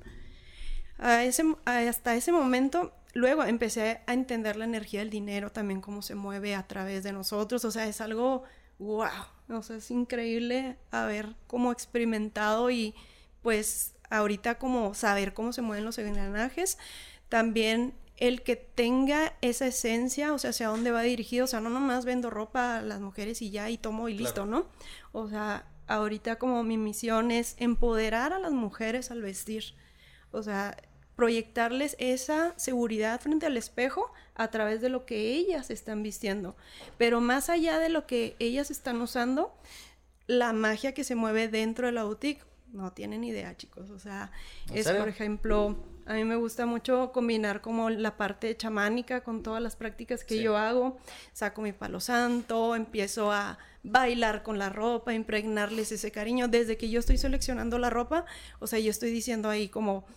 hasta 0.97 2.15
ese 2.15 2.31
momento, 2.31 2.93
luego 3.13 3.43
empecé 3.43 4.01
a 4.07 4.13
entender 4.13 4.55
la 4.55 4.65
energía 4.65 5.01
del 5.01 5.09
dinero 5.09 5.51
también, 5.51 5.81
cómo 5.81 6.01
se 6.01 6.15
mueve 6.15 6.55
a 6.55 6.67
través 6.67 7.03
de 7.03 7.11
nosotros, 7.11 7.65
o 7.65 7.71
sea, 7.71 7.87
es 7.87 7.99
algo, 7.99 8.43
wow, 8.79 9.09
o 9.49 9.61
sea, 9.61 9.77
es 9.77 9.91
increíble 9.91 10.77
haber 10.91 11.35
como 11.47 11.71
experimentado 11.73 12.71
y 12.71 12.95
pues 13.41 13.95
ahorita 14.09 14.57
como 14.57 14.93
saber 14.93 15.33
cómo 15.33 15.53
se 15.53 15.61
mueven 15.61 15.85
los 15.85 15.97
engranajes. 15.97 16.77
También 17.29 17.93
el 18.19 18.41
que 18.43 18.57
tenga 18.57 19.33
esa 19.41 19.67
esencia, 19.67 20.33
o 20.33 20.37
sea, 20.37 20.49
hacia 20.49 20.67
dónde 20.67 20.91
va 20.91 21.01
dirigido, 21.01 21.45
o 21.45 21.47
sea, 21.47 21.61
no 21.61 21.69
nomás 21.69 22.03
vendo 22.03 22.29
ropa 22.29 22.77
a 22.77 22.81
las 22.81 22.99
mujeres 22.99 23.41
y 23.41 23.49
ya 23.49 23.69
y 23.69 23.77
tomo 23.77 24.09
y 24.09 24.13
listo, 24.13 24.45
¿no? 24.45 24.67
O 25.13 25.29
sea, 25.29 25.65
ahorita 25.87 26.37
como 26.37 26.63
mi 26.63 26.77
misión 26.77 27.31
es 27.31 27.55
empoderar 27.57 28.33
a 28.33 28.39
las 28.39 28.51
mujeres 28.51 29.09
al 29.09 29.21
vestir, 29.21 29.73
o 30.31 30.43
sea, 30.43 30.75
proyectarles 31.15 31.95
esa 31.97 32.53
seguridad 32.57 33.21
frente 33.21 33.45
al 33.45 33.55
espejo 33.55 34.11
a 34.35 34.49
través 34.49 34.81
de 34.81 34.89
lo 34.89 35.05
que 35.05 35.33
ellas 35.33 35.69
están 35.69 36.03
vistiendo, 36.03 36.57
pero 36.97 37.21
más 37.21 37.49
allá 37.49 37.79
de 37.79 37.87
lo 37.87 38.05
que 38.05 38.35
ellas 38.39 38.69
están 38.69 39.01
usando, 39.01 39.55
la 40.27 40.51
magia 40.51 40.93
que 40.93 41.05
se 41.05 41.15
mueve 41.15 41.47
dentro 41.47 41.87
de 41.87 41.93
la 41.93 42.03
boutique, 42.03 42.43
no 42.71 42.93
tienen 42.93 43.23
idea, 43.23 43.55
chicos, 43.57 43.89
o 43.89 43.99
sea, 43.99 44.31
es 44.73 44.89
por 44.89 45.09
ejemplo 45.09 45.77
a 46.09 46.15
mí 46.15 46.23
me 46.23 46.37
gusta 46.37 46.65
mucho 46.65 47.11
combinar 47.11 47.61
como 47.61 47.91
la 47.91 48.17
parte 48.17 48.57
chamánica 48.57 49.21
con 49.21 49.43
todas 49.43 49.61
las 49.61 49.75
prácticas 49.75 50.23
que 50.23 50.41
yo 50.41 50.57
hago. 50.57 50.97
Saco 51.33 51.61
mi 51.61 51.71
palo 51.71 51.99
santo, 51.99 52.75
empiezo 52.75 53.31
a 53.31 53.59
bailar 53.83 54.41
con 54.41 54.57
la 54.57 54.69
ropa, 54.69 55.13
impregnarles 55.13 55.91
ese 55.91 56.11
cariño. 56.11 56.47
Desde 56.47 56.77
que 56.77 56.89
yo 56.89 56.99
estoy 56.99 57.19
seleccionando 57.19 57.77
la 57.77 57.91
ropa, 57.91 58.25
o 58.57 58.65
sea, 58.65 58.79
yo 58.79 58.89
estoy 58.89 59.11
diciendo 59.11 59.51
ahí 59.51 59.69
como 59.69 60.07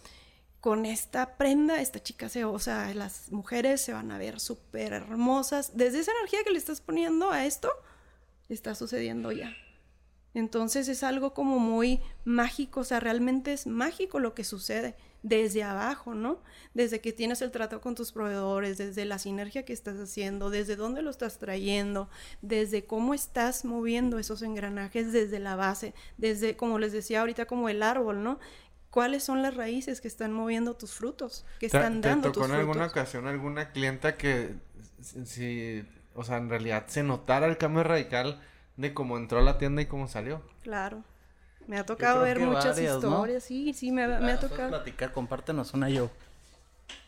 con 0.62 0.86
esta 0.86 1.36
prenda, 1.36 1.82
esta 1.82 2.02
chica 2.02 2.30
se, 2.30 2.46
o 2.46 2.58
sea, 2.58 2.94
las 2.94 3.30
mujeres 3.30 3.82
se 3.82 3.92
van 3.92 4.10
a 4.12 4.16
ver 4.16 4.40
súper 4.40 4.94
hermosas. 4.94 5.76
Desde 5.76 6.00
esa 6.00 6.12
energía 6.12 6.38
que 6.42 6.52
le 6.52 6.58
estás 6.58 6.80
poniendo 6.80 7.30
a 7.30 7.44
esto, 7.44 7.70
está 8.48 8.74
sucediendo 8.74 9.30
ya. 9.30 9.54
Entonces 10.34 10.88
es 10.88 11.02
algo 11.02 11.34
como 11.34 11.58
muy 11.58 12.00
mágico, 12.24 12.80
o 12.80 12.84
sea, 12.84 13.00
realmente 13.00 13.52
es 13.52 13.66
mágico 13.66 14.18
lo 14.18 14.34
que 14.34 14.44
sucede 14.44 14.94
desde 15.22 15.62
abajo, 15.62 16.14
¿no? 16.14 16.40
Desde 16.74 17.00
que 17.00 17.12
tienes 17.12 17.42
el 17.42 17.50
trato 17.50 17.80
con 17.80 17.94
tus 17.94 18.12
proveedores, 18.12 18.78
desde 18.78 19.04
la 19.04 19.18
sinergia 19.18 19.64
que 19.64 19.72
estás 19.72 19.98
haciendo, 19.98 20.50
desde 20.50 20.74
dónde 20.74 21.02
lo 21.02 21.10
estás 21.10 21.38
trayendo, 21.38 22.08
desde 22.40 22.84
cómo 22.84 23.14
estás 23.14 23.64
moviendo 23.64 24.18
esos 24.18 24.42
engranajes 24.42 25.12
desde 25.12 25.38
la 25.38 25.54
base, 25.54 25.94
desde, 26.18 26.56
como 26.56 26.78
les 26.78 26.92
decía 26.92 27.20
ahorita, 27.20 27.46
como 27.46 27.68
el 27.68 27.82
árbol, 27.82 28.24
¿no? 28.24 28.40
¿Cuáles 28.90 29.22
son 29.22 29.42
las 29.42 29.54
raíces 29.54 30.00
que 30.00 30.08
están 30.08 30.32
moviendo 30.32 30.74
tus 30.74 30.92
frutos, 30.92 31.46
que 31.60 31.66
están 31.66 32.00
dando 32.00 32.28
¿Te 32.28 32.34
tocó 32.34 32.46
en 32.46 32.52
alguna 32.52 32.86
ocasión 32.86 33.26
alguna 33.26 33.70
clienta 33.70 34.16
que, 34.16 34.54
si, 35.00 35.84
o 36.14 36.24
sea, 36.24 36.38
en 36.38 36.50
realidad 36.50 36.86
se 36.88 37.02
notara 37.02 37.46
el 37.46 37.56
cambio 37.56 37.84
radical 37.84 38.42
de 38.76 38.94
cómo 38.94 39.16
entró 39.16 39.38
a 39.38 39.42
la 39.42 39.58
tienda 39.58 39.82
y 39.82 39.86
cómo 39.86 40.08
salió? 40.08 40.42
Claro. 40.62 41.02
Me 41.66 41.78
ha 41.78 41.86
tocado 41.86 42.22
ver 42.22 42.40
muchas 42.40 42.78
historias, 42.78 43.44
sí, 43.44 43.72
sí, 43.72 43.92
me, 43.92 44.06
me 44.06 44.32
ha 44.32 44.40
tocado. 44.40 44.68
platicar, 44.68 45.12
compártenos 45.12 45.74
una 45.74 45.88
yo. 45.88 46.10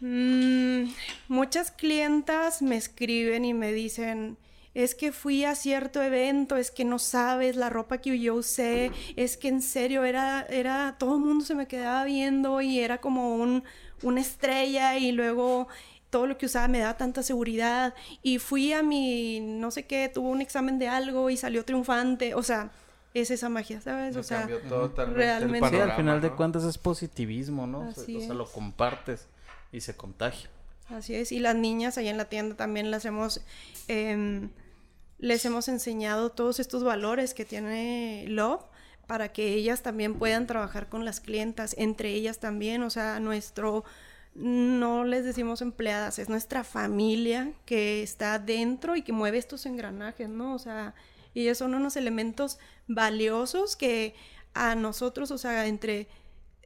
Mm, 0.00 0.84
muchas 1.28 1.70
clientas 1.70 2.62
me 2.62 2.76
escriben 2.76 3.44
y 3.44 3.52
me 3.52 3.72
dicen, 3.72 4.38
es 4.74 4.94
que 4.94 5.12
fui 5.12 5.44
a 5.44 5.54
cierto 5.54 6.02
evento, 6.02 6.56
es 6.56 6.70
que 6.70 6.84
no 6.84 6.98
sabes 6.98 7.56
la 7.56 7.70
ropa 7.70 7.98
que 7.98 8.18
yo 8.18 8.34
usé, 8.34 8.90
es 9.16 9.36
que 9.36 9.48
en 9.48 9.62
serio 9.62 10.04
era, 10.04 10.46
era, 10.48 10.96
todo 10.98 11.16
el 11.16 11.22
mundo 11.22 11.44
se 11.44 11.54
me 11.54 11.66
quedaba 11.68 12.04
viendo 12.04 12.60
y 12.60 12.80
era 12.80 12.98
como 12.98 13.36
un, 13.36 13.64
una 14.02 14.20
estrella 14.20 14.98
y 14.98 15.12
luego 15.12 15.68
todo 16.14 16.28
lo 16.28 16.38
que 16.38 16.46
usaba 16.46 16.68
me 16.68 16.78
da 16.78 16.96
tanta 16.96 17.24
seguridad 17.24 17.92
y 18.22 18.38
fui 18.38 18.72
a 18.72 18.84
mi, 18.84 19.40
no 19.40 19.72
sé 19.72 19.84
qué, 19.84 20.08
tuvo 20.08 20.28
un 20.28 20.40
examen 20.40 20.78
de 20.78 20.86
algo 20.86 21.28
y 21.28 21.36
salió 21.36 21.64
triunfante, 21.64 22.36
o 22.36 22.42
sea, 22.44 22.70
es 23.14 23.32
esa 23.32 23.48
magia, 23.48 23.80
¿sabes? 23.80 24.14
o 24.14 24.22
sea, 24.22 24.46
realmente. 25.12 25.70
sí, 25.70 25.76
al 25.76 25.96
final 25.96 26.20
de 26.20 26.30
cuentas 26.30 26.62
es 26.62 26.78
positivismo, 26.78 27.66
¿no? 27.66 27.88
Así 27.88 28.16
o 28.16 28.20
sea, 28.20 28.34
lo 28.34 28.46
compartes 28.46 29.26
y 29.72 29.80
se 29.80 29.96
contagia. 29.96 30.48
Así 30.88 31.16
es. 31.16 31.32
Y 31.32 31.40
las 31.40 31.56
niñas 31.56 31.98
allá 31.98 32.10
en 32.10 32.16
la 32.16 32.26
tienda 32.26 32.54
también 32.54 32.92
las 32.92 33.04
hemos, 33.04 33.40
em, 33.88 34.50
les 35.18 35.44
hemos 35.44 35.66
enseñado 35.66 36.30
todos 36.30 36.60
estos 36.60 36.84
valores 36.84 37.34
que 37.34 37.44
tiene 37.44 38.26
Love 38.28 38.62
para 39.08 39.32
que 39.32 39.54
ellas 39.54 39.82
también 39.82 40.14
puedan 40.14 40.46
trabajar 40.46 40.88
con 40.88 41.04
las 41.04 41.18
clientas, 41.18 41.74
entre 41.76 42.10
ellas 42.10 42.38
también, 42.38 42.84
o 42.84 42.90
sea, 42.90 43.18
nuestro, 43.18 43.82
no 44.34 45.04
les 45.04 45.24
decimos 45.24 45.62
empleadas, 45.62 46.18
es 46.18 46.28
nuestra 46.28 46.64
familia 46.64 47.52
que 47.66 48.02
está 48.02 48.38
dentro 48.38 48.96
y 48.96 49.02
que 49.02 49.12
mueve 49.12 49.38
estos 49.38 49.66
engranajes, 49.66 50.28
¿no? 50.28 50.54
O 50.54 50.58
sea, 50.58 50.94
y 51.34 51.42
ellos 51.42 51.58
son 51.58 51.74
unos 51.74 51.96
elementos 51.96 52.58
valiosos 52.88 53.76
que 53.76 54.14
a 54.54 54.74
nosotros, 54.74 55.30
o 55.30 55.38
sea, 55.38 55.66
entre 55.66 56.08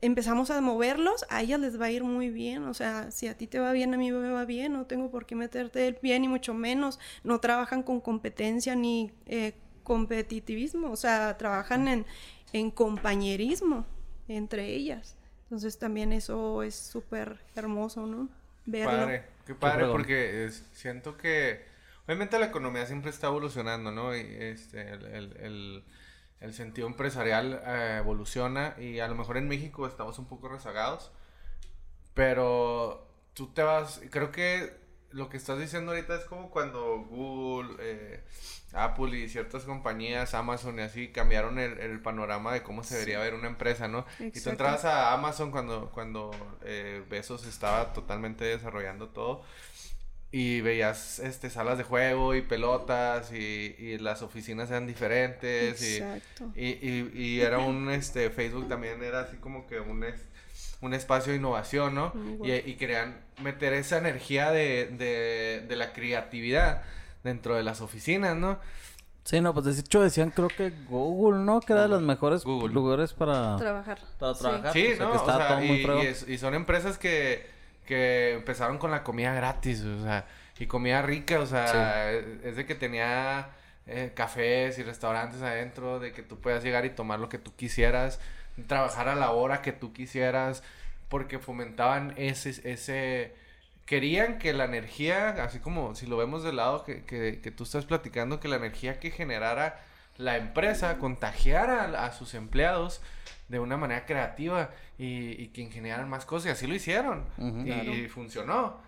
empezamos 0.00 0.50
a 0.50 0.60
moverlos, 0.60 1.24
a 1.28 1.42
ellas 1.42 1.60
les 1.60 1.80
va 1.80 1.86
a 1.86 1.90
ir 1.90 2.04
muy 2.04 2.30
bien. 2.30 2.64
O 2.64 2.74
sea, 2.74 3.10
si 3.10 3.26
a 3.26 3.36
ti 3.36 3.46
te 3.46 3.58
va 3.58 3.72
bien, 3.72 3.92
a 3.94 3.96
mí 3.96 4.12
me 4.12 4.30
va 4.30 4.44
bien, 4.44 4.72
no 4.72 4.86
tengo 4.86 5.10
por 5.10 5.26
qué 5.26 5.34
meterte 5.34 5.86
el 5.86 5.96
pie, 5.96 6.18
ni 6.20 6.28
mucho 6.28 6.54
menos. 6.54 6.98
No 7.24 7.40
trabajan 7.40 7.82
con 7.82 8.00
competencia 8.00 8.74
ni 8.74 9.10
eh, 9.26 9.54
competitivismo, 9.82 10.90
o 10.90 10.96
sea, 10.96 11.36
trabajan 11.38 11.88
en, 11.88 12.06
en 12.52 12.70
compañerismo 12.70 13.86
entre 14.28 14.74
ellas. 14.74 15.17
Entonces 15.48 15.78
también 15.78 16.12
eso 16.12 16.62
es 16.62 16.74
súper 16.74 17.38
hermoso, 17.56 18.06
¿no? 18.06 18.28
Verlo. 18.66 18.90
Padre, 18.90 19.24
qué 19.46 19.54
padre, 19.54 19.86
porque 19.86 20.50
siento 20.74 21.16
que 21.16 21.68
Obviamente 22.08 22.38
la 22.38 22.46
economía 22.46 22.86
siempre 22.86 23.10
está 23.10 23.26
evolucionando, 23.26 23.92
¿no? 23.92 24.16
Y 24.16 24.20
este, 24.20 24.92
el, 24.92 25.84
sentido 26.52 26.86
empresarial 26.86 27.60
eh, 27.66 27.96
evoluciona 27.98 28.74
y 28.78 29.00
a 29.00 29.08
lo 29.08 29.14
mejor 29.14 29.36
en 29.36 29.46
México 29.46 29.86
estamos 29.86 30.18
un 30.18 30.24
poco 30.24 30.48
rezagados, 30.48 31.12
pero 32.14 33.06
tú 33.34 33.48
te 33.48 33.62
vas, 33.62 34.00
creo 34.08 34.32
que 34.32 34.74
lo 35.10 35.28
que 35.28 35.36
estás 35.36 35.58
diciendo 35.58 35.92
ahorita 35.92 36.16
es 36.16 36.24
como 36.24 36.50
cuando 36.50 36.98
Google, 37.08 37.76
eh, 37.80 38.20
Apple 38.72 39.18
y 39.18 39.28
ciertas 39.28 39.64
compañías, 39.64 40.34
Amazon 40.34 40.78
y 40.78 40.82
así, 40.82 41.08
cambiaron 41.08 41.58
el, 41.58 42.00
panorama 42.00 42.52
de 42.52 42.62
cómo 42.62 42.84
se 42.84 42.94
debería 42.94 43.18
ver 43.18 43.34
una 43.34 43.48
empresa, 43.48 43.88
¿no? 43.88 44.04
Y 44.18 44.40
tú 44.40 44.50
entrabas 44.50 44.84
a 44.84 45.12
Amazon 45.12 45.50
cuando, 45.50 45.90
cuando 45.90 46.30
eh, 46.64 47.02
Besos 47.08 47.46
estaba 47.46 47.92
totalmente 47.92 48.44
desarrollando 48.44 49.08
todo 49.08 49.44
y 50.30 50.60
veías 50.60 51.20
este 51.20 51.48
salas 51.48 51.78
de 51.78 51.84
juego 51.84 52.34
y 52.34 52.42
pelotas 52.42 53.32
y, 53.32 53.74
y 53.78 53.98
las 53.98 54.20
oficinas 54.20 54.68
eran 54.68 54.86
diferentes 54.86 55.80
y, 55.82 56.02
y, 56.54 57.10
y, 57.14 57.40
era 57.40 57.58
un 57.60 57.90
este 57.90 58.28
Facebook 58.28 58.68
también 58.68 59.02
era 59.02 59.20
así 59.20 59.38
como 59.38 59.66
que 59.66 59.80
un 59.80 60.04
un 60.80 60.94
espacio 60.94 61.32
de 61.32 61.38
innovación 61.38 61.94
no 61.94 62.12
y, 62.44 62.74
querían 62.74 63.18
meter 63.42 63.72
esa 63.72 63.98
energía 63.98 64.50
de, 64.52 64.86
de, 64.96 65.64
de, 65.66 65.76
la 65.76 65.92
creatividad 65.92 66.82
dentro 67.24 67.56
de 67.56 67.62
las 67.64 67.80
oficinas 67.80 68.36
no 68.36 68.58
Sí, 69.24 69.42
no, 69.42 69.52
pues 69.52 69.66
de 69.66 69.78
hecho 69.78 70.00
decían 70.00 70.30
creo 70.30 70.48
que 70.48 70.72
Google, 70.88 71.40
¿no? 71.44 71.60
Que 71.60 71.74
era 71.74 71.82
de 71.82 71.88
los 71.88 72.00
mejores 72.00 72.44
Google. 72.44 72.72
lugares 72.72 73.12
para, 73.12 73.56
Trabajar. 73.56 73.98
para 74.18 74.32
Sí. 74.34 74.40
trabajar. 74.40 74.72
Sí, 74.72 74.86
o 74.92 74.96
sea, 74.96 75.04
no, 75.04 75.10
que 75.12 75.16
o 75.18 75.20
estaba 75.20 75.38
sea, 75.38 75.48
todo 75.48 75.58
muy 75.66 75.76
y, 75.76 75.86
y 76.02 76.06
es- 76.06 76.28
y 76.28 76.38
son 76.38 76.54
empresas 76.54 76.96
que, 76.96 77.44
que 77.86 78.32
empezaron 78.34 78.78
con 78.78 78.90
la 78.90 79.02
comida 79.04 79.34
gratis, 79.34 79.82
o 79.82 80.02
sea, 80.02 80.24
y 80.58 80.64
comida 80.66 81.02
rica, 81.02 81.40
o 81.40 81.46
sea, 81.46 82.10
es, 82.10 82.24
es 82.42 82.56
de 82.56 82.64
que 82.64 82.74
tenía 82.74 83.50
eh, 83.86 84.12
cafés 84.14 84.78
y 84.78 84.82
restaurantes 84.82 85.42
adentro, 85.42 85.98
de 86.00 86.12
que 86.12 86.22
tú 86.22 86.38
puedas 86.40 86.64
llegar 86.64 86.86
y 86.86 86.90
tomar 86.90 87.18
lo 87.20 87.28
que 87.28 87.36
tú 87.38 87.54
quisieras, 87.54 88.20
trabajar 88.66 89.08
a 89.08 89.14
la 89.14 89.30
hora 89.30 89.62
que 89.62 89.72
tú 89.72 89.92
quisieras, 89.92 90.62
porque 91.08 91.38
fomentaban 91.38 92.12
ese, 92.16 92.50
ese, 92.70 93.34
querían 93.86 94.38
que 94.38 94.52
la 94.52 94.64
energía, 94.64 95.30
así 95.42 95.58
como 95.60 95.94
si 95.94 96.06
lo 96.06 96.16
vemos 96.16 96.42
del 96.42 96.56
lado 96.56 96.84
que, 96.84 97.04
que, 97.04 97.40
que 97.40 97.50
tú 97.50 97.64
estás 97.64 97.86
platicando, 97.86 98.40
que 98.40 98.48
la 98.48 98.56
energía 98.56 98.98
que 99.00 99.10
generara 99.10 99.80
la 100.16 100.36
empresa 100.36 100.98
contagiara 100.98 101.84
a, 101.84 102.06
a 102.06 102.12
sus 102.12 102.34
empleados 102.34 103.00
de 103.48 103.60
una 103.60 103.76
manera 103.76 104.04
creativa 104.04 104.70
y, 104.98 105.40
y 105.42 105.48
que 105.48 105.62
ingenieran 105.62 106.08
más 106.10 106.26
cosas. 106.26 106.46
Y 106.46 106.50
así 106.50 106.66
lo 106.66 106.74
hicieron. 106.74 107.24
Ujú. 107.38 107.60
y, 107.60 107.64
Claro. 107.64 107.94
y 107.94 108.08
funcionó. 108.08 108.87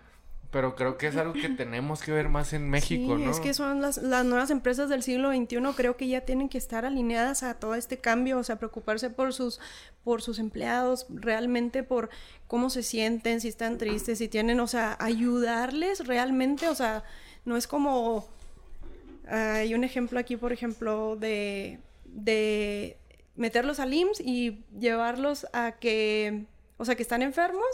Pero 0.51 0.75
creo 0.75 0.97
que 0.97 1.07
es 1.07 1.15
algo 1.15 1.33
que 1.33 1.47
tenemos 1.47 2.01
que 2.03 2.11
ver 2.11 2.27
más 2.27 2.51
en 2.51 2.69
México, 2.69 3.15
sí, 3.15 3.23
¿no? 3.23 3.31
es 3.31 3.39
que 3.39 3.53
son 3.53 3.81
las, 3.81 3.97
las 3.97 4.25
nuevas 4.25 4.49
empresas 4.49 4.89
del 4.89 5.01
siglo 5.01 5.31
XXI, 5.31 5.59
creo 5.77 5.95
que 5.95 6.09
ya 6.09 6.21
tienen 6.21 6.49
que 6.49 6.57
estar 6.57 6.83
alineadas 6.85 7.43
a 7.43 7.53
todo 7.53 7.75
este 7.75 7.99
cambio, 7.99 8.37
o 8.37 8.43
sea, 8.43 8.57
preocuparse 8.57 9.09
por 9.09 9.33
sus, 9.33 9.61
por 10.03 10.21
sus 10.21 10.39
empleados, 10.39 11.05
realmente 11.09 11.83
por 11.83 12.09
cómo 12.47 12.69
se 12.69 12.83
sienten, 12.83 13.39
si 13.39 13.47
están 13.47 13.77
tristes, 13.77 14.17
si 14.17 14.27
tienen, 14.27 14.59
o 14.59 14.67
sea, 14.67 14.97
ayudarles 14.99 16.05
realmente, 16.05 16.67
o 16.67 16.75
sea, 16.75 17.05
no 17.45 17.55
es 17.55 17.65
como, 17.65 18.27
hay 19.27 19.73
un 19.73 19.85
ejemplo 19.85 20.19
aquí, 20.19 20.35
por 20.35 20.51
ejemplo, 20.51 21.15
de, 21.15 21.79
de 22.03 22.97
meterlos 23.37 23.79
al 23.79 23.93
IMSS 23.93 24.19
y 24.19 24.65
llevarlos 24.77 25.47
a 25.53 25.73
que, 25.79 26.43
o 26.75 26.83
sea, 26.83 26.95
que 26.95 27.03
están 27.03 27.21
enfermos 27.21 27.65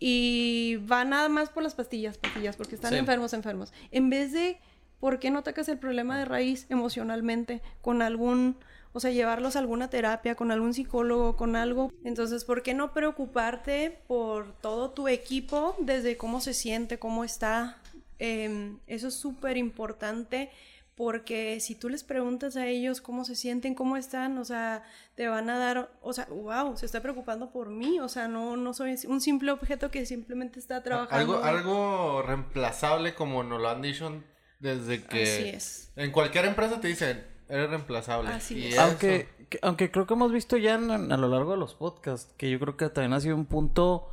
y 0.00 0.76
van 0.86 1.10
nada 1.10 1.28
más 1.28 1.50
por 1.50 1.62
las 1.62 1.74
pastillas, 1.74 2.18
pastillas, 2.18 2.56
porque 2.56 2.74
están 2.74 2.92
Sí. 2.92 2.98
enfermos, 2.98 3.32
enfermos. 3.34 3.72
En 3.92 4.08
vez 4.10 4.32
de, 4.32 4.58
¿por 4.98 5.18
qué 5.20 5.30
no 5.30 5.40
atacas 5.40 5.68
el 5.68 5.78
problema 5.78 6.18
de 6.18 6.24
raíz 6.24 6.66
emocionalmente 6.70 7.60
con 7.82 8.00
algún, 8.00 8.56
o 8.92 8.98
sea, 9.00 9.10
llevarlos 9.10 9.56
a 9.56 9.58
alguna 9.60 9.88
terapia, 9.90 10.34
con 10.34 10.50
algún 10.50 10.72
psicólogo, 10.72 11.36
con 11.36 11.54
algo? 11.54 11.92
Entonces, 12.02 12.44
¿por 12.44 12.62
qué 12.62 12.72
no 12.72 12.92
preocuparte 12.94 14.00
por 14.08 14.52
todo 14.60 14.90
tu 14.90 15.06
equipo, 15.06 15.76
desde 15.78 16.16
cómo 16.16 16.40
se 16.40 16.54
siente, 16.54 16.98
cómo 16.98 17.22
está? 17.22 17.76
Em, 18.18 18.78
eso 18.86 19.08
es 19.08 19.14
súper 19.14 19.56
importante 19.58 20.50
porque 21.00 21.58
si 21.60 21.74
tú 21.74 21.88
les 21.88 22.04
preguntas 22.04 22.56
a 22.56 22.66
ellos 22.66 23.00
cómo 23.00 23.24
se 23.24 23.34
sienten, 23.34 23.74
cómo 23.74 23.96
están, 23.96 24.36
o 24.36 24.44
sea, 24.44 24.82
te 25.14 25.28
van 25.28 25.48
a 25.48 25.58
dar, 25.58 25.90
o 26.02 26.12
sea, 26.12 26.26
wow, 26.26 26.76
se 26.76 26.84
está 26.84 27.00
preocupando 27.00 27.50
por 27.52 27.70
mí, 27.70 27.98
o 28.00 28.08
sea, 28.10 28.28
no, 28.28 28.58
no 28.58 28.74
soy 28.74 28.96
un 29.08 29.22
simple 29.22 29.50
objeto 29.50 29.90
que 29.90 30.04
simplemente 30.04 30.58
está 30.60 30.82
trabajando. 30.82 31.36
Algo, 31.42 31.42
algo 31.42 32.20
reemplazable 32.22 33.14
como 33.14 33.42
nos 33.42 33.62
lo 33.62 33.70
han 33.70 33.80
dicho 33.80 34.12
desde 34.58 35.02
que... 35.02 35.22
Así 35.22 35.48
es. 35.48 35.92
En 35.96 36.10
cualquier 36.12 36.44
empresa 36.44 36.78
te 36.82 36.88
dicen, 36.88 37.24
eres 37.48 37.70
reemplazable. 37.70 38.28
Así 38.28 38.58
Y 38.58 38.66
es. 38.66 38.72
eso- 38.74 38.82
Aunque, 38.82 39.28
que- 39.48 39.58
aunque 39.62 39.90
creo 39.90 40.06
que 40.06 40.12
hemos 40.12 40.32
visto 40.32 40.58
ya 40.58 40.74
en- 40.74 40.90
a 41.12 41.16
lo 41.16 41.28
largo 41.28 41.52
de 41.52 41.56
los 41.58 41.74
podcasts, 41.74 42.30
que 42.36 42.50
yo 42.50 42.60
creo 42.60 42.76
que 42.76 42.90
también 42.90 43.14
ha 43.14 43.20
sido 43.20 43.36
un 43.36 43.46
punto 43.46 44.10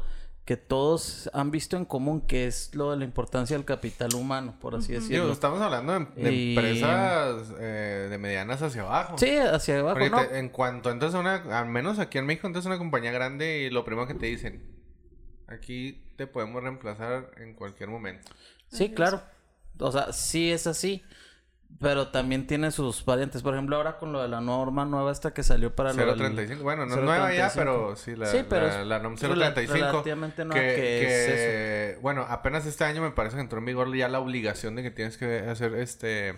que 0.47 0.55
todos 0.57 1.29
han 1.33 1.51
visto 1.51 1.75
en 1.75 1.83
común, 1.83 2.21
que 2.21 2.47
es 2.47 2.73
lo 2.73 2.91
de 2.91 2.97
la 2.97 3.03
importancia 3.03 3.55
del 3.57 3.65
capital 3.65 4.15
humano, 4.15 4.55
por 4.61 4.75
así 4.75 4.93
Digo, 4.93 5.01
decirlo. 5.01 5.31
estamos 5.33 5.61
hablando 5.61 5.91
de, 5.99 6.23
de 6.23 6.33
Y- 6.33 6.55
empresas 6.55 7.53
eh, 7.59 8.07
de 8.09 8.17
medianas 8.17 8.61
hacia 8.61 8.83
abajo. 8.83 9.17
Sí, 9.17 9.35
hacia 9.37 9.79
abajo, 9.79 9.95
Porque 9.95 10.09
¿no? 10.09 10.25
te- 10.25 10.39
en 10.39 10.47
cuanto 10.47 10.89
entras 10.89 11.13
a 11.15 11.19
una, 11.19 11.35
al 11.59 11.67
menos 11.67 11.99
aquí 11.99 12.17
en 12.17 12.25
México, 12.25 12.47
entras 12.47 12.65
a 12.65 12.69
una 12.69 12.77
compañía 12.77 13.11
grande 13.11 13.59
y 13.63 13.69
lo 13.69 13.83
primero 13.83 14.07
que 14.07 14.13
te 14.13 14.25
dicen, 14.27 14.65
aquí 15.47 16.01
te 16.15 16.27
podemos 16.27 16.63
reemplazar 16.63 17.31
en 17.37 17.53
cualquier 17.53 17.89
momento. 17.89 18.31
Sí, 18.69 18.93
claro. 18.93 19.21
O 19.79 19.91
sea, 19.91 20.13
sí 20.13 20.49
es 20.51 20.65
así. 20.65 21.03
Pero 21.79 22.07
también 22.07 22.47
tiene 22.47 22.71
sus 22.71 23.05
variantes. 23.05 23.43
Por 23.43 23.53
ejemplo, 23.53 23.75
ahora 23.75 23.97
con 23.97 24.11
lo 24.11 24.21
de 24.21 24.27
la 24.27 24.41
norma 24.41 24.83
nueva 24.85 25.11
esta 25.11 25.33
que 25.33 25.43
salió 25.43 25.75
para 25.75 25.93
lo 25.93 26.05
del- 26.07 26.17
035, 26.17 26.63
bueno, 26.63 26.85
no 26.87 26.95
es 26.95 27.01
nueva 27.01 27.31
ya, 27.33 27.49
035. 27.49 27.53
pero 27.55 27.95
sí, 27.95 28.15
la, 28.15 28.25
Sí, 28.25 28.39
pero 28.49 28.67
la, 28.67 28.83
la 28.85 28.99
NOM 28.99 29.15
rela- 29.15 29.53
035. 29.53 29.73
relativamente 29.77 30.43
nueva, 30.45 30.59
que, 30.59 30.75
que 30.75 31.03
es 31.05 31.27
que, 31.95 31.99
bueno, 32.01 32.25
apenas 32.27 32.65
este 32.65 32.83
año 32.83 33.01
me 33.03 33.11
parece 33.11 33.35
que 33.35 33.41
entró 33.41 33.59
en 33.59 33.65
vigor 33.65 33.95
ya 33.95 34.07
la 34.07 34.19
obligación 34.19 34.75
de 34.75 34.81
que 34.83 34.89
tienes 34.91 35.17
que 35.17 35.39
hacer 35.41 35.75
este 35.75 36.33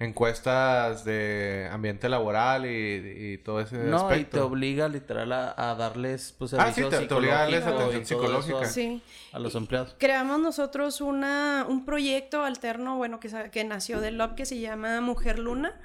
encuestas 0.00 1.04
de 1.04 1.68
ambiente 1.70 2.08
laboral 2.08 2.66
y, 2.66 3.32
y 3.34 3.38
todo 3.38 3.60
ese 3.60 3.76
No, 3.78 3.98
y 4.08 4.12
aspecto. 4.12 4.36
te 4.38 4.40
obliga 4.42 4.88
literal 4.88 5.30
a, 5.32 5.54
a 5.70 5.74
darles 5.74 6.34
pues 6.38 6.54
Ah, 6.54 6.72
sí, 6.72 6.82
te- 6.88 7.06
te 7.06 7.14
obliga 7.14 7.36
a 7.36 7.40
darles 7.42 7.64
atención 7.64 8.02
y 8.02 8.04
psicológica. 8.06 8.60
a- 8.62 8.64
Sí. 8.66 9.02
a 9.32 9.38
los 9.38 9.54
empleados. 9.54 9.94
Creamos 9.98 10.40
nosotros 10.40 11.00
una, 11.00 11.66
un 11.68 11.84
proyecto 11.84 12.42
alterno, 12.44 12.96
bueno, 12.96 13.20
que, 13.20 13.30
que 13.52 13.64
nació 13.64 14.00
del 14.00 14.16
LOB 14.18 14.34
que 14.34 14.46
se 14.46 14.58
llama 14.58 15.00
Mujer 15.00 15.38
Luna. 15.38 15.78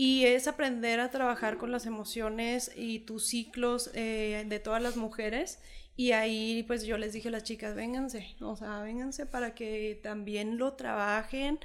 Y 0.00 0.26
es 0.26 0.46
aprender 0.46 1.00
a 1.00 1.10
trabajar 1.10 1.56
con 1.58 1.72
las 1.72 1.84
emociones 1.84 2.70
y 2.76 3.00
tus 3.00 3.26
ciclos 3.26 3.90
eh, 3.94 4.44
de 4.46 4.60
todas 4.60 4.80
las 4.80 4.96
mujeres. 4.96 5.60
Y 5.96 6.12
ahí 6.12 6.62
pues 6.68 6.84
yo 6.84 6.96
les 6.98 7.12
dije 7.12 7.26
a 7.26 7.32
las 7.32 7.42
chicas, 7.42 7.74
vénganse, 7.74 8.36
o 8.40 8.54
sea, 8.54 8.78
vénganse 8.82 9.26
para 9.26 9.56
que 9.56 9.98
también 10.00 10.56
lo 10.56 10.74
trabajen 10.74 11.58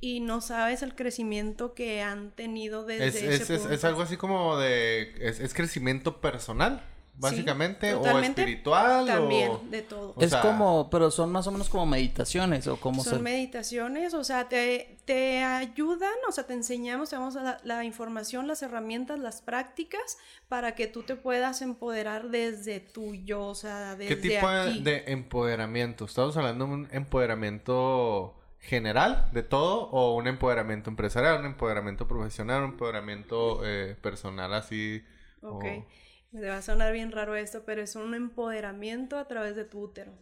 y 0.00 0.20
no 0.20 0.40
sabes 0.40 0.82
el 0.82 0.94
crecimiento 0.94 1.74
que 1.74 2.00
han 2.02 2.30
tenido 2.30 2.84
desde 2.84 3.06
Es, 3.08 3.14
ese 3.16 3.34
es, 3.34 3.50
es, 3.50 3.58
punto. 3.60 3.74
es 3.74 3.84
algo 3.84 4.02
así 4.02 4.16
como 4.16 4.56
de... 4.58 5.12
Es, 5.20 5.40
es 5.40 5.52
crecimiento 5.52 6.20
personal, 6.20 6.82
básicamente, 7.16 7.92
o 7.92 8.18
espiritual, 8.20 9.06
También, 9.06 9.50
o... 9.50 9.58
de 9.70 9.82
todo. 9.82 10.14
O 10.16 10.22
es 10.22 10.30
sea- 10.30 10.40
como, 10.40 10.88
pero 10.88 11.10
son 11.10 11.30
más 11.30 11.46
o 11.46 11.50
menos 11.50 11.68
como 11.68 11.84
meditaciones 11.84 12.66
o 12.66 12.78
como 12.78 13.04
Son 13.04 13.22
meditaciones, 13.22 14.14
o 14.14 14.24
sea, 14.24 14.48
te, 14.48 14.96
te 15.04 15.42
ayudan, 15.44 16.14
o 16.26 16.32
sea, 16.32 16.44
te 16.46 16.54
enseñamos, 16.54 17.10
te 17.10 17.16
damos 17.16 17.34
la, 17.34 17.58
la 17.62 17.84
información, 17.84 18.48
las 18.48 18.62
herramientas, 18.62 19.18
las 19.18 19.42
prácticas 19.42 20.16
para 20.48 20.74
que 20.74 20.86
tú 20.86 21.02
te 21.02 21.14
puedas 21.14 21.60
empoderar 21.60 22.30
desde 22.30 22.80
tu 22.80 23.14
yo, 23.14 23.48
o 23.48 23.54
sea, 23.54 23.96
desde 23.96 24.16
¿Qué 24.16 24.16
tipo 24.16 24.48
aquí. 24.48 24.80
de 24.82 25.04
empoderamiento? 25.08 26.06
¿Estamos 26.06 26.34
hablando 26.38 26.64
de 26.66 26.72
un 26.72 26.88
empoderamiento 26.90 28.34
general 28.60 29.28
de 29.32 29.42
todo 29.42 29.88
o 29.90 30.14
un 30.16 30.26
empoderamiento 30.26 30.90
empresarial, 30.90 31.40
un 31.40 31.46
empoderamiento 31.46 32.06
profesional, 32.06 32.62
un 32.64 32.70
empoderamiento 32.72 33.62
eh, 33.64 33.96
personal 34.00 34.52
así? 34.54 35.02
Ok, 35.42 35.64
o- 35.64 35.86
me 36.32 36.46
va 36.48 36.58
a 36.58 36.62
sonar 36.62 36.92
bien 36.92 37.10
raro 37.10 37.34
esto, 37.34 37.64
pero 37.64 37.82
es 37.82 37.96
un 37.96 38.14
empoderamiento 38.14 39.18
a 39.18 39.26
través 39.26 39.56
de 39.56 39.64
tu 39.64 39.80
útero. 39.80 40.12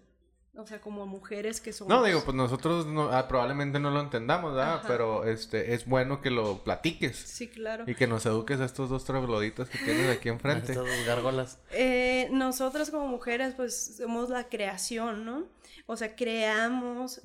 O 0.56 0.66
sea, 0.66 0.80
como 0.80 1.06
mujeres 1.06 1.60
que 1.60 1.72
somos. 1.72 1.88
No, 1.94 2.02
digo, 2.02 2.22
pues 2.24 2.36
nosotros 2.36 2.84
no- 2.86 3.10
ah, 3.12 3.28
probablemente 3.28 3.78
no 3.78 3.90
lo 3.92 4.00
entendamos, 4.00 4.54
¿verdad? 4.56 4.76
Ajá. 4.78 4.88
Pero 4.88 5.24
este 5.24 5.74
es 5.74 5.86
bueno 5.86 6.20
que 6.20 6.30
lo 6.30 6.64
platiques 6.64 7.16
Sí, 7.16 7.46
claro. 7.48 7.84
y 7.86 7.94
que 7.94 8.08
nos 8.08 8.26
eduques 8.26 8.58
a 8.58 8.64
estos 8.64 8.90
dos 8.90 9.04
trogloditas 9.04 9.68
que 9.68 9.78
tienes 9.78 10.16
aquí 10.16 10.28
enfrente. 10.30 10.72
Estas 10.72 10.84
dos 10.86 11.06
gárgolas. 11.06 11.60
Eh, 11.70 12.28
nosotras 12.32 12.90
como 12.90 13.06
mujeres, 13.06 13.54
pues 13.54 13.98
somos 13.98 14.30
la 14.30 14.48
creación, 14.48 15.24
¿no? 15.24 15.44
O 15.90 15.96
sea, 15.96 16.14
creamos, 16.14 17.20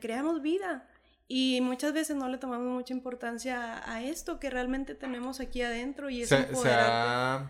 creamos 0.00 0.42
vida. 0.42 0.86
Y 1.28 1.60
muchas 1.60 1.92
veces 1.92 2.16
no 2.16 2.28
le 2.28 2.38
tomamos 2.38 2.66
mucha 2.66 2.92
importancia 2.92 3.78
a, 3.78 3.94
a 3.94 4.02
esto 4.02 4.40
que 4.40 4.50
realmente 4.50 4.96
tenemos 4.96 5.38
aquí 5.38 5.62
adentro 5.62 6.10
y 6.10 6.22
es 6.22 6.28
se, 6.28 6.54
se 6.56 6.70
ha 6.72 7.48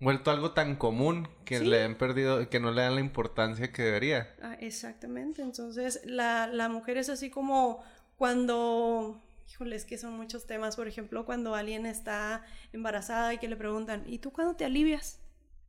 vuelto 0.00 0.30
algo 0.30 0.50
tan 0.52 0.76
común 0.76 1.26
que 1.46 1.60
Sí. 1.60 1.64
le 1.64 1.82
han 1.84 1.94
perdido, 1.94 2.46
que 2.50 2.60
no 2.60 2.72
le 2.72 2.82
dan 2.82 2.94
la 2.96 3.00
importancia 3.00 3.72
que 3.72 3.82
debería. 3.82 4.28
Ah, 4.42 4.54
exactamente. 4.60 5.40
Entonces, 5.40 6.02
la, 6.04 6.46
la 6.46 6.68
mujer 6.68 6.98
es 6.98 7.08
así 7.08 7.30
como 7.30 7.82
cuando, 8.18 9.18
híjole, 9.50 9.76
es 9.76 9.86
que 9.86 9.96
son 9.96 10.12
muchos 10.16 10.46
temas. 10.46 10.76
Por 10.76 10.86
ejemplo, 10.88 11.24
cuando 11.24 11.54
alguien 11.54 11.86
está 11.86 12.44
embarazada 12.74 13.32
y 13.32 13.38
que 13.38 13.48
le 13.48 13.56
preguntan, 13.56 14.04
¿y 14.06 14.18
tú 14.18 14.30
cuándo 14.30 14.56
te 14.56 14.66
alivias? 14.66 15.20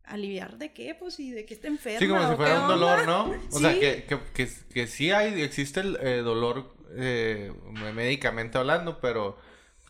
¿Aliviar 0.05 0.57
de 0.57 0.73
qué? 0.73 0.95
Pues, 0.95 1.19
¿y 1.19 1.31
de 1.31 1.45
qué 1.45 1.53
está 1.53 1.67
enferma? 1.67 1.99
Sí, 1.99 2.07
como 2.07 2.19
si 2.21 2.25
¿O 2.27 2.29
qué 2.31 2.35
fuera 2.35 2.61
un 2.61 2.67
dolor, 2.67 3.05
¿no? 3.07 3.33
O 3.51 3.59
sea, 3.59 3.73
Sí. 3.73 3.79
que, 3.79 4.03
que, 4.03 4.19
que, 4.33 4.49
que 4.73 4.87
sí 4.87 5.11
hay, 5.11 5.41
existe 5.41 5.79
el 5.79 5.97
eh, 6.01 6.17
dolor 6.17 6.73
eh, 6.95 7.51
médicamente 7.93 8.57
hablando, 8.57 8.99
pero 8.99 9.37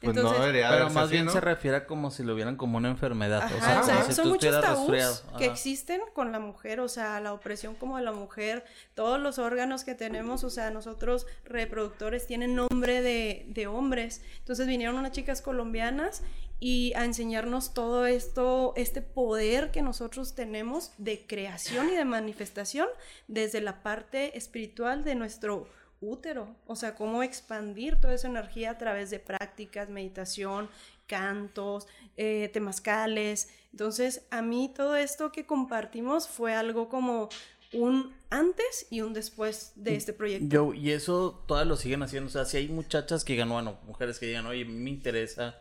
pues 0.02 0.16
no 0.16 0.22
Entonces- 0.22 0.42
debería 0.46 0.70
Pero 0.70 0.86
más 0.90 1.06
así, 1.06 1.14
bien 1.14 1.26
¿no? 1.26 1.32
se 1.32 1.40
refiere 1.40 1.78
a 1.78 1.86
como 1.86 2.12
si 2.12 2.24
lo 2.24 2.36
vieran 2.36 2.58
como 2.58 2.78
una 2.78 2.90
enfermedad. 2.90 3.42
Ajá, 3.44 3.56
o 3.56 3.60
sea, 3.62 3.80
o 3.80 3.84
sea, 3.86 3.94
como 3.96 4.06
si 4.08 4.14
son 4.14 4.24
tú 4.26 4.30
muchos 4.32 4.62
tabús 4.62 5.24
que 5.38 5.46
existen 5.46 6.02
con 6.14 6.32
la 6.34 6.40
mujer, 6.40 6.82
o 6.82 6.90
sea, 6.90 7.22
la 7.22 7.32
opresión 7.34 7.74
como 7.76 7.98
de 7.98 8.04
la 8.04 8.12
mujer, 8.12 8.66
todos 8.96 9.18
los 9.20 9.40
órganos 9.40 9.86
que 9.86 9.96
tenemos, 9.96 10.44
o 10.44 10.50
sea, 10.50 10.72
nosotros 10.72 11.26
reproductores 11.46 12.28
tienen 12.28 12.54
nombre 12.54 13.02
de, 13.02 13.46
de 13.48 13.68
hombres. 13.68 14.22
Entonces 14.40 14.68
vinieron 14.68 14.96
unas 14.98 15.14
chicas 15.14 15.42
colombianas 15.42 16.22
y 16.66 16.94
a 16.94 17.04
enseñarnos 17.04 17.74
todo 17.74 18.06
esto, 18.06 18.72
este 18.78 19.02
poder 19.02 19.70
que 19.72 19.82
nosotros 19.82 20.34
tenemos 20.34 20.94
de 20.98 21.28
creación 21.28 21.90
y 21.90 21.92
de 21.92 22.06
manifestación 22.06 22.88
desde 23.28 23.60
la 23.60 23.84
parte 23.84 24.38
espiritual 24.38 25.04
de 25.04 25.16
nuestro 25.16 25.68
útero, 26.00 26.56
o 26.66 26.78
sea, 26.78 26.96
cómo 26.96 27.22
expandir 27.22 27.98
toda 28.00 28.14
esa 28.14 28.30
energía 28.30 28.72
a 28.72 28.78
través 28.78 29.10
de 29.10 29.20
prácticas, 29.20 29.90
meditación, 29.90 30.70
cantos, 31.06 31.86
eh, 32.16 32.50
temazcales. 32.54 33.50
Entonces, 33.72 34.26
a 34.32 34.42
mí 34.42 34.72
todo 34.74 34.96
esto 34.96 35.34
que 35.34 35.46
compartimos 35.46 36.30
fue 36.30 36.54
algo 36.54 36.88
como 36.88 37.28
un 37.74 38.16
antes 38.30 38.88
y 38.90 39.02
un 39.02 39.12
después 39.12 39.74
de 39.76 39.98
este 39.98 40.14
proyecto. 40.14 40.48
Yo, 40.48 40.74
y 40.74 40.92
eso 40.92 41.44
todas 41.46 41.68
lo 41.68 41.76
siguen 41.76 42.04
haciendo. 42.04 42.30
O 42.30 42.32
sea, 42.32 42.46
si 42.46 42.56
hay 42.56 42.70
muchachas 42.70 43.26
que 43.26 43.34
digan, 43.34 43.50
bueno, 43.50 43.80
mujeres 43.86 44.18
que 44.18 44.28
digan, 44.28 44.46
oye, 44.46 44.64
me 44.64 44.90
interesa, 44.90 45.60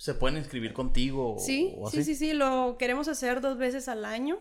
¿se 0.00 0.14
pueden 0.14 0.38
inscribir 0.38 0.72
contigo? 0.72 1.36
Sí, 1.38 1.74
o 1.76 1.88
así? 1.88 1.98
sí, 1.98 2.14
sí, 2.14 2.14
sí, 2.28 2.32
lo 2.32 2.76
queremos 2.78 3.06
hacer 3.08 3.42
dos 3.42 3.58
veces 3.58 3.86
al 3.88 4.06
año. 4.06 4.38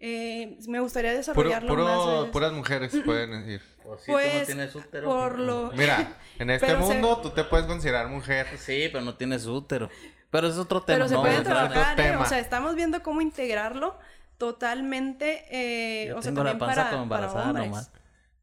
Eh, 0.00 0.58
me 0.68 0.80
gustaría 0.80 1.10
Puro- 1.10 1.18
desarrollarlo 1.18 1.68
puro- 1.68 1.84
más. 1.84 2.06
veces. 2.16 2.30
puras 2.32 2.52
mujeres 2.52 2.92
pueden 3.04 3.48
ir. 3.50 3.60
O 3.84 3.98
si 3.98 4.06
tú 4.06 4.12
no 4.12 4.18
Pues, 4.18 4.46
tienes 4.46 4.74
útero. 4.76 5.08
por 5.08 5.38
lo... 5.40 5.72
Mira, 5.76 6.16
en 6.38 6.50
este 6.50 6.66
Pero 6.68 6.86
se- 6.86 6.92
mundo 6.94 7.18
tú 7.20 7.30
te 7.30 7.42
puedes 7.44 7.66
considerar 7.66 8.08
mujer. 8.08 8.46
Sí, 8.56 8.88
pero 8.92 9.04
no 9.04 9.16
tienes 9.16 9.44
útero. 9.46 9.90
Pero 10.30 10.46
es 10.48 10.56
otro 10.56 10.82
tema. 10.82 10.96
Pero 10.98 11.08
se 11.08 11.14
no, 11.14 11.20
puede 11.20 11.34
vamos 11.34 11.48
a 11.48 11.52
entrar- 11.52 11.72
trabajar, 11.72 12.00
¿eh? 12.00 12.16
O 12.16 12.24
sea, 12.26 12.38
estamos 12.38 12.74
viendo 12.76 13.02
cómo 13.02 13.20
integrarlo 13.20 13.98
totalmente, 14.38 15.44
eh, 15.50 16.06
Yo 16.08 16.18
o 16.18 16.22
sea, 16.22 16.30
tengo 16.30 16.44
la 16.44 16.50
también 16.50 16.66
panza 16.68 16.82
para, 16.84 16.96
como 16.96 17.08
para 17.08 17.26
embarazada 17.26 17.48
hombres. 17.50 17.68
nomás. 17.70 17.90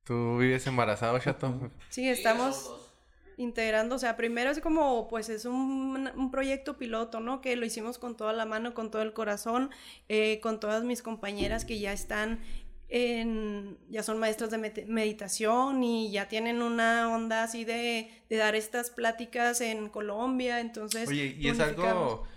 Tú 0.04 0.38
vives 0.40 0.66
embarazado, 0.68 1.20
chato. 1.20 1.72
Sí, 1.90 2.08
estamos 2.10 2.89
integrando, 3.40 3.96
o 3.96 4.00
sea, 4.00 4.16
primero 4.16 4.52
es 4.52 4.60
como, 4.60 5.08
pues 5.08 5.30
es 5.30 5.46
un, 5.46 6.12
un 6.14 6.30
proyecto 6.30 6.78
piloto, 6.78 7.20
¿no? 7.20 7.42
Que 7.42 7.56
lo 7.56 7.66
hicimos 7.66 7.98
con 7.98 8.16
toda 8.16 8.34
la 8.34 8.46
mano, 8.46 8.74
con 8.74 8.92
todo 8.92 9.02
el 9.02 9.14
corazón, 9.14 9.72
eh, 10.10 10.40
con 10.42 10.60
todas 10.60 10.84
mis 10.84 11.02
compañeras 11.02 11.66
que 11.66 11.80
ya 11.80 11.92
están 11.94 12.42
en, 12.90 13.78
ya 13.90 14.04
son 14.04 14.20
maestras 14.20 14.52
de 14.52 14.58
med- 14.58 14.86
meditación 14.88 15.84
y 15.84 16.12
ya 16.12 16.28
tienen 16.28 16.62
una 16.62 17.10
onda 17.14 17.44
así 17.44 17.64
de, 17.64 18.12
de 18.30 18.36
dar 18.36 18.56
estas 18.56 18.90
pláticas 18.90 19.62
en 19.62 19.90
Colombia, 19.90 20.60
entonces... 20.60 21.08
Oye, 21.08 21.36
y 21.40 21.48
es 21.48 21.60
algo... 21.60 22.28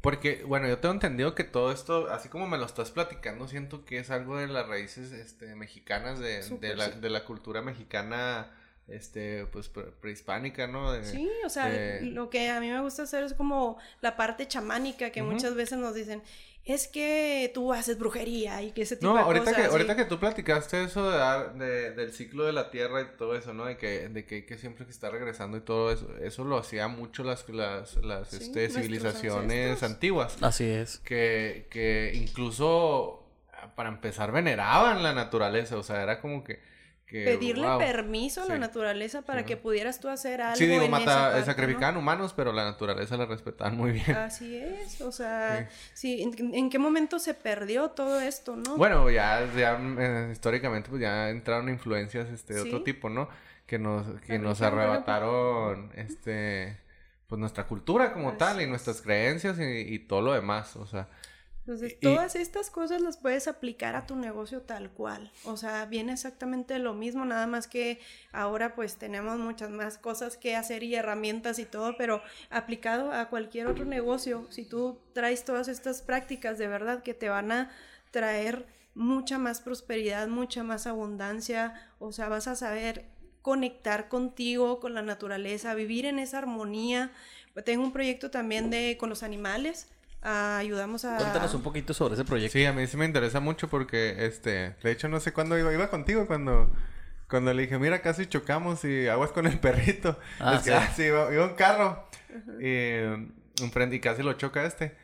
Porque, 0.00 0.44
bueno, 0.44 0.68
yo 0.68 0.78
tengo 0.78 0.94
entendido 0.94 1.34
que 1.34 1.42
todo 1.42 1.72
esto, 1.72 2.08
así 2.10 2.28
como 2.28 2.46
me 2.46 2.56
lo 2.56 2.64
estás 2.66 2.92
platicando, 2.92 3.48
siento 3.48 3.84
que 3.84 3.98
es 3.98 4.10
algo 4.10 4.36
de 4.36 4.46
las 4.46 4.68
raíces 4.68 5.10
este, 5.10 5.56
mexicanas, 5.56 6.20
de, 6.20 6.48
de, 6.60 6.76
la, 6.76 6.92
sí. 6.92 7.00
de 7.00 7.10
la 7.10 7.24
cultura 7.24 7.62
mexicana, 7.62 8.48
este, 8.88 9.46
pues, 9.46 9.68
pre- 9.68 9.92
prehispánica, 10.00 10.66
¿no? 10.66 10.92
De- 10.92 11.04
Sí, 11.04 11.28
o 11.44 11.48
sea, 11.48 11.66
de- 11.68 12.02
lo 12.02 12.30
que 12.30 12.48
a 12.48 12.60
mí 12.60 12.68
me 12.68 12.80
gusta 12.80 13.02
hacer 13.02 13.22
es 13.24 13.34
como 13.34 13.78
la 14.00 14.16
parte 14.16 14.48
chamánica 14.48 15.10
que 15.10 15.22
muchas 15.22 15.54
veces 15.54 15.78
nos 15.78 15.94
dicen, 15.94 16.22
es 16.64 16.86
que 16.86 17.50
tú 17.54 17.72
haces 17.72 17.98
brujería 17.98 18.60
y 18.62 18.72
que 18.72 18.82
ese 18.82 18.96
tipo 18.96 19.10
No, 19.12 19.16
de 19.16 19.22
ahorita 19.22 19.44
cosas. 19.46 19.56
que, 19.56 19.62
sí. 19.62 19.70
ahorita 19.70 19.96
que 19.96 20.04
tú 20.04 20.18
platicaste 20.18 20.84
eso 20.84 21.10
de 21.10 21.16
dar, 21.16 21.54
de, 21.54 21.92
del 21.92 22.12
ciclo 22.12 22.44
de 22.44 22.52
la 22.52 22.70
tierra 22.70 23.00
y 23.00 23.16
todo 23.16 23.34
eso, 23.36 23.54
¿no? 23.54 23.64
De 23.64 23.78
que, 23.78 24.10
de 24.10 24.26
que 24.26 24.34
hay 24.36 24.42
que 24.42 24.58
siempre 24.58 24.84
que 24.84 24.90
está 24.90 25.08
regresando 25.08 25.56
y 25.56 25.60
todo 25.62 25.90
eso, 25.90 26.06
eso 26.20 26.44
lo 26.44 26.58
hacía 26.58 26.88
mucho 26.88 27.24
las, 27.24 27.48
las, 27.48 27.96
las 27.96 28.28
Sí, 28.28 28.36
este, 28.42 28.68
civilizaciones 28.68 29.82
antiguas. 29.82 30.36
Así 30.42 30.64
es. 30.64 30.98
Que, 30.98 31.68
que 31.70 32.12
incluso, 32.14 33.24
para 33.74 33.88
empezar, 33.88 34.30
veneraban 34.32 35.02
la 35.02 35.14
naturaleza, 35.14 35.76
o 35.78 35.82
sea, 35.82 36.02
era 36.02 36.20
como 36.20 36.44
que... 36.44 36.60
que 37.08 37.24
Pedirle 37.24 37.66
wow. 37.66 37.78
permiso 37.78 38.42
a 38.42 38.46
la 38.46 38.54
Sí. 38.54 38.60
naturaleza 38.60 39.22
para 39.22 39.40
Sí. 39.40 39.46
que 39.46 39.56
pudieras 39.56 39.98
tú 39.98 40.08
hacer 40.08 40.42
algo 40.42 40.56
Sí, 40.56 40.66
digo, 40.66 40.82
en 40.82 40.88
esa 40.94 40.98
mata, 40.98 41.20
parte, 41.22 41.38
¿no? 41.40 41.46
sacrificaban 41.46 41.96
humanos, 41.96 42.34
pero 42.36 42.52
la 42.52 42.64
naturaleza 42.64 43.16
la 43.16 43.24
respetaban 43.26 43.76
muy 43.76 43.92
bien. 43.92 44.10
Así 44.14 44.56
es, 44.56 45.00
o 45.00 45.10
sea, 45.10 45.68
sí, 45.94 46.22
¿en, 46.22 46.54
en 46.54 46.68
qué 46.70 46.78
momento 46.78 47.18
se 47.18 47.32
perdió 47.34 47.88
todo 47.90 48.20
esto, 48.20 48.56
no? 48.56 48.76
Bueno, 48.76 49.08
ya, 49.10 49.48
ya 49.56 49.78
eh, 49.98 50.28
históricamente 50.32 50.90
pues 50.90 51.00
ya 51.00 51.30
entraron 51.30 51.68
influencias 51.70 52.28
este 52.28 52.54
de 52.54 52.60
otro 52.60 52.82
tipo, 52.82 53.08
¿no? 53.08 53.28
Que 53.66 53.78
nos 53.78 54.06
que 54.20 54.34
La 54.34 54.38
nos 54.38 54.58
por 54.58 54.66
arrebataron 54.66 55.90
este 55.94 56.78
pues 57.26 57.38
nuestra 57.38 57.66
cultura 57.66 58.12
como 58.14 58.34
tal 58.34 58.62
y 58.62 58.66
nuestras 58.66 59.02
creencias 59.02 59.58
y, 59.58 59.62
y 59.62 59.98
todo 59.98 60.22
lo 60.22 60.32
demás, 60.32 60.76
o 60.76 60.86
sea, 60.86 61.08
Entonces, 61.68 61.98
y- 62.00 62.02
todas 62.02 62.34
estas 62.34 62.70
cosas 62.70 63.02
las 63.02 63.18
puedes 63.18 63.46
aplicar 63.46 63.94
a 63.94 64.06
tu 64.06 64.16
negocio 64.16 64.62
tal 64.62 64.88
cual. 64.90 65.30
O 65.44 65.58
sea, 65.58 65.84
viene 65.84 66.14
exactamente 66.14 66.78
lo 66.78 66.94
mismo, 66.94 67.26
nada 67.26 67.46
más 67.46 67.66
que 67.68 68.00
ahora 68.32 68.74
pues 68.74 68.96
tenemos 68.96 69.38
muchas 69.38 69.68
más 69.68 69.98
cosas 69.98 70.38
que 70.38 70.56
hacer 70.56 70.82
y 70.82 70.94
herramientas 70.94 71.58
y 71.58 71.66
todo, 71.66 71.94
pero 71.98 72.22
aplicado 72.48 73.12
a 73.12 73.28
cualquier 73.28 73.66
otro 73.66 73.84
negocio, 73.84 74.46
si 74.48 74.64
tú 74.64 74.98
traes 75.12 75.44
todas 75.44 75.68
estas 75.68 76.00
prácticas 76.00 76.56
de 76.56 76.68
verdad 76.68 77.02
que 77.02 77.12
te 77.12 77.28
van 77.28 77.52
a 77.52 77.70
traer 78.12 78.64
mucha 78.94 79.36
más 79.36 79.60
prosperidad, 79.60 80.26
mucha 80.26 80.62
más 80.62 80.86
abundancia, 80.86 81.74
o 81.98 82.12
sea, 82.12 82.30
vas 82.30 82.48
a 82.48 82.56
saber 82.56 83.04
conectar 83.42 84.08
contigo, 84.08 84.80
con 84.80 84.94
la 84.94 85.02
naturaleza, 85.02 85.74
vivir 85.74 86.06
en 86.06 86.18
esa 86.18 86.38
armonía. 86.38 87.12
Tengo 87.66 87.84
un 87.84 87.92
proyecto 87.92 88.30
también 88.30 88.70
de 88.70 88.96
con 88.98 89.10
los 89.10 89.22
animales. 89.22 89.88
Ayudamos 90.22 91.04
a 91.04 91.16
Cuéntanos 91.16 91.54
un 91.54 91.62
poquito 91.62 91.94
sobre 91.94 92.14
ese 92.14 92.24
proyecto. 92.24 92.52
sí, 92.52 92.64
a 92.64 92.72
mí 92.72 92.86
sí 92.86 92.96
me 92.96 93.04
interesa 93.04 93.40
mucho 93.40 93.68
porque 93.68 94.26
este, 94.26 94.74
de 94.82 94.90
hecho 94.90 95.08
no 95.08 95.20
sé 95.20 95.32
cuándo 95.32 95.58
iba, 95.58 95.72
iba 95.72 95.88
contigo 95.90 96.26
cuando 96.26 96.70
cuando 97.28 97.52
le 97.52 97.62
dije, 97.62 97.78
"Mira, 97.78 98.00
casi 98.00 98.26
chocamos 98.26 98.84
y 98.84 99.06
aguas 99.08 99.32
con 99.32 99.46
el 99.46 99.58
perrito." 99.60 100.18
Ah, 100.40 100.54
es 100.56 100.62
que 100.62 100.70
sí. 100.70 100.76
ah, 100.78 100.92
sí, 100.96 101.02
iba, 101.04 101.32
iba 101.32 101.44
un 101.44 101.54
carro 101.54 102.08
y 102.60 103.62
enfrente 103.62 103.96
y 103.96 104.00
casi 104.00 104.22
lo 104.22 104.32
choca 104.34 104.64
este. 104.64 104.96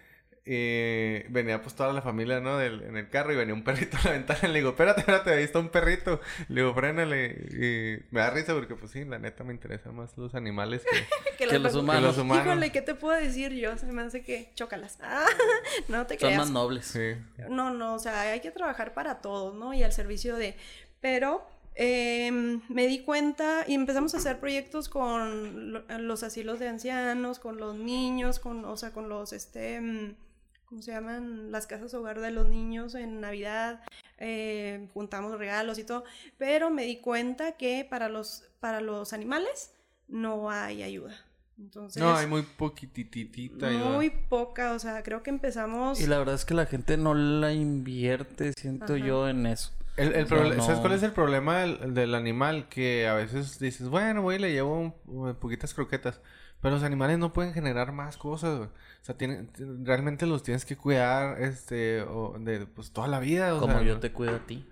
Y 0.47 1.22
venía 1.30 1.62
pues 1.62 1.74
toda 1.74 1.92
la 1.95 2.03
familia, 2.03 2.38
¿no? 2.40 2.59
Del, 2.59 2.82
en 2.82 2.99
el 2.99 3.09
carro 3.09 3.32
y 3.32 3.36
venía 3.36 3.55
un 3.55 3.64
perrito 3.64 3.97
a 3.97 4.05
la 4.05 4.11
ventana. 4.18 4.49
Le 4.49 4.59
digo, 4.59 4.70
espérate, 4.70 5.01
espérate, 5.01 5.30
ahí 5.32 5.42
está 5.42 5.59
un 5.59 5.70
perrito. 5.70 6.20
Le 6.49 6.61
digo, 6.61 6.74
frénale. 6.74 7.26
Y 7.51 8.14
me 8.14 8.20
da 8.20 8.28
risa 8.30 8.53
porque, 8.53 8.74
pues 8.74 8.92
sí, 8.92 9.05
la 9.07 9.18
neta 9.18 9.42
me 9.42 9.55
interesan 9.55 9.95
más 9.97 10.16
los 10.18 10.34
animales 10.34 10.82
que... 10.90 10.99
Que 11.49 11.59
los 11.59 11.74
humanos. 11.74 12.01
Que 12.03 12.07
los 12.09 12.18
humanos. 12.18 12.47
Híjole, 12.47 12.70
¿qué 12.72 12.80
te 12.82 12.95
puedo 12.95 13.18
decir 13.18 13.53
yo? 13.55 13.76
Se 13.76 13.86
me 13.86 14.03
hace 14.03 14.22
que 14.22 14.53
chócalas. 14.55 14.99
Ah, 15.03 15.26
no 15.88 16.07
te 16.07 16.14
Son 16.18 16.28
creas. 16.28 16.38
más 16.38 16.51
nobles. 16.51 16.86
Sí. 16.86 17.14
No, 17.49 17.70
no, 17.70 17.95
o 17.95 17.99
sea, 17.99 18.20
hay 18.20 18.40
que 18.40 18.51
trabajar 18.53 18.95
para 18.95 19.20
todos, 19.20 19.55
¿no? 19.55 19.72
Y 19.74 19.82
al 19.82 19.92
servicio 19.92 20.36
de... 20.36 20.57
Pero 21.01 21.45
em, 21.74 22.61
me 22.68 22.86
di 22.86 23.01
cuenta 23.01 23.64
y 23.66 23.74
empezamos 23.74 24.14
a 24.14 24.18
hacer 24.18 24.38
proyectos 24.38 24.88
con 24.88 25.72
lo- 25.72 25.84
los 25.99 26.22
asilos 26.22 26.59
de 26.61 26.68
ancianos, 26.68 27.38
con 27.40 27.57
los 27.59 27.74
niños, 27.76 28.38
con, 28.38 28.64
o 28.64 28.76
sea, 28.76 28.92
con 28.92 29.09
los, 29.09 29.32
este, 29.32 29.80
mm, 29.80 30.14
¿cómo 30.75 30.83
se 30.83 30.91
llaman? 30.91 31.53
Las 31.53 31.68
casas 31.68 31.95
hogar 31.95 32.18
de 32.18 32.33
los 32.33 32.49
niños 32.49 32.97
en 32.97 33.20
Navidad. 33.20 33.81
eh, 34.18 34.89
juntamos 34.93 35.39
regalos 35.39 35.79
y 35.79 35.85
todo. 35.85 36.03
Pero 36.37 36.68
me 36.70 36.83
di 36.85 36.97
cuenta 36.97 37.53
que 37.53 37.87
para 37.89 38.09
los, 38.09 38.43
para 38.59 38.81
los 38.81 39.12
animales 39.12 39.72
no 40.09 40.51
hay 40.51 40.83
ayuda. 40.83 41.14
Entonces... 41.61 42.03
No, 42.03 42.16
hay 42.16 42.27
muy 42.27 42.43
poquititita. 42.43 43.68
ayuda. 43.68 43.91
Muy 43.91 44.11
poca, 44.11 44.72
o 44.72 44.81
sea, 44.81 45.05
creo 45.05 45.22
que 45.22 45.31
empezamos... 45.31 46.01
Y 46.01 46.09
la 46.09 46.18
verdad 46.18 46.35
es 46.35 46.45
que 46.45 46.55
la 46.55 46.66
gente 46.66 46.97
no 46.97 47.14
la 47.14 47.53
invierte, 47.53 48.53
siento 48.55 48.95
Ajá. 48.95 48.97
yo, 49.07 49.29
en 49.29 49.47
eso. 49.47 49.70
El, 49.97 50.12
el 50.12 50.27
¿Sabes 50.29 50.81
cuál 50.81 50.93
es 50.95 51.05
el 51.05 51.12
problema 51.12 51.61
del, 51.61 51.95
del 51.95 52.16
animal? 52.16 52.68
Que 52.68 53.07
a 53.07 53.14
veces 53.14 53.61
dices, 53.61 53.89
bueno, 53.89 54.22
güey, 54.22 54.41
le 54.41 54.51
llevo 54.51 54.77
un- 54.81 54.95
un- 55.07 55.37
poquitas 55.37 55.72
croquetas. 55.72 56.20
Pero 56.65 56.77
los 56.77 56.83
animales 56.83 57.19
no 57.19 57.31
pueden 57.35 57.53
generar 57.53 57.93
más 57.93 58.17
cosas, 58.17 58.57
güey. 58.57 58.69
O 58.71 59.05
sea, 59.05 59.19
tienen, 59.19 59.51
realmente 59.85 60.25
los 60.25 60.43
tienes 60.43 60.65
que 60.65 60.79
cuidar, 60.79 61.43
este, 61.43 62.01
o 62.01 62.39
de, 62.41 62.65
pues, 62.65 62.91
toda 62.91 63.07
la 63.07 63.21
vida. 63.21 63.55
O 63.55 63.61
Como 63.61 63.75
sea, 63.75 63.83
yo 63.83 63.95
no- 63.95 64.01
te 64.01 64.11
cuido 64.12 64.35
a 64.37 64.39
ti. 64.47 64.67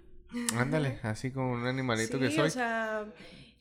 Ándale, 0.56 0.98
así 1.02 1.30
como 1.30 1.52
un 1.52 1.66
animalito 1.66 2.18
que 2.18 2.30
soy. 2.30 2.46
o 2.46 2.50
sea, 2.50 3.04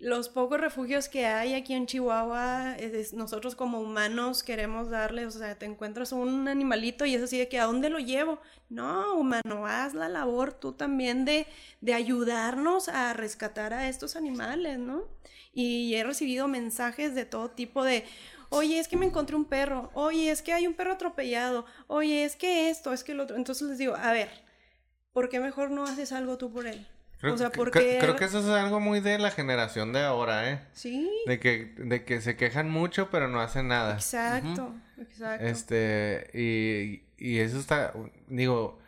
los 0.02 0.30
pocos 0.30 0.60
refugios 0.60 1.08
que 1.08 1.26
hay 1.28 1.54
aquí 1.54 1.74
en 1.74 1.86
Chihuahua, 1.86 2.76
es- 2.78 3.14
nosotros 3.14 3.56
como 3.56 3.80
humanos 3.80 4.44
queremos 4.44 4.90
darle, 4.90 5.26
o 5.28 5.32
sea, 5.32 5.58
te 5.58 5.66
encuentras 5.66 6.12
un 6.12 6.48
animalito 6.48 7.06
y 7.06 7.16
es 7.16 7.22
así 7.24 7.38
de 7.38 7.48
que 7.48 7.60
¿a 7.60 7.66
dónde 7.66 7.90
lo 7.90 8.00
llevo? 8.00 8.40
No, 8.70 9.16
humano, 9.16 9.66
haz 9.68 9.94
la 9.94 10.10
labor 10.10 10.54
tú 10.54 10.74
también 10.74 11.24
de, 11.26 11.46
de 11.82 11.94
ayudarnos 11.94 12.90
a 12.90 13.14
rescatar 13.14 13.74
a 13.74 13.88
estos 13.90 14.16
animales, 14.16 14.80
¿no? 14.80 15.04
Y 15.54 15.94
he 15.96 16.04
recibido 16.04 16.48
mensajes 16.48 17.14
de 17.16 17.26
todo 17.26 17.52
tipo 17.52 17.84
de, 17.84 18.06
oye, 18.50 18.80
es 18.80 18.88
que 18.88 18.98
me 18.98 19.06
encontré 19.06 19.36
un 19.36 19.46
perro, 19.46 19.92
oye, 19.94 20.32
es 20.32 20.42
que 20.42 20.54
hay 20.54 20.66
un 20.68 20.74
perro 20.74 20.94
atropellado, 20.94 21.66
oye, 21.88 22.24
es 22.26 22.36
que 22.36 22.70
esto, 22.70 22.94
es 22.94 23.04
que 23.04 23.14
lo 23.14 23.24
otro. 23.24 23.36
Entonces 23.36 23.68
les 23.68 23.78
digo, 23.78 23.96
a 23.96 24.12
ver, 24.14 24.30
¿por 25.14 25.30
qué 25.30 25.40
mejor 25.40 25.72
no 25.72 25.84
haces 25.86 26.12
algo 26.12 26.38
tú 26.38 26.52
por 26.52 26.68
él? 26.68 26.88
Creo, 27.22 27.34
o 27.36 27.38
sea, 27.38 27.50
que- 27.52 27.58
porque... 27.58 27.80
cre- 27.80 28.00
creo 28.02 28.16
que 28.18 28.26
eso 28.26 28.40
es 28.40 28.46
algo 28.48 28.80
muy 28.80 29.00
de 29.00 29.18
la 29.20 29.32
generación 29.32 29.94
de 29.94 30.02
ahora, 30.04 30.50
¿eh? 30.52 30.60
Sí, 30.74 31.10
De 31.28 31.40
que, 31.40 31.74
de 31.78 32.04
que 32.04 32.20
se 32.20 32.36
quejan 32.36 32.70
mucho, 32.70 33.10
pero 33.12 33.28
no 33.28 33.40
hacen 33.42 33.68
nada. 33.68 33.94
exacto, 33.94 34.74
exacto. 35.00 35.46
Este, 35.46 36.30
y, 36.34 37.04
y 37.18 37.40
eso 37.40 37.60
está, 37.60 37.94
digo, 38.28 38.80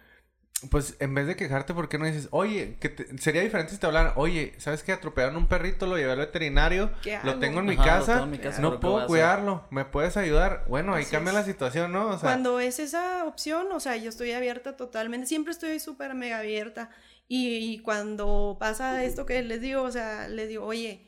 pues 0.71 0.95
en 1.01 1.13
vez 1.13 1.27
de 1.27 1.35
quejarte, 1.35 1.73
¿por 1.73 1.89
qué 1.89 1.97
no 1.97 2.05
dices, 2.05 2.29
oye, 2.31 2.77
que 2.79 2.87
te- 2.89 3.17
sería 3.17 3.41
diferente 3.41 3.73
si 3.73 3.77
te 3.79 3.85
hablaran, 3.85 4.13
oye, 4.15 4.53
¿sabes 4.59 4.81
que 4.81 4.93
atropellaron 4.93 5.35
un 5.35 5.47
perrito, 5.47 5.85
lo 5.85 5.97
llevé 5.97 6.13
al 6.13 6.19
veterinario, 6.19 6.89
¿Qué 7.01 7.19
lo 7.25 7.37
tengo 7.37 7.59
en 7.59 7.65
mi 7.65 7.75
lo 7.75 7.83
casa, 7.83 8.13
tengo 8.13 8.23
en 8.25 8.31
mi 8.31 8.37
casa, 8.39 8.61
no 8.61 8.69
pero 8.69 8.79
¿qué 8.79 8.87
voy 8.87 8.93
a 8.93 8.93
puedo 8.93 8.97
hacer?" 8.99 9.07
cuidarlo, 9.09 9.67
¿me 9.71 9.83
puedes 9.85 10.15
ayudar? 10.15 10.63
Bueno, 10.69 10.93
ahí 10.95 11.03
cambia 11.05 11.31
es. 11.31 11.35
la 11.39 11.43
situación, 11.43 11.91
¿no? 11.91 12.07
O 12.07 12.11
sea, 12.13 12.21
Cuando 12.29 12.59
es 12.61 12.79
esa 12.79 13.25
opción, 13.25 13.67
o 13.73 13.79
sea, 13.81 13.97
yo 13.97 14.07
estoy 14.09 14.31
abierta 14.31 14.77
totalmente, 14.77 15.27
siempre 15.27 15.51
estoy 15.51 15.79
súper 15.81 16.13
mega 16.15 16.39
abierta. 16.39 16.89
Y, 17.27 17.55
y 17.55 17.79
cuando 17.79 18.57
pasa 18.59 19.03
esto 19.03 19.25
que 19.25 19.41
les 19.43 19.61
digo, 19.61 19.81
o 19.81 19.91
sea, 19.91 20.27
les 20.27 20.49
digo, 20.49 20.65
oye, 20.65 21.07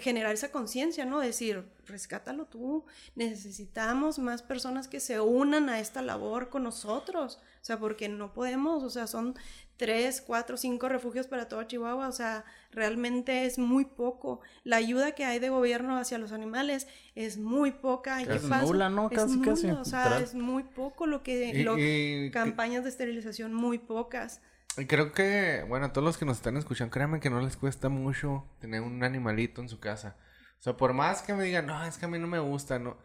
generar 0.00 0.32
esa 0.32 0.50
conciencia, 0.50 1.04
¿no? 1.04 1.20
Decir, 1.20 1.64
rescátalo 1.86 2.46
tú, 2.46 2.86
necesitamos 3.14 4.18
más 4.18 4.42
personas 4.42 4.88
que 4.88 5.00
se 5.00 5.20
unan 5.20 5.68
a 5.68 5.80
esta 5.80 6.02
labor 6.02 6.48
con 6.48 6.62
nosotros, 6.64 7.38
o 7.60 7.64
sea, 7.64 7.78
porque 7.78 8.08
no 8.08 8.32
podemos, 8.32 8.82
o 8.82 8.90
sea, 8.90 9.06
son 9.06 9.34
tres, 9.76 10.20
cuatro, 10.22 10.56
cinco 10.56 10.88
refugios 10.88 11.26
para 11.28 11.48
todo 11.48 11.62
Chihuahua, 11.62 12.08
o 12.08 12.12
sea, 12.12 12.44
realmente 12.72 13.44
es 13.44 13.58
muy 13.58 13.84
poco. 13.84 14.40
La 14.64 14.76
ayuda 14.76 15.12
que 15.12 15.24
hay 15.24 15.38
de 15.38 15.50
gobierno 15.50 15.98
hacia 15.98 16.18
los 16.18 16.32
animales 16.32 16.88
es 17.14 17.38
muy 17.38 17.70
poca. 17.72 18.20
¿Y 18.22 18.26
qué 18.26 18.34
Es 18.36 18.42
nula, 18.42 18.88
¿no? 18.90 19.08
Es 19.10 19.16
Casi, 19.18 19.40
casi, 19.40 19.66
nula, 19.68 19.80
O 19.80 19.84
sea, 19.84 20.18
es 20.20 20.34
muy 20.34 20.64
poco 20.64 21.06
lo 21.06 21.22
que... 21.22 21.50
Y- 21.50 21.62
lo- 21.62 21.78
y- 21.78 22.30
campañas 22.32 22.82
de 22.84 22.90
esterilización 22.90 23.54
muy 23.54 23.78
pocas. 23.78 24.40
Y 24.78 24.86
Creo 24.86 25.12
que, 25.12 25.64
bueno, 25.68 25.86
a 25.86 25.92
todos 25.92 26.04
los 26.04 26.18
que 26.18 26.24
nos 26.24 26.36
están 26.36 26.56
escuchando, 26.56 26.90
créanme 26.90 27.20
que 27.20 27.30
no 27.30 27.40
les 27.40 27.56
cuesta 27.56 27.88
mucho 27.88 28.44
tener 28.60 28.80
un 28.80 29.02
animalito 29.02 29.60
en 29.60 29.68
su 29.68 29.80
casa. 29.80 30.16
O 30.58 30.62
sea, 30.62 30.76
por 30.76 30.92
más 30.92 31.22
que 31.22 31.34
me 31.34 31.44
digan, 31.44 31.66
no, 31.66 31.84
es 31.84 31.98
que 31.98 32.06
a 32.06 32.08
mí 32.08 32.18
no 32.18 32.26
me 32.26 32.38
gusta, 32.38 32.78
no. 32.78 32.96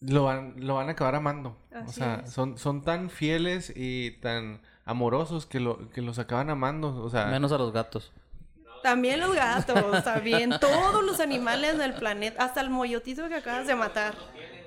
Lo 0.00 0.24
van, 0.24 0.54
lo 0.58 0.74
van 0.74 0.88
a 0.88 0.92
acabar 0.92 1.14
amando. 1.14 1.56
o 1.86 1.90
sea, 1.90 2.22
es. 2.24 2.32
son, 2.32 2.58
son 2.58 2.82
tan 2.82 3.08
fieles 3.08 3.72
y 3.74 4.12
tan 4.20 4.60
amorosos 4.84 5.46
que, 5.46 5.60
lo, 5.60 5.90
que 5.90 6.02
los 6.02 6.18
acaban 6.18 6.50
amando. 6.50 7.02
O 7.02 7.08
sea, 7.08 7.26
Menos 7.26 7.52
a 7.52 7.58
los 7.58 7.72
gatos. 7.72 8.12
También 8.82 9.18
los 9.18 9.34
gatos, 9.34 10.04
también 10.04 10.50
todos 10.60 11.02
los 11.02 11.18
animales 11.18 11.78
del 11.78 11.94
planeta, 11.94 12.44
hasta 12.44 12.60
el 12.60 12.68
mollotito 12.68 13.28
que 13.30 13.36
acabas 13.36 13.66
de 13.66 13.74
matar. 13.74 14.14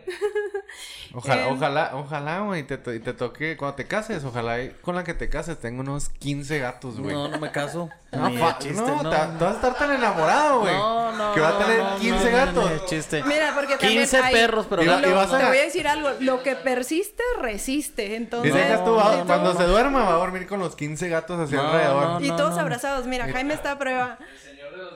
ojalá, 1.14 1.48
em, 1.48 1.54
ojalá, 1.56 1.92
ojalá, 1.94 2.40
güey, 2.42 2.64
te, 2.64 2.76
y 2.96 3.00
te 3.00 3.14
toque, 3.14 3.58
cuando 3.58 3.76
te 3.76 3.88
cases, 3.88 4.24
ojalá 4.24 4.62
y 4.62 4.70
con 4.82 4.96
la 4.96 5.04
que 5.04 5.14
te 5.14 5.30
cases 5.30 5.60
tenga 5.60 5.82
unos 5.82 6.10
15 6.10 6.60
gatos, 6.60 7.00
güey. 7.00 7.14
No, 7.16 7.28
no 7.28 7.40
me 7.40 7.52
caso. 7.52 7.90
No, 8.10 8.32
fa- 8.40 8.58
chiste, 8.58 8.82
no, 8.82 9.04
no. 9.04 9.10
te, 9.10 9.18
te 9.18 9.44
vas 9.44 9.52
a 9.52 9.56
estar 9.56 9.76
tan 9.78 9.92
enamorado, 9.92 10.62
güey. 10.62 10.74
No, 10.74 11.12
no, 11.12 11.34
Que 11.34 11.42
va 11.42 11.50
a 11.50 11.52
no, 11.52 11.58
tener 11.58 11.80
no, 11.84 11.98
15 11.98 12.32
no, 12.32 12.32
no, 12.32 12.38
gatos. 12.64 12.86
chiste. 12.86 13.22
Mira, 13.26 13.52
porque 13.54 13.76
también 13.76 14.00
15 14.04 14.18
hay- 14.18 14.34
perros, 14.34 14.66
pero 14.70 14.82
Y 14.82 14.86
gatos 14.86 15.10
y 15.12 15.14
vas 15.14 15.30
Te 15.30 15.36
voy 15.46 15.58
a 15.58 15.62
decir 15.62 15.88
algo, 15.90 16.10
lo 16.22 16.42
que 16.42 16.56
persiste, 16.56 17.22
resiste, 17.42 18.08
Y 18.08 18.16
entonces... 18.16 18.54
dejas 18.54 18.86
tú, 18.86 18.92
No, 18.92 18.96
va- 18.96 19.18
no, 19.18 19.26
cuando 19.26 19.54
no. 19.54 19.60
se 19.60 19.66
duerma 19.68 20.04
va 20.06 20.14
a 20.14 20.18
dormir 20.20 20.48
con 20.48 20.60
los 20.62 20.78
15 20.78 21.10
gatos 21.10 21.38
hacia 21.38 21.58
No, 21.58 21.68
alrededor. 21.68 22.22
no, 22.22 22.26
Y 22.26 22.30
todos 22.38 22.56
no. 22.56 22.62
abrazados, 22.62 23.06
mira, 23.08 23.28
Jaime 23.30 23.54
está 23.54 23.74
a 23.74 23.78
prueba. 23.78 24.18
Señor 24.42 24.72
de 24.72 24.78
los- 24.78 24.94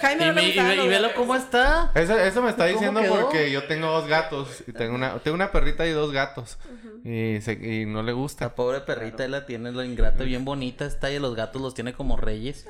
Jaime 0.00 0.42
y, 0.52 0.76
no 0.76 0.86
velo 0.86 1.08
cómo 1.16 1.34
está. 1.34 1.90
Eso, 1.94 2.18
eso 2.18 2.42
me 2.42 2.50
está 2.50 2.64
¿Cómo 2.64 2.72
diciendo 2.74 3.00
quedó? 3.00 3.20
porque 3.20 3.50
yo 3.50 3.64
tengo 3.64 3.86
dos 3.88 4.06
gatos. 4.06 4.62
Y 4.66 4.72
tengo 4.72 4.94
una, 4.94 5.18
tengo 5.20 5.34
una 5.34 5.50
perrita 5.50 5.86
y 5.86 5.90
dos 5.92 6.12
gatos. 6.12 6.58
y, 7.04 7.40
se- 7.40 7.52
y 7.54 7.86
no 7.86 8.02
le 8.02 8.12
La 8.12 8.18
gusta. 8.18 8.54
pobre 8.54 8.80
perrita 8.80 9.22
ahí 9.22 9.30
la 9.30 9.46
tiene, 9.46 9.72
la 9.72 9.84
ingrata, 9.84 10.24
bien 10.24 10.44
bonita 10.44 10.84
está 10.84 11.10
y 11.10 11.18
los 11.18 11.34
gatos 11.34 11.62
los 11.62 11.72
tiene 11.74 11.94
como 11.94 12.16
reyes. 12.16 12.66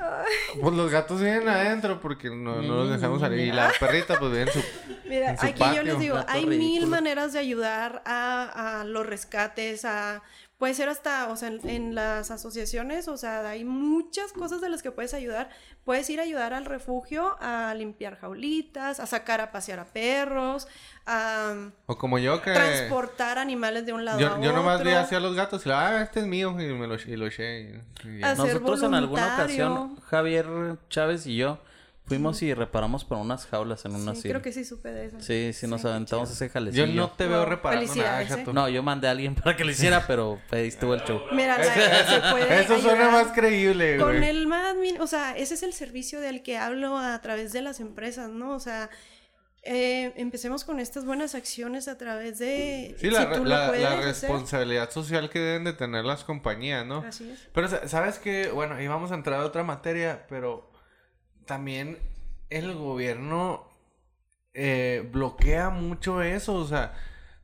Pues 0.61 0.75
los 0.75 0.91
gatos 0.91 1.21
viven 1.21 1.49
adentro 1.49 2.01
porque 2.01 2.31
no, 2.31 2.63
no 2.63 2.77
los 2.85 2.91
dejamos 2.91 3.21
salir. 3.21 3.41
Y 3.49 3.53
la 3.53 3.73
perrita 3.81 4.19
pues 4.19 4.31
vive 4.31 4.43
en 4.43 4.53
su... 4.53 4.63
Mira, 5.09 5.31
En 5.31 5.39
su 5.39 5.47
aquí 5.47 5.65
yo 5.77 5.83
les 5.83 5.99
digo, 5.99 6.15
Gato 6.15 6.31
hay 6.33 6.47
mil 6.47 6.87
maneras 6.87 7.33
de 7.33 7.41
ayudar 7.41 8.03
a, 8.07 8.81
a 8.81 8.85
los 8.85 9.05
rescates, 9.05 9.85
a 9.85 10.23
puede 10.63 10.75
ser 10.75 10.89
hasta, 10.89 11.27
o 11.29 11.35
sea, 11.35 11.49
en, 11.49 11.69
en 11.69 11.95
las 11.97 12.31
asociaciones, 12.31 13.09
o 13.09 13.17
sea, 13.17 13.49
hay 13.49 13.65
muchas 13.65 14.33
cosas 14.33 14.61
de 14.61 14.69
las 14.69 14.81
que 14.81 14.93
puedes 14.93 15.13
ayudar. 15.13 15.51
Puedes 15.85 16.09
ir 16.09 16.21
a 16.21 16.23
ayudar 16.23 16.55
al 16.55 16.67
refugio, 16.67 17.37
a 17.41 17.75
limpiar 17.75 18.17
jaulitas, 18.17 19.01
a 19.01 19.07
sacar 19.07 19.41
a 19.41 19.51
pasear 19.51 19.81
a 19.81 19.87
perros, 19.87 20.69
a 21.05 21.55
O 21.87 21.99
como 21.99 22.17
yo 22.21 22.41
que... 22.43 22.53
transportar 22.53 23.39
animales 23.39 23.87
de 23.87 23.93
un 23.93 24.05
lado 24.05 24.19
a 24.19 24.21
Yo, 24.21 24.29
otro. 24.31 24.43
yo 24.45 24.53
nomás 24.53 24.85
vi 24.85 24.91
hacia 24.93 25.19
los 25.19 25.35
gatos 25.35 25.67
y 25.67 25.69
lo, 25.69 25.75
ah, 25.75 26.01
este 26.03 26.21
es 26.21 26.27
mío. 26.27 26.51
Y 26.53 26.73
me 26.75 26.87
lo, 26.87 26.95
y 26.95 27.17
lo 27.17 27.27
eché. 27.27 27.63
y- 28.05 28.09
y 28.09 28.21
Nosotros 28.21 28.85
en 28.85 28.95
alguna 28.95 29.35
ocasión, 29.35 29.97
Javier 30.03 30.47
Chávez 30.91 31.27
y 31.27 31.39
yo, 31.39 31.59
fuimos 32.17 32.43
y 32.43 32.55
reparamos 32.55 33.05
por 33.05 33.19
unas 33.19 33.47
jaulas 33.47 33.85
en 33.85 33.95
una 33.95 34.15
Sí, 34.15 34.29
creo 34.29 34.43
que 34.43 34.53
sí 34.53 34.65
supe 34.65 34.91
de 34.93 35.07
eso. 35.07 35.21
Sí, 35.21 35.53
sí, 35.53 35.67
nos 35.67 35.85
aventamos 35.85 36.31
ese 36.31 36.47
Yo 36.49 36.53
jalecillo. 36.53 36.87
no 36.89 37.11
te 37.11 37.27
veo 37.27 37.45
reparando 37.45 37.95
nada, 37.95 38.23
¿eh? 38.23 38.45
No, 38.53 38.69
yo 38.69 38.83
mandé 38.83 39.09
a 39.09 39.13
alguien 39.13 39.35
para 39.35 39.57
que 39.57 39.65
lo 39.65 39.71
hiciera, 39.71 40.05
pero 40.07 40.39
estuvo 40.53 40.95
el 40.95 41.03
show. 41.05 41.21
Mira, 41.33 41.59
la- 41.59 41.65
se 41.65 42.21
puede 42.33 42.61
Eso 42.63 42.79
suena 42.81 43.11
más 43.11 43.29
creíble, 43.29 43.97
Con 43.99 44.17
güey. 44.19 44.29
el 44.29 44.47
más 44.47 44.77
min- 44.77 45.01
o 45.01 45.07
sea, 45.07 45.37
ese 45.37 45.55
es 45.55 45.63
el 45.63 45.73
servicio 45.73 46.21
del 46.21 46.43
que 46.43 46.59
hablo 46.59 46.97
a 46.99 47.21
través 47.21 47.53
de 47.53 47.63
las 47.63 47.81
empresas, 47.81 48.31
¿no? 48.31 48.55
O 48.55 48.61
sea, 48.61 48.91
eh, 49.65 50.13
empecemos 50.17 50.65
con 50.65 50.81
estas 50.81 51.05
buenas 51.05 51.37
acciones 51.37 51.87
a 51.87 51.97
través 51.97 52.39
de... 52.41 52.97
Sí, 52.99 53.11
la, 53.11 53.21
si 53.21 53.27
re- 53.27 53.37
tú 53.37 53.45
lo 53.45 53.51
la, 53.51 53.69
puedes 53.69 53.83
la 53.85 53.91
hacer. 53.93 54.05
responsabilidad 54.09 54.91
social 54.91 55.31
que 55.31 55.39
deben 55.39 55.63
de 55.65 55.73
tener 55.73 56.05
las 56.05 56.25
compañías, 56.25 56.85
¿no? 56.85 56.99
Así 57.07 57.31
es. 57.31 57.39
Pero, 57.55 57.69
sa- 57.69 57.87
¿sabes 57.87 58.19
qué? 58.19 58.49
Bueno, 58.53 58.75
ahí 58.75 58.89
vamos 58.89 59.13
a 59.13 59.15
entrar 59.15 59.41
a 59.41 59.45
otra 59.45 59.63
materia, 59.63 60.27
pero 60.29 60.69
también 61.47 61.99
el 62.51 62.75
gobierno 62.75 63.69
eh, 64.55 65.09
bloquea 65.13 65.71
mucho 65.71 66.23
eso, 66.23 66.55
o 66.55 66.67
sea, 66.67 66.95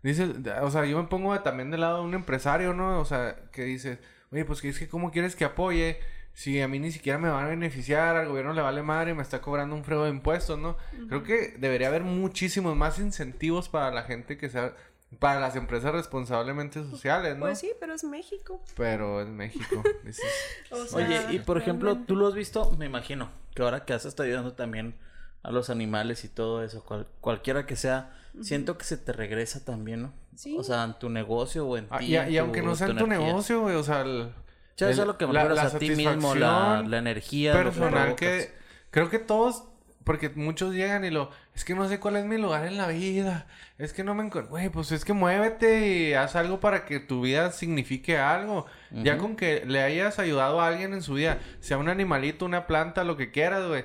dice, 0.02 0.32
o 0.62 0.70
sea, 0.70 0.84
yo 0.84 1.02
me 1.02 1.08
pongo 1.08 1.38
también 1.40 1.70
del 1.70 1.80
lado 1.80 1.98
de 1.98 2.04
un 2.04 2.14
empresario, 2.14 2.74
¿no? 2.74 3.00
O 3.00 3.04
sea, 3.04 3.36
que 3.52 3.64
dice, 3.64 3.98
oye, 4.30 4.44
pues 4.44 4.60
que 4.60 4.68
es 4.68 4.78
que 4.78 4.88
cómo 4.88 5.10
quieres 5.10 5.36
que 5.36 5.44
apoye 5.44 6.00
si 6.38 6.60
a 6.60 6.68
mí 6.68 6.78
ni 6.78 6.92
siquiera 6.92 7.18
me 7.18 7.28
van 7.28 7.46
a 7.46 7.48
beneficiar, 7.48 8.16
al 8.16 8.28
gobierno 8.28 8.52
le 8.52 8.62
vale 8.62 8.80
madre 8.82 9.10
y 9.10 9.14
me 9.14 9.22
está 9.22 9.40
cobrando 9.40 9.74
un 9.74 9.82
frego 9.82 10.04
de 10.04 10.10
impuestos, 10.10 10.56
¿no? 10.56 10.76
Creo 11.08 11.24
que 11.24 11.56
debería 11.58 11.88
haber 11.88 12.04
muchísimos 12.04 12.76
más 12.76 13.00
incentivos 13.00 13.68
para 13.68 13.90
la 13.90 14.04
gente 14.04 14.38
que 14.38 14.48
sea, 14.48 14.72
para 15.18 15.40
las 15.40 15.56
empresas 15.56 15.90
responsablemente 15.90 16.80
sociales, 16.84 17.34
¿no? 17.34 17.46
Pues 17.46 17.58
sí, 17.58 17.72
pero 17.80 17.94
es 17.94 18.04
México. 18.04 18.62
Pero 18.76 19.20
en 19.20 19.34
México. 19.36 19.82
dices, 20.04 20.24
O 20.70 20.84
sea, 20.84 21.04
Oye, 21.04 21.34
y 21.34 21.38
por 21.40 21.58
ejemplo, 21.58 21.96
tú 22.06 22.14
lo 22.14 22.28
has 22.28 22.34
visto, 22.34 22.70
me 22.78 22.86
imagino, 22.86 23.30
que 23.58 23.64
ahora 23.64 23.84
que 23.84 23.92
has 23.92 24.04
estado 24.04 24.26
ayudando 24.28 24.52
también 24.52 24.94
a 25.42 25.50
los 25.50 25.68
animales 25.68 26.24
y 26.24 26.28
todo 26.28 26.62
eso, 26.62 26.84
cual- 26.84 27.08
cualquiera 27.20 27.66
que 27.66 27.74
sea, 27.76 28.12
siento 28.40 28.78
que 28.78 28.84
se 28.84 28.96
te 28.96 29.12
regresa 29.12 29.64
también, 29.64 30.02
¿no? 30.02 30.12
Sí. 30.36 30.56
O 30.56 30.62
sea, 30.62 30.84
en 30.84 30.94
tu 30.98 31.08
negocio 31.10 31.66
o 31.66 31.76
en 31.76 31.88
Ah, 31.90 31.98
ti. 31.98 32.06
y, 32.06 32.16
en 32.16 32.30
y 32.32 32.38
aunque 32.38 32.62
no 32.62 32.76
sea 32.76 32.86
en 32.88 32.96
tu 32.96 33.04
energía. 33.06 33.26
negocio, 33.26 33.60
güey, 33.62 33.74
o 33.74 33.82
sea, 33.82 34.02
el, 34.02 34.30
Sí, 34.76 34.84
eso 34.84 34.86
el- 34.86 34.98
es 35.00 35.06
lo 35.06 35.18
que 35.18 35.26
me 35.26 35.32
la- 35.32 35.42
a 35.62 35.70
ti 35.78 35.90
mismo, 35.90 36.34
la, 36.36 36.84
la 36.86 36.98
energía. 36.98 37.52
personal 37.52 38.14
que 38.14 38.52
creo 38.90 39.10
que 39.10 39.18
todos, 39.18 39.64
porque 40.04 40.30
muchos 40.30 40.74
llegan 40.74 41.04
y 41.04 41.10
lo, 41.10 41.30
es 41.54 41.64
que 41.64 41.74
no 41.74 41.88
sé 41.88 42.00
cuál 42.00 42.16
es 42.16 42.24
mi 42.24 42.38
lugar 42.38 42.66
en 42.66 42.76
la 42.76 42.88
vida, 42.88 43.46
es 43.76 43.92
que 43.92 44.04
no 44.04 44.14
me 44.14 44.24
encuentro, 44.24 44.50
güey, 44.50 44.68
pues 44.70 44.90
es 44.92 45.04
que 45.04 45.12
muévete 45.12 45.86
y 45.88 46.14
haz 46.14 46.34
algo 46.36 46.60
para 46.60 46.84
que 46.84 46.98
tu 47.00 47.22
vida 47.22 47.52
signifique 47.52 48.18
algo. 48.18 48.66
Ya 48.90 49.18
con 49.18 49.36
que 49.36 49.64
le 49.66 49.82
hayas 49.82 50.18
ayudado 50.18 50.60
a 50.60 50.68
alguien 50.68 50.94
en 50.94 51.02
su 51.02 51.14
vida, 51.14 51.38
sea 51.60 51.76
un 51.76 51.88
animalito, 51.88 52.46
una 52.46 52.66
planta, 52.66 53.04
lo 53.04 53.16
que 53.16 53.30
quieras, 53.30 53.66
güey. 53.66 53.84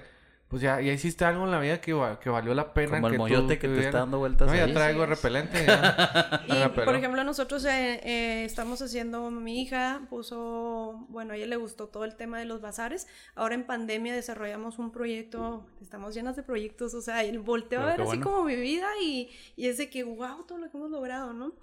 Pues 0.54 0.62
ya, 0.62 0.80
ya 0.82 0.94
hiciste 0.94 1.26
algo 1.26 1.46
en 1.46 1.50
la 1.50 1.60
vida 1.60 1.82
que, 1.82 2.00
que 2.22 2.30
valió 2.30 2.54
la 2.54 2.76
pena. 2.76 2.98
Como 3.02 3.08
el 3.08 3.14
que 3.14 3.18
tú 3.18 3.24
moyote 3.24 3.58
que 3.58 3.68
te 3.68 3.86
está 3.86 3.98
dando 3.98 4.20
vueltas 4.20 4.48
No, 4.48 4.54
ya 4.54 4.66
ahí. 4.66 4.72
traigo 4.72 5.00
Sí 5.00 5.10
repelente. 5.10 5.66
ya. 5.66 6.44
Y, 6.48 6.80
por 6.86 6.96
ejemplo, 6.96 7.24
nosotros 7.24 7.66
eh, 7.66 8.00
eh, 8.04 8.46
estamos 8.46 8.80
haciendo, 8.84 9.32
mi 9.32 9.64
hija 9.64 10.02
puso, 10.12 11.08
bueno, 11.10 11.34
a 11.34 11.38
ella 11.38 11.48
le 11.48 11.56
gustó 11.56 11.88
todo 11.88 12.06
el 12.06 12.14
tema 12.14 12.38
de 12.38 12.46
los 12.46 12.62
bazares. 12.62 13.08
Ahora 13.34 13.56
en 13.56 13.64
pandemia 13.64 14.14
desarrollamos 14.14 14.78
un 14.78 14.92
proyecto, 14.92 15.66
estamos 15.82 16.14
llenas 16.14 16.36
de 16.36 16.44
proyectos, 16.44 16.94
o 16.94 17.02
sea, 17.02 17.24
y 17.24 17.36
volteo 17.36 17.80
a 17.80 17.86
Pero 17.86 17.88
ver 17.88 17.96
qué 17.96 18.04
así 18.04 18.18
bueno. 18.18 18.24
como 18.32 18.44
mi 18.44 18.56
vida 18.56 18.86
y, 19.02 19.32
y 19.56 19.66
es 19.70 19.80
de 19.80 19.90
que, 19.90 20.04
wow, 20.04 20.44
todo 20.48 20.60
lo 20.60 20.70
que 20.70 20.78
hemos 20.78 20.92
logrado, 20.92 21.34
¿no? 21.34 21.54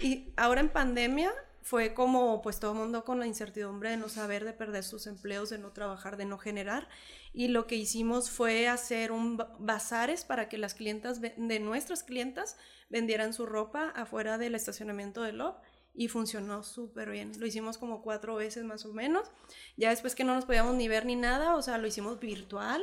Y 0.00 0.32
ahora 0.38 0.62
en 0.62 0.70
pandemia 0.70 1.34
fue 1.60 1.92
como, 1.92 2.40
pues 2.40 2.60
todo 2.60 2.72
el 2.72 2.78
mundo 2.78 3.04
con 3.04 3.18
la 3.18 3.26
incertidumbre 3.26 3.90
de 3.90 3.98
no 3.98 4.08
saber, 4.08 4.46
de 4.46 4.54
perder 4.54 4.84
sus 4.84 5.06
empleos, 5.06 5.50
de 5.50 5.58
no 5.58 5.70
trabajar, 5.70 6.16
de 6.16 6.24
no 6.24 6.38
generar. 6.38 6.88
Y 7.32 7.48
lo 7.48 7.66
que 7.66 7.76
hicimos 7.76 8.30
fue 8.30 8.68
hacer 8.68 9.12
un 9.12 9.36
ba- 9.36 9.54
bazares 9.58 10.24
para 10.24 10.48
que 10.48 10.58
las 10.58 10.74
clientas 10.74 11.20
de 11.20 11.60
nuestras 11.60 12.02
clientas 12.02 12.56
vendieran 12.88 13.32
su 13.32 13.46
ropa 13.46 13.90
afuera 13.90 14.38
del 14.38 14.54
estacionamiento 14.54 15.22
de 15.22 15.32
Love 15.32 15.56
y 15.94 16.08
funcionó 16.08 16.62
súper 16.62 17.10
bien. 17.10 17.32
Lo 17.38 17.46
hicimos 17.46 17.76
como 17.76 18.02
cuatro 18.02 18.36
veces 18.36 18.64
más 18.64 18.86
o 18.86 18.92
menos. 18.92 19.30
Ya 19.76 19.90
después 19.90 20.14
que 20.14 20.24
no 20.24 20.34
nos 20.34 20.44
podíamos 20.44 20.74
ni 20.74 20.88
ver 20.88 21.04
ni 21.06 21.16
nada, 21.16 21.56
o 21.56 21.62
sea, 21.62 21.78
lo 21.78 21.86
hicimos 21.86 22.20
virtual. 22.20 22.82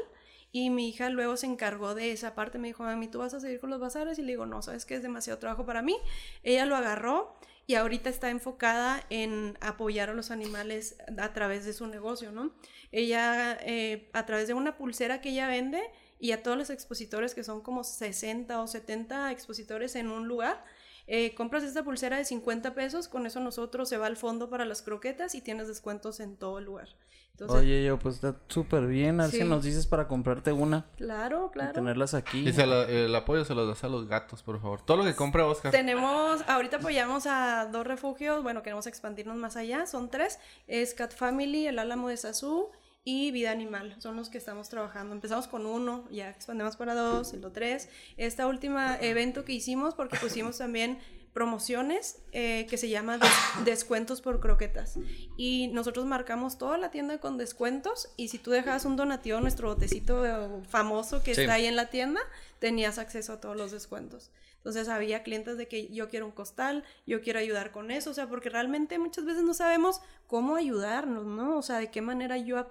Y 0.51 0.69
mi 0.69 0.87
hija 0.87 1.09
luego 1.09 1.35
se 1.35 1.47
encargó 1.47 1.95
de 1.95 2.11
esa 2.11 2.33
parte. 2.33 2.57
Me 2.57 2.69
dijo, 2.69 2.83
mami, 2.83 3.09
¿tú 3.09 3.19
vas 3.19 3.33
a 3.33 3.41
seguir 3.41 3.59
con 3.59 3.69
los 3.69 3.79
bazares? 3.79 4.19
Y 4.19 4.21
le 4.21 4.33
digo, 4.33 4.45
no, 4.45 4.61
sabes 4.61 4.85
que 4.85 4.95
es 4.95 5.01
demasiado 5.01 5.37
trabajo 5.39 5.65
para 5.65 5.81
mí. 5.81 5.97
Ella 6.43 6.65
lo 6.65 6.77
agarró 6.77 7.35
y 7.67 7.75
ahorita 7.75 8.09
está 8.09 8.29
enfocada 8.29 9.03
en 9.09 9.57
apoyar 9.59 10.09
a 10.09 10.13
los 10.13 10.31
animales 10.31 10.97
a 11.17 11.33
través 11.33 11.65
de 11.65 11.73
su 11.73 11.87
negocio, 11.87 12.31
¿no? 12.31 12.53
Ella, 12.91 13.57
eh, 13.61 14.09
a 14.13 14.25
través 14.25 14.47
de 14.47 14.53
una 14.53 14.77
pulsera 14.77 15.21
que 15.21 15.29
ella 15.29 15.47
vende 15.47 15.81
y 16.19 16.31
a 16.31 16.43
todos 16.43 16.57
los 16.57 16.69
expositores, 16.69 17.33
que 17.33 17.43
son 17.43 17.61
como 17.61 17.83
60 17.83 18.61
o 18.61 18.67
70 18.67 19.31
expositores 19.31 19.95
en 19.95 20.09
un 20.09 20.27
lugar, 20.27 20.63
eh, 21.07 21.35
compras 21.35 21.63
esta 21.63 21.83
pulsera 21.83 22.17
de 22.17 22.25
50 22.25 22.73
pesos, 22.73 23.07
con 23.07 23.25
eso 23.25 23.39
nosotros 23.39 23.89
se 23.89 23.97
va 23.97 24.07
al 24.07 24.17
fondo 24.17 24.49
para 24.49 24.65
las 24.65 24.81
croquetas 24.81 25.35
y 25.35 25.41
tienes 25.41 25.67
descuentos 25.67 26.19
en 26.19 26.35
todo 26.37 26.59
el 26.59 26.65
lugar. 26.65 26.89
Entonces, 27.31 27.59
Oye, 27.59 27.83
yo, 27.83 27.99
pues 27.99 28.15
está 28.15 28.37
súper 28.47 28.87
bien. 28.87 29.19
Así 29.19 29.39
Sí. 29.39 29.43
nos 29.43 29.61
dices 29.65 29.87
para 29.87 30.07
comprarte 30.07 30.53
una 30.53 30.85
claro, 30.95 31.49
y 31.49 31.53
claro. 31.53 31.73
tenerlas 31.73 32.13
aquí. 32.13 32.47
Y 32.47 32.53
se 32.53 32.63
el 32.63 33.13
apoyo 33.13 33.43
se 33.43 33.53
lo 33.53 33.67
das 33.67 33.83
a 33.83 33.89
los 33.89 34.07
gatos, 34.07 34.41
por 34.41 34.61
favor. 34.61 34.81
Todo 34.85 34.95
lo 34.97 35.03
que 35.03 35.15
compre 35.15 35.41
Oscar. 35.41 35.69
Tenemos, 35.73 36.41
ahorita 36.47 36.77
apoyamos 36.77 37.27
a 37.27 37.65
dos 37.69 37.85
refugios, 37.85 38.41
bueno, 38.41 38.63
queremos 38.63 38.87
expandirnos 38.87 39.35
más 39.35 39.57
allá, 39.57 39.85
son 39.85 40.09
tres, 40.09 40.39
es 40.67 40.93
Cat 40.93 41.13
Family, 41.13 41.67
el 41.67 41.77
Álamo 41.77 42.07
de 42.07 42.15
Sazú 42.15 42.69
y 43.05 43.31
vida 43.31 43.51
animal. 43.51 43.95
Son 43.99 44.17
los 44.17 44.29
que 44.29 44.37
estamos 44.37 44.67
trabajando. 44.67 45.13
Empezamos 45.15 45.47
con 45.47 45.65
uno, 45.65 46.05
ya 46.11 46.29
expandemos 46.29 46.75
para 46.75 46.93
dos, 46.95 47.33
lo 47.35 47.51
tres. 47.53 47.87
Esta 48.17 48.47
última 48.47 48.97
evento 48.99 49.45
que 49.45 49.53
hicimos, 49.53 49.93
porque 49.93 50.17
pusimos 50.17 50.57
también 50.57 50.99
promociones 51.31 52.19
eh, 52.31 52.65
que 52.69 52.77
se 52.77 52.87
llama 52.89 53.17
des- 53.17 53.29
descuentos 53.65 54.21
por 54.21 54.39
croquetas. 54.39 54.97
Y 55.37 55.67
nosotros 55.73 56.05
marcamos 56.05 56.57
toda 56.57 56.77
la 56.77 56.91
tienda 56.91 57.19
con 57.19 57.37
descuentos 57.37 58.09
y 58.17 58.29
si 58.29 58.39
tú 58.39 58.51
dejabas 58.51 58.85
un 58.85 58.95
donativo, 58.95 59.39
nuestro 59.41 59.67
botecito 59.67 60.61
famoso 60.67 61.21
que 61.21 61.35
Sí. 61.35 61.41
está 61.41 61.53
ahí 61.55 61.65
en 61.65 61.75
la 61.75 61.89
tienda, 61.89 62.21
tenías 62.59 62.97
acceso 62.97 63.33
a 63.33 63.41
todos 63.41 63.55
los 63.57 63.71
descuentos. 63.71 64.31
Entonces 64.57 64.87
había 64.87 65.21
clientes 65.21 65.57
de 65.57 65.67
que 65.67 65.89
yo 65.93 66.07
quiero 66.09 66.25
un 66.25 66.31
costal, 66.31 66.83
yo 67.05 67.21
quiero 67.21 67.37
ayudar 67.37 67.71
con 67.71 67.91
eso, 67.91 68.09
o 68.09 68.13
sea, 68.15 68.27
porque 68.27 68.49
realmente 68.49 68.97
muchas 68.97 69.25
veces 69.25 69.43
no 69.43 69.53
sabemos 69.53 70.01
cómo 70.25 70.55
ayudarnos, 70.55 71.25
¿no? 71.27 71.57
O 71.57 71.61
sea, 71.61 71.77
de 71.77 71.91
qué 71.91 72.01
manera 72.01 72.37
yo 72.37 72.65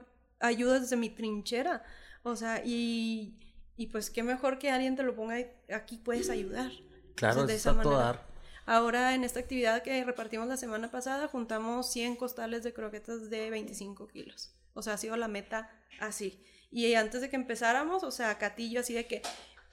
ayudo 0.46 0.78
desde 0.80 0.96
mi 0.96 1.10
trinchera. 1.10 1.82
O 2.22 2.36
sea, 2.36 2.62
y, 2.64 3.38
y 3.76 3.86
pues 3.88 4.10
qué 4.10 4.22
mejor 4.22 4.58
que 4.58 4.70
alguien 4.70 4.96
te 4.96 5.02
lo 5.02 5.14
ponga 5.14 5.36
aquí 5.74 5.98
puedes 5.98 6.30
ayudar. 6.30 6.70
Claro, 7.14 7.42
Entonces, 7.42 7.46
de 7.46 7.54
está 7.56 7.70
esa 7.70 7.72
manera. 7.76 7.96
dar. 7.96 8.34
Ahora 8.66 9.14
en 9.14 9.24
esta 9.24 9.40
actividad 9.40 9.82
que 9.82 10.02
repartimos 10.04 10.48
la 10.48 10.56
semana 10.56 10.90
pasada 10.90 11.28
juntamos 11.28 11.90
100 11.92 12.16
costales 12.16 12.62
de 12.62 12.72
croquetas 12.72 13.28
de 13.28 13.50
25 13.50 14.08
kilos. 14.08 14.54
O 14.72 14.82
sea, 14.82 14.94
ha 14.94 14.98
sido 14.98 15.16
la 15.16 15.28
meta 15.28 15.70
así. 16.00 16.42
Y 16.70 16.94
antes 16.94 17.20
de 17.20 17.28
que 17.28 17.36
empezáramos, 17.36 18.02
o 18.02 18.10
sea, 18.10 18.38
Catillo 18.38 18.80
así 18.80 18.94
de 18.94 19.06
que 19.06 19.22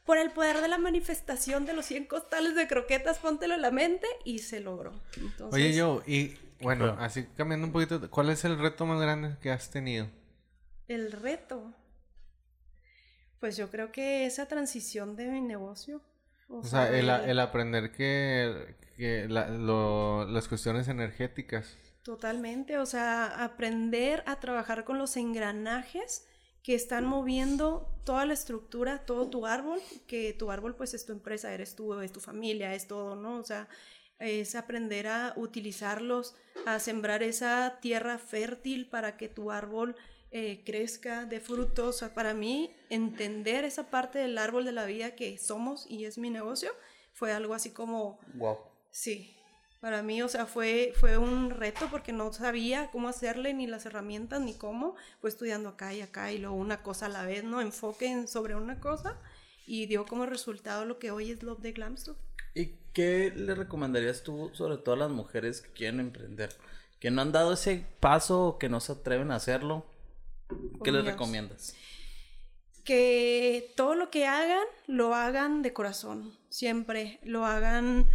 por 0.05 0.17
el 0.17 0.32
poder 0.32 0.59
de 0.61 0.67
la 0.67 0.78
manifestación 0.78 1.65
de 1.65 1.74
los 1.74 1.86
100 1.86 2.05
costales 2.05 2.53
de 2.55 2.67
croquetas, 2.67 3.19
póntelo 3.19 3.55
en 3.55 3.61
la 3.61 3.72
mente 3.72 4.07
y 4.26 4.39
se 4.39 4.59
logró. 4.59 4.91
Entonces, 5.15 5.53
Oye, 5.53 5.74
yo, 5.74 6.03
y 6.05 6.38
bueno, 6.61 6.95
así 6.99 7.26
cambiando 7.38 7.67
un 7.67 7.74
poquito, 7.74 8.09
¿cuál 8.09 8.30
es 8.30 8.43
el 8.45 8.59
reto 8.59 8.86
más 8.86 8.99
grande 9.01 9.38
que 9.41 9.51
has 9.51 9.69
tenido? 9.72 10.07
El 10.96 11.12
reto. 11.12 11.74
Pues 13.39 13.58
yo 13.58 13.70
creo 13.72 13.92
que 13.92 14.26
esa 14.26 14.48
transición 14.48 15.16
de 15.16 15.28
mi 15.28 15.42
negocio. 15.42 16.02
O 16.50 16.64
sea, 16.64 16.89
el, 16.89 17.10
el- 17.10 17.30
el 17.30 17.39
aprender 17.39 17.92
que, 17.92 18.76
que 18.98 19.28
la- 19.30 19.50
lo- 19.50 20.26
las 20.26 20.48
cuestiones 20.48 20.88
energéticas. 20.88 21.78
Totalmente, 22.04 22.78
o 22.80 22.86
sea, 22.86 23.44
aprender 23.44 24.24
a 24.26 24.39
trabajar 24.39 24.84
con 24.86 24.98
los 24.98 25.18
engranajes 25.18 26.26
que 26.64 26.76
están 26.76 27.06
moviendo 27.06 27.88
toda 28.06 28.26
la 28.26 28.34
estructura, 28.34 29.06
todo 29.06 29.30
tu 29.30 29.46
árbol, 29.46 29.80
que 30.08 30.34
tu 30.34 30.52
árbol 30.52 30.76
pues 30.76 30.94
es 30.94 31.06
tu 31.06 31.12
empresa, 31.14 31.54
eres 31.54 31.76
tú, 31.76 32.00
es 32.02 32.12
tu 32.12 32.20
familia, 32.20 32.74
es 32.76 32.88
todo, 32.88 33.16
¿no? 33.16 33.38
O 33.38 33.44
sea, 33.44 33.68
es 34.20 34.56
aprender 34.56 35.08
a 35.08 35.34
utilizarlos, 35.36 36.36
a 36.66 36.80
sembrar 36.80 37.24
esa 37.24 37.80
tierra 37.82 38.18
fértil 38.20 38.88
para 38.89 39.18
que 39.18 39.30
tu 39.30 39.52
árbol 39.52 39.96
eh, 40.32 40.61
crezca 40.65 41.25
de 41.25 41.39
frutos. 41.39 41.95
O 41.95 41.97
sea, 41.99 42.13
para 42.13 42.34
mí, 42.34 42.71
entender 42.89 43.63
esa 43.65 43.89
parte 43.89 44.19
del 44.19 44.38
árbol 44.38 44.65
de 44.65 44.71
la 44.71 44.86
vida 44.86 45.15
que 45.15 45.38
somos 45.38 45.86
y 45.89 46.05
es 46.05 46.17
mi 46.17 46.29
negocio, 46.29 46.71
fue 47.13 47.32
algo 47.34 47.53
así 47.53 47.71
como 47.71 48.19
Wow. 48.36 48.57
Sí, 48.91 49.36
para 49.79 50.03
mí, 50.03 50.21
o 50.21 50.27
sea, 50.27 50.45
fue, 50.45 50.93
fue 50.99 51.17
un 51.17 51.49
reto 51.49 51.88
porque 51.89 52.11
no 52.13 52.32
sabía 52.34 52.89
cómo 52.91 53.07
hacerle, 53.09 53.53
ni 53.53 53.67
las 53.67 53.86
herramientas, 53.86 54.39
ni 54.41 54.53
cómo. 54.53 54.95
Fue 55.19 55.29
estudiando 55.29 55.69
acá 55.69 55.93
y 55.93 56.01
acá 56.01 56.32
y 56.32 56.38
luego 56.38 56.55
una 56.55 56.84
cosa 56.84 57.07
a 57.07 57.09
la 57.09 57.25
vez, 57.25 57.43
¿no? 57.43 57.61
Enfoque 57.61 58.05
en- 58.07 58.27
sobre 58.27 58.55
una 58.55 58.79
cosa 58.79 59.17
y 59.65 59.86
dio 59.88 60.05
como 60.05 60.25
resultado 60.25 60.86
lo 60.86 60.99
que 60.99 61.11
hoy 61.11 61.32
es 61.32 61.41
Love 61.43 61.61
de 61.61 61.71
Glamstone. 61.71 62.17
¿Y 62.53 62.75
qué 62.93 63.32
le 63.36 63.55
recomendarías 63.55 64.23
tú, 64.23 64.51
sobre 64.53 64.77
todo 64.77 64.95
a 64.95 64.97
las 64.99 65.11
mujeres 65.11 65.61
que 65.61 65.71
quieren 65.71 65.99
emprender? 65.99 66.51
Que 66.99 67.09
no 67.09 67.21
han 67.21 67.32
dado 67.32 67.53
ese 67.53 67.86
paso 67.99 68.45
o 68.47 68.57
que 68.59 68.69
no 68.69 68.79
se 68.82 68.91
atreven 68.91 69.32
a 69.32 69.36
hacerlo. 69.38 69.86
¿Qué 70.84 70.91
les 70.91 71.06
recomiendas? 71.06 71.76
que 72.84 73.74
todo 73.76 73.95
lo 73.95 74.10
que 74.10 74.26
hagan, 74.26 74.66
lo 74.88 75.14
hagan 75.14 75.62
de 75.62 75.74
corazón, 75.74 76.36
siempre, 76.49 77.20
lo 77.24 77.45
hagan 77.45 78.08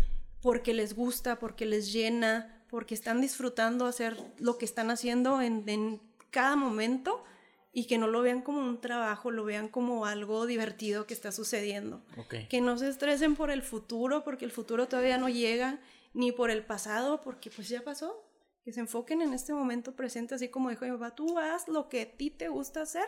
porque 0.42 0.74
les 0.74 0.94
gusta, 0.94 1.38
porque 1.38 1.66
les 1.66 1.92
llena, 1.92 2.64
porque 2.68 2.94
están 2.94 3.20
disfrutando 3.20 3.86
hacer 3.86 4.16
lo 4.38 4.58
que 4.58 4.64
están 4.64 4.90
haciendo 4.90 5.40
en, 5.40 5.68
en 5.68 6.00
cada 6.30 6.56
momento 6.56 7.24
y 7.72 7.86
que 7.86 7.98
no 7.98 8.06
lo 8.06 8.22
vean 8.22 8.42
como 8.42 8.60
un 8.60 8.80
trabajo, 8.80 9.30
lo 9.30 9.44
vean 9.44 9.68
como 9.68 10.06
algo 10.06 10.46
divertido 10.46 11.06
que 11.06 11.14
está 11.14 11.30
sucediendo. 11.30 12.02
Que 12.48 12.60
no 12.60 12.78
se 12.78 12.88
estresen 12.88 13.36
por 13.36 13.50
el 13.50 13.62
futuro, 13.62 14.24
porque 14.24 14.44
el 14.44 14.50
futuro 14.50 14.88
todavía 14.88 15.18
no 15.18 15.28
llega, 15.28 15.78
ni 16.14 16.32
por 16.32 16.50
el 16.50 16.64
pasado, 16.64 17.20
porque 17.20 17.50
pues 17.50 17.68
ya 17.68 17.82
pasó. 17.82 18.25
Que 18.66 18.72
se 18.72 18.80
enfoquen 18.80 19.22
en 19.22 19.32
este 19.32 19.52
momento 19.54 19.94
presente, 19.94 20.34
así 20.34 20.48
como 20.48 20.70
dijo 20.70 20.84
mi 20.84 20.90
papá, 20.90 21.14
tú 21.14 21.38
haz 21.38 21.68
lo 21.68 21.88
que 21.88 22.00
a 22.02 22.16
ti 22.16 22.30
te 22.32 22.48
gusta 22.48 22.82
hacer 22.82 23.06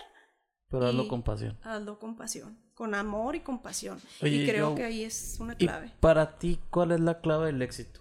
Pero 0.70 0.86
hazlo 0.86 1.08
con 1.08 1.24
pasión. 1.24 1.58
Hazlo 1.64 1.98
con 1.98 2.14
pasión, 2.16 2.56
con 2.74 2.94
amor 2.94 3.34
y 3.34 3.40
con 3.40 3.60
pasión. 3.60 4.00
Oye, 4.22 4.36
y 4.44 4.46
creo 4.46 4.70
yo- 4.70 4.74
que 4.76 4.84
ahí 4.84 5.02
es 5.02 5.36
una 5.40 5.54
¿Y 5.58 5.66
clave. 5.66 5.92
para 5.98 6.38
ti 6.38 6.60
cuál 6.70 6.92
es 6.92 7.00
la 7.00 7.20
clave 7.20 7.46
del 7.46 7.60
éxito? 7.62 8.00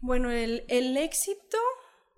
Bueno, 0.00 0.30
el, 0.32 0.64
el 0.68 0.96
éxito 0.96 1.58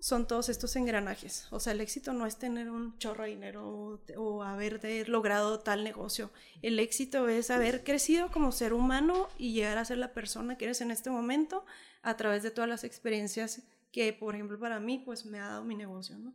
son 0.00 0.26
todos 0.26 0.48
estos 0.48 0.74
engranajes. 0.76 1.46
O 1.50 1.60
sea, 1.60 1.72
el 1.74 1.80
éxito 1.80 2.12
no 2.12 2.26
es 2.26 2.36
tener 2.36 2.70
un 2.70 2.96
chorro 2.98 3.24
de 3.24 3.30
dinero 3.30 3.68
o, 3.68 4.00
o 4.16 4.42
haber 4.42 4.80
de- 4.80 5.04
logrado 5.06 5.60
tal 5.60 5.84
negocio. 5.84 6.30
El 6.62 6.78
éxito 6.78 7.28
es 7.28 7.50
haber 7.50 7.84
crecido 7.84 8.30
como 8.30 8.50
ser 8.50 8.72
humano 8.72 9.28
y 9.38 9.52
llegar 9.52 9.78
a 9.78 9.84
ser 9.84 9.98
la 9.98 10.12
persona 10.12 10.56
que 10.56 10.64
eres 10.64 10.80
en 10.80 10.90
este 10.90 11.10
momento 11.10 11.64
a 12.02 12.16
través 12.16 12.42
de 12.42 12.50
todas 12.50 12.68
las 12.68 12.82
experiencias 12.82 13.62
que, 13.92 14.12
por 14.12 14.34
ejemplo, 14.34 14.58
para 14.58 14.80
mí, 14.80 14.98
pues 15.04 15.26
me 15.26 15.38
ha 15.38 15.48
dado 15.48 15.64
mi 15.64 15.74
negocio, 15.76 16.16
¿no? 16.18 16.32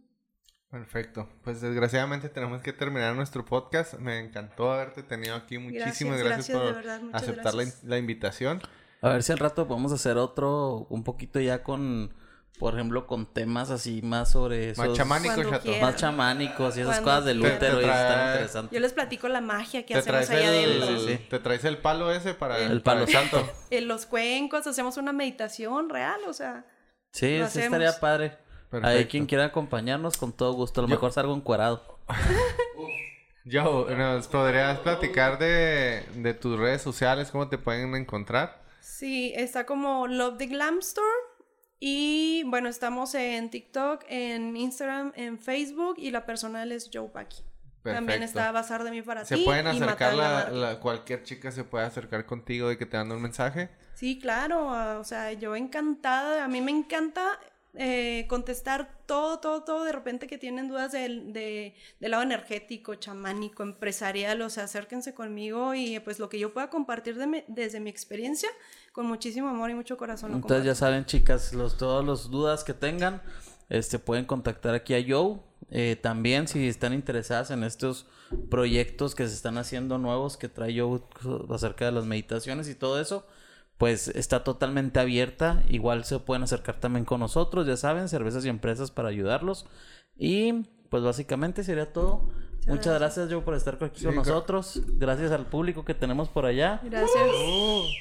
Perfecto. 0.70 1.30
Pues 1.44 1.62
desgraciadamente 1.62 2.28
tenemos 2.30 2.62
que 2.62 2.74
terminar 2.74 3.16
nuestro 3.16 3.46
podcast. 3.46 3.94
Me 3.96 4.20
encantó 4.20 4.72
haberte 4.74 5.04
tenido 5.04 5.36
aquí. 5.36 5.58
Muchísimas 5.58 6.22
gracias, 6.22 6.58
por 6.58 6.76
verdad, 6.76 7.02
aceptar 7.14 7.54
la, 7.54 7.66
la 7.84 7.98
invitación. 7.98 8.62
A 9.02 9.10
ver 9.10 9.24
si 9.24 9.32
al 9.32 9.38
rato 9.40 9.68
podemos 9.68 9.92
hacer 9.92 10.18
otro, 10.18 10.86
un 10.90 11.04
poquito 11.04 11.40
ya 11.40 11.64
con, 11.64 12.14
por 12.60 12.74
ejemplo, 12.74 13.06
con 13.06 13.26
temas 13.26 13.70
así 13.70 14.02
más 14.02 14.32
sobre 14.32 14.70
Más 14.70 14.80
esos... 14.86 14.98
chamánico, 14.98 15.34
Cuando 15.36 15.50
chato. 15.52 15.64
quiera. 15.64 15.86
Más 15.86 15.96
chamánicos 15.98 16.78
y 16.78 16.82
esas 16.82 16.96
Cuando 17.02 17.12
cosas 17.12 17.26
del 17.26 17.40
quiera. 17.42 17.56
útero 17.56 17.78
y 17.82 17.84
Te- 17.84 17.86
te 17.88 17.92
están 17.94 18.08
trae- 18.20 18.32
interesantes. 18.32 18.72
Yo 18.74 18.80
les 18.80 18.94
platico 18.94 19.28
la 19.28 19.42
magia 19.42 19.86
que 19.86 19.94
¿Te 19.94 20.00
hacemos 20.00 20.30
allá 20.30 20.54
el, 20.56 20.82
adentro. 20.84 21.00
Sí, 21.00 21.08
sí. 21.18 21.26
¿Te 21.30 21.40
traes 21.40 21.66
el 21.66 21.78
palo 21.80 22.12
ese 22.12 22.34
para 22.34 22.58
El 22.60 22.82
para 22.82 23.02
palo 23.06 23.12
santo. 23.12 23.50
En 23.72 23.88
los 23.88 24.06
cuencos 24.06 24.66
hacemos 24.68 24.98
una 24.98 25.12
meditación 25.14 25.90
real, 25.90 26.20
o 26.28 26.34
sea, 26.34 26.66
Sí, 27.12 27.40
sí 27.50 27.60
estaría 27.62 28.00
padre. 28.00 28.38
Ahí 28.84 29.06
quien 29.06 29.26
quiera 29.26 29.46
acompañarnos, 29.46 30.18
con 30.18 30.34
todo 30.34 30.54
gusto. 30.54 30.82
A 30.82 30.84
lo 30.84 30.88
Yo- 30.90 30.96
mejor 30.96 31.12
salgo 31.14 31.34
encuerado. 31.36 32.00
Joe, 33.50 33.96
¿nos 33.96 34.28
podrías 34.28 34.80
platicar 34.80 35.38
de, 35.38 36.04
de 36.16 36.34
tus 36.34 36.58
redes 36.58 36.82
sociales? 36.82 37.30
¿Cómo 37.32 37.48
te 37.48 37.58
pueden 37.58 37.96
encontrar? 37.96 38.64
sí, 38.82 39.34
está 39.36 39.66
como 39.66 40.08
Love 40.08 40.38
the 40.38 40.48
Glam 40.48 40.80
Store. 40.80 41.06
Y 41.80 42.44
bueno, 42.48 42.70
estamos 42.70 43.14
en 43.16 43.50
TikTok, 43.50 44.04
en 44.08 44.56
Instagram, 44.56 45.12
en 45.16 45.38
Facebook 45.40 45.96
y 45.98 46.12
la 46.12 46.26
personal 46.26 46.72
es 46.72 46.90
Joe 46.94 47.10
Paki. 47.10 47.44
También 47.84 48.24
está 48.24 48.52
Bazar 48.52 48.84
de 48.84 48.90
mí 48.90 49.04
para 49.04 49.26
¿Se 49.26 49.36
ti. 49.36 49.44
pueden 49.46 49.68
y 49.68 49.70
acercar 49.70 50.16
la, 50.16 50.50
la- 50.50 50.80
cualquier 50.80 51.22
chica 51.22 51.52
se 51.52 51.64
puede 51.64 51.86
acercar 51.86 52.26
contigo 52.26 52.72
y 52.72 52.78
que 52.78 52.88
te 52.88 52.98
mande 52.98 53.14
un 53.16 53.22
mensaje? 53.22 53.70
Sí, 53.94 54.18
claro, 54.20 55.00
o 55.00 55.04
sea, 55.04 55.34
yo 55.34 55.56
encantada, 55.56 56.44
a 56.44 56.48
mí 56.48 56.62
me 56.62 56.72
encanta 56.72 57.40
eh, 57.78 58.26
contestar 58.28 58.98
todo, 59.06 59.40
todo, 59.40 59.64
todo, 59.64 59.84
de 59.84 59.92
repente 59.92 60.28
que 60.28 60.38
tienen 60.38 60.68
dudas 60.68 60.92
del, 60.92 61.34
de, 61.34 61.76
del 62.00 62.12
lado 62.12 62.24
energético, 62.24 62.96
chamánico, 62.96 63.64
empresarial, 63.64 64.42
o 64.42 64.50
sea, 64.50 64.64
acérquense 64.66 65.14
conmigo 65.14 65.74
y 65.76 66.00
pues 66.00 66.20
lo 66.20 66.30
que 66.30 66.40
yo 66.40 66.54
pueda 66.54 66.70
compartir 66.70 67.18
de 67.18 67.28
mi- 67.28 67.44
desde 67.48 67.80
mi 67.80 67.90
experiencia, 67.90 68.50
con 68.92 69.06
muchísimo 69.06 69.50
amor 69.50 69.70
y 69.70 69.74
mucho 69.76 69.98
corazón. 69.98 70.32
lo 70.32 70.38
Entonces 70.38 70.66
ya 70.66 70.76
saben, 70.76 71.06
chicas, 71.06 71.54
los, 71.54 71.78
todas 71.78 72.06
las 72.06 72.30
dudas 72.32 72.64
que 72.64 72.74
tengan, 72.74 73.22
este, 73.70 74.00
pueden 74.00 74.26
contactar 74.26 74.74
aquí 74.76 74.94
a 74.94 75.04
Joe. 75.08 75.40
Eh, 75.72 75.98
también 76.00 76.48
si 76.48 76.68
están 76.68 76.94
interesadas 76.94 77.50
en 77.52 77.64
estos 77.64 78.06
proyectos 78.50 79.16
que 79.16 79.28
se 79.28 79.34
están 79.34 79.58
haciendo 79.58 79.98
nuevos 79.98 80.38
que 80.38 80.48
trae 80.48 80.80
Joe 80.80 81.02
acerca 81.50 81.86
de 81.86 81.92
las 81.92 82.06
meditaciones 82.06 82.70
y 82.70 82.76
todo 82.76 83.02
eso, 83.02 83.26
pues 83.78 84.08
está 84.10 84.44
totalmente 84.44 85.00
abierta. 85.00 85.64
Igual 85.70 86.06
se 86.06 86.20
pueden 86.20 86.44
acercar 86.44 86.80
también 86.80 87.06
con 87.06 87.20
nosotros, 87.20 87.68
ya 87.68 87.78
saben, 87.78 88.08
cervezas 88.10 88.46
y 88.46 88.50
empresas 88.50 88.92
para 88.92 89.10
ayudarlos. 89.10 89.66
Y 90.18 90.64
pues 90.90 91.04
básicamente 91.04 91.64
sería 91.64 91.92
todo. 91.92 92.30
Muchas 92.68 92.98
gracias, 92.98 93.28
Joe, 93.32 93.42
por 93.42 93.54
estar 93.54 93.78
aquí 93.84 94.00
Sí, 94.00 94.06
con 94.06 94.16
nosotros. 94.16 94.82
Gracias 94.98 95.32
al 95.32 95.46
público 95.46 95.86
que 95.86 95.94
tenemos 95.94 96.30
por 96.30 96.46
allá. 96.48 96.80
Gracias 96.84 97.22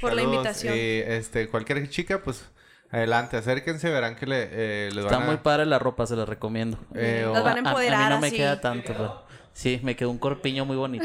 por 0.01 0.15
la 0.15 0.23
invitación. 0.23 0.75
Y 0.75 0.79
este, 0.81 1.49
cualquier 1.49 1.87
chica, 1.91 2.23
pues 2.25 2.45
adelante, 2.91 3.37
acérquense, 3.37 3.91
verán 3.91 4.17
que 4.17 4.27
le, 4.27 4.49
eh, 4.53 4.89
les 4.95 5.05
Está 5.05 5.17
van 5.19 5.25
a... 5.25 5.27
muy 5.27 5.37
padre 5.39 5.67
la 5.67 5.79
ropa, 5.79 6.07
se 6.07 6.17
la 6.17 6.25
recomiendo. 6.25 6.79
eh, 6.95 7.27
o, 7.29 7.33
Las 7.35 7.45
van 7.45 7.53
a 7.53 7.53
A- 7.53 7.55
a, 7.57 7.69
empoderar 7.69 8.09
mí 8.09 8.15
no 8.15 8.21
me 8.21 8.33
queda 8.33 8.61
tanto, 8.61 8.93
pero 8.97 9.23
sí, 9.55 9.81
me 9.83 9.97
quedó 9.97 10.11
un 10.11 10.19
corpiño 10.19 10.67
muy 10.67 10.77
bonito. 10.77 11.05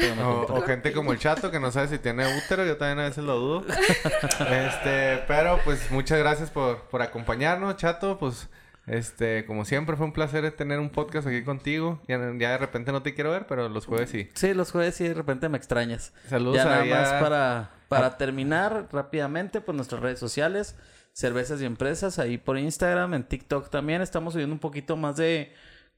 o- 0.50 0.60
gente 0.62 0.92
como 0.92 1.12
el 1.12 1.18
chato 1.18 1.50
que 1.50 1.58
no 1.58 1.72
sabe 1.72 1.88
si 1.88 1.98
tiene 1.98 2.26
útero, 2.36 2.66
yo 2.66 2.76
también 2.76 2.98
a 2.98 3.08
veces 3.08 3.24
lo 3.24 3.36
dudo. 3.38 3.64
este, 4.50 5.22
pero 5.26 5.58
pues 5.64 5.90
muchas 5.90 6.18
gracias 6.18 6.50
por, 6.50 6.82
por 6.88 7.00
acompañarnos, 7.02 7.76
chato, 7.76 8.18
pues 8.18 8.48
Este, 8.86 9.44
como 9.46 9.64
siempre, 9.64 9.94
fue 9.96 10.06
un 10.06 10.12
placer 10.12 10.50
tener 10.52 10.80
un 10.80 10.90
podcast 10.90 11.26
aquí 11.28 11.44
contigo. 11.44 12.00
Ya, 12.08 12.18
ya 12.38 12.50
de 12.50 12.58
repente 12.58 12.90
no 12.92 13.02
te 13.02 13.14
quiero 13.14 13.30
ver, 13.30 13.46
pero 13.46 13.68
los 13.68 13.86
jueves 13.86 14.10
sí. 14.10 14.28
Sí, 14.34 14.52
los 14.52 14.72
jueves 14.72 14.96
sí 14.96 15.06
de 15.06 15.14
repente 15.14 15.48
me 15.48 15.58
extrañas. 15.58 16.12
Saludos 16.28 16.56
ya 16.56 16.64
nada 16.64 16.82
a- 16.82 16.84
más 16.86 17.12
para, 17.22 17.70
para 17.88 18.16
terminar 18.16 18.88
rápidamente, 18.90 19.60
pues 19.60 19.76
nuestras 19.76 20.00
redes 20.02 20.18
sociales, 20.18 20.74
Cervezas 21.12 21.60
y 21.60 21.66
Empresas, 21.66 22.18
ahí 22.18 22.36
por 22.38 22.58
Instagram, 22.58 23.14
en 23.14 23.24
TikTok 23.24 23.68
también. 23.70 24.00
Estamos 24.02 24.32
subiendo 24.32 24.54
un 24.54 24.60
poquito 24.60 24.96
más 24.96 25.16
de 25.16 25.52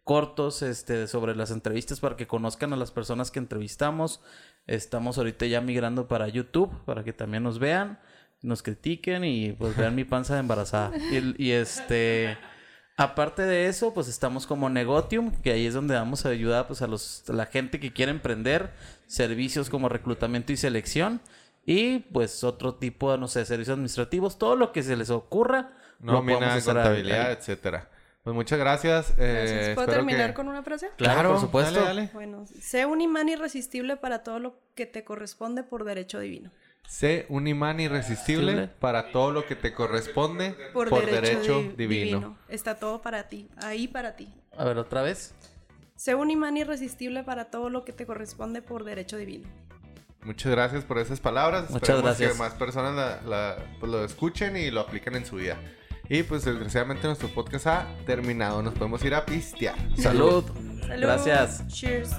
cortos 0.04 0.62
este, 0.62 1.06
sobre 1.06 1.36
las 1.36 1.50
entrevistas 1.50 2.00
para 2.00 2.16
que 2.16 2.26
conozcan 2.26 2.72
a 2.72 2.76
las 2.76 2.90
personas 2.90 3.30
que 3.30 3.38
entrevistamos. 3.38 4.20
Estamos 4.66 5.18
ahorita 5.18 5.46
ya 5.46 5.60
migrando 5.60 6.08
para 6.08 6.28
YouTube, 6.28 6.72
para 6.84 7.04
que 7.04 7.12
también 7.12 7.42
nos 7.42 7.58
vean, 7.58 8.00
nos 8.42 8.62
critiquen 8.62 9.24
y 9.24 9.52
pues 9.52 9.76
vean 9.76 9.94
mi 9.94 10.04
panza 10.04 10.34
de 10.34 10.40
embarazada. 10.40 10.96
Y, 10.96 11.42
y, 11.42 11.52
este... 11.52 12.36
Aparte 12.98 13.42
de 13.42 13.68
eso, 13.68 13.94
pues 13.94 14.06
estamos 14.06 14.46
como 14.46 14.68
Negotium, 14.68 15.32
que 15.42 15.52
ahí 15.52 15.66
es 15.66 15.72
donde 15.72 15.94
damos 15.94 16.26
ayuda 16.26 16.66
pues, 16.66 16.82
a, 16.82 16.86
los, 16.86 17.24
a 17.28 17.32
la 17.32 17.46
gente 17.46 17.80
que 17.80 17.92
quiere 17.92 18.12
emprender, 18.12 18.70
servicios 19.06 19.70
como 19.70 19.88
reclutamiento 19.88 20.52
y 20.52 20.58
selección, 20.58 21.22
y 21.64 22.00
pues 22.00 22.44
otro 22.44 22.74
tipo 22.74 23.10
de, 23.10 23.18
no 23.18 23.28
sé, 23.28 23.44
servicios 23.46 23.74
administrativos, 23.74 24.38
todo 24.38 24.56
lo 24.56 24.72
que 24.72 24.82
se 24.82 24.96
les 24.96 25.08
ocurra, 25.08 25.72
hacer 26.56 26.76
ahí. 26.76 26.84
contabilidad, 26.84 27.32
etcétera. 27.32 27.88
Pues 28.22 28.34
muchas 28.34 28.58
gracias. 28.58 29.14
eh. 29.18 29.72
¿Puedo 29.74 29.88
terminar 29.88 30.30
que- 30.30 30.34
con 30.34 30.48
una 30.48 30.62
frase? 30.62 30.90
Claro, 30.96 31.30
por 31.32 31.40
supuesto. 31.40 31.74
Dale, 31.74 31.86
dale. 31.86 32.10
Bueno, 32.12 32.44
sé 32.60 32.86
un 32.86 33.00
imán 33.00 33.28
irresistible 33.28 33.96
para 33.96 34.22
todo 34.22 34.38
lo 34.38 34.54
que 34.74 34.86
te 34.86 35.02
corresponde 35.04 35.62
por 35.64 35.84
derecho 35.84 36.20
divino. 36.20 36.50
Sé 36.86 37.26
un 37.28 37.46
imán 37.46 37.80
irresistible 37.80 38.68
para 38.68 39.10
todo 39.12 39.30
lo 39.32 39.46
que 39.46 39.54
te 39.56 39.72
corresponde 39.72 40.54
Por, 40.72 40.88
por, 40.88 41.04
derecho, 41.06 41.22
derecho, 41.60 41.60
di- 41.76 41.86
divino. 41.86 42.36
Está 42.48 42.76
todo 42.76 43.00
para 43.02 43.28
ti, 43.28 43.48
ahí 43.56 43.88
para 43.88 44.14
ti. 44.16 44.28
A 44.56 44.64
ver, 44.64 44.78
otra 44.78 45.02
vez. 45.02 45.34
Sé 45.96 46.14
un 46.16 46.30
imán 46.30 46.56
irresistible 46.56 47.22
para 47.22 47.46
todo 47.50 47.70
lo 47.70 47.84
que 47.84 47.92
te 47.92 48.04
corresponde 48.06 48.62
por 48.62 48.84
derecho 48.84 49.16
divino. 49.16 49.48
Muchas 50.24 50.52
gracias 50.52 50.84
por 50.84 50.98
esas 50.98 51.18
palabras. 51.20 51.70
Muchas 51.70 51.76
Esperemos 51.88 52.04
gracias. 52.04 52.32
que 52.32 52.38
más 52.38 52.54
personas 52.54 52.94
la- 52.94 53.20
la- 53.28 53.76
pues, 53.80 53.90
lo 53.90 54.04
escuchen 54.04 54.56
y 54.56 54.70
lo 54.70 54.80
apliquen 54.80 55.14
en 55.16 55.24
su 55.26 55.36
vida. 55.36 55.58
Y 56.12 56.24
pues 56.24 56.44
desgraciadamente 56.44 57.06
nuestro 57.06 57.28
podcast 57.28 57.66
ha 57.68 57.86
terminado. 58.04 58.60
Nos 58.60 58.74
podemos 58.74 59.02
ir 59.02 59.14
a 59.14 59.24
pistear. 59.24 59.74
Salud. 59.96 60.44
Salud. 60.82 61.00
Gracias. 61.00 61.66
Cheers. 61.68 62.10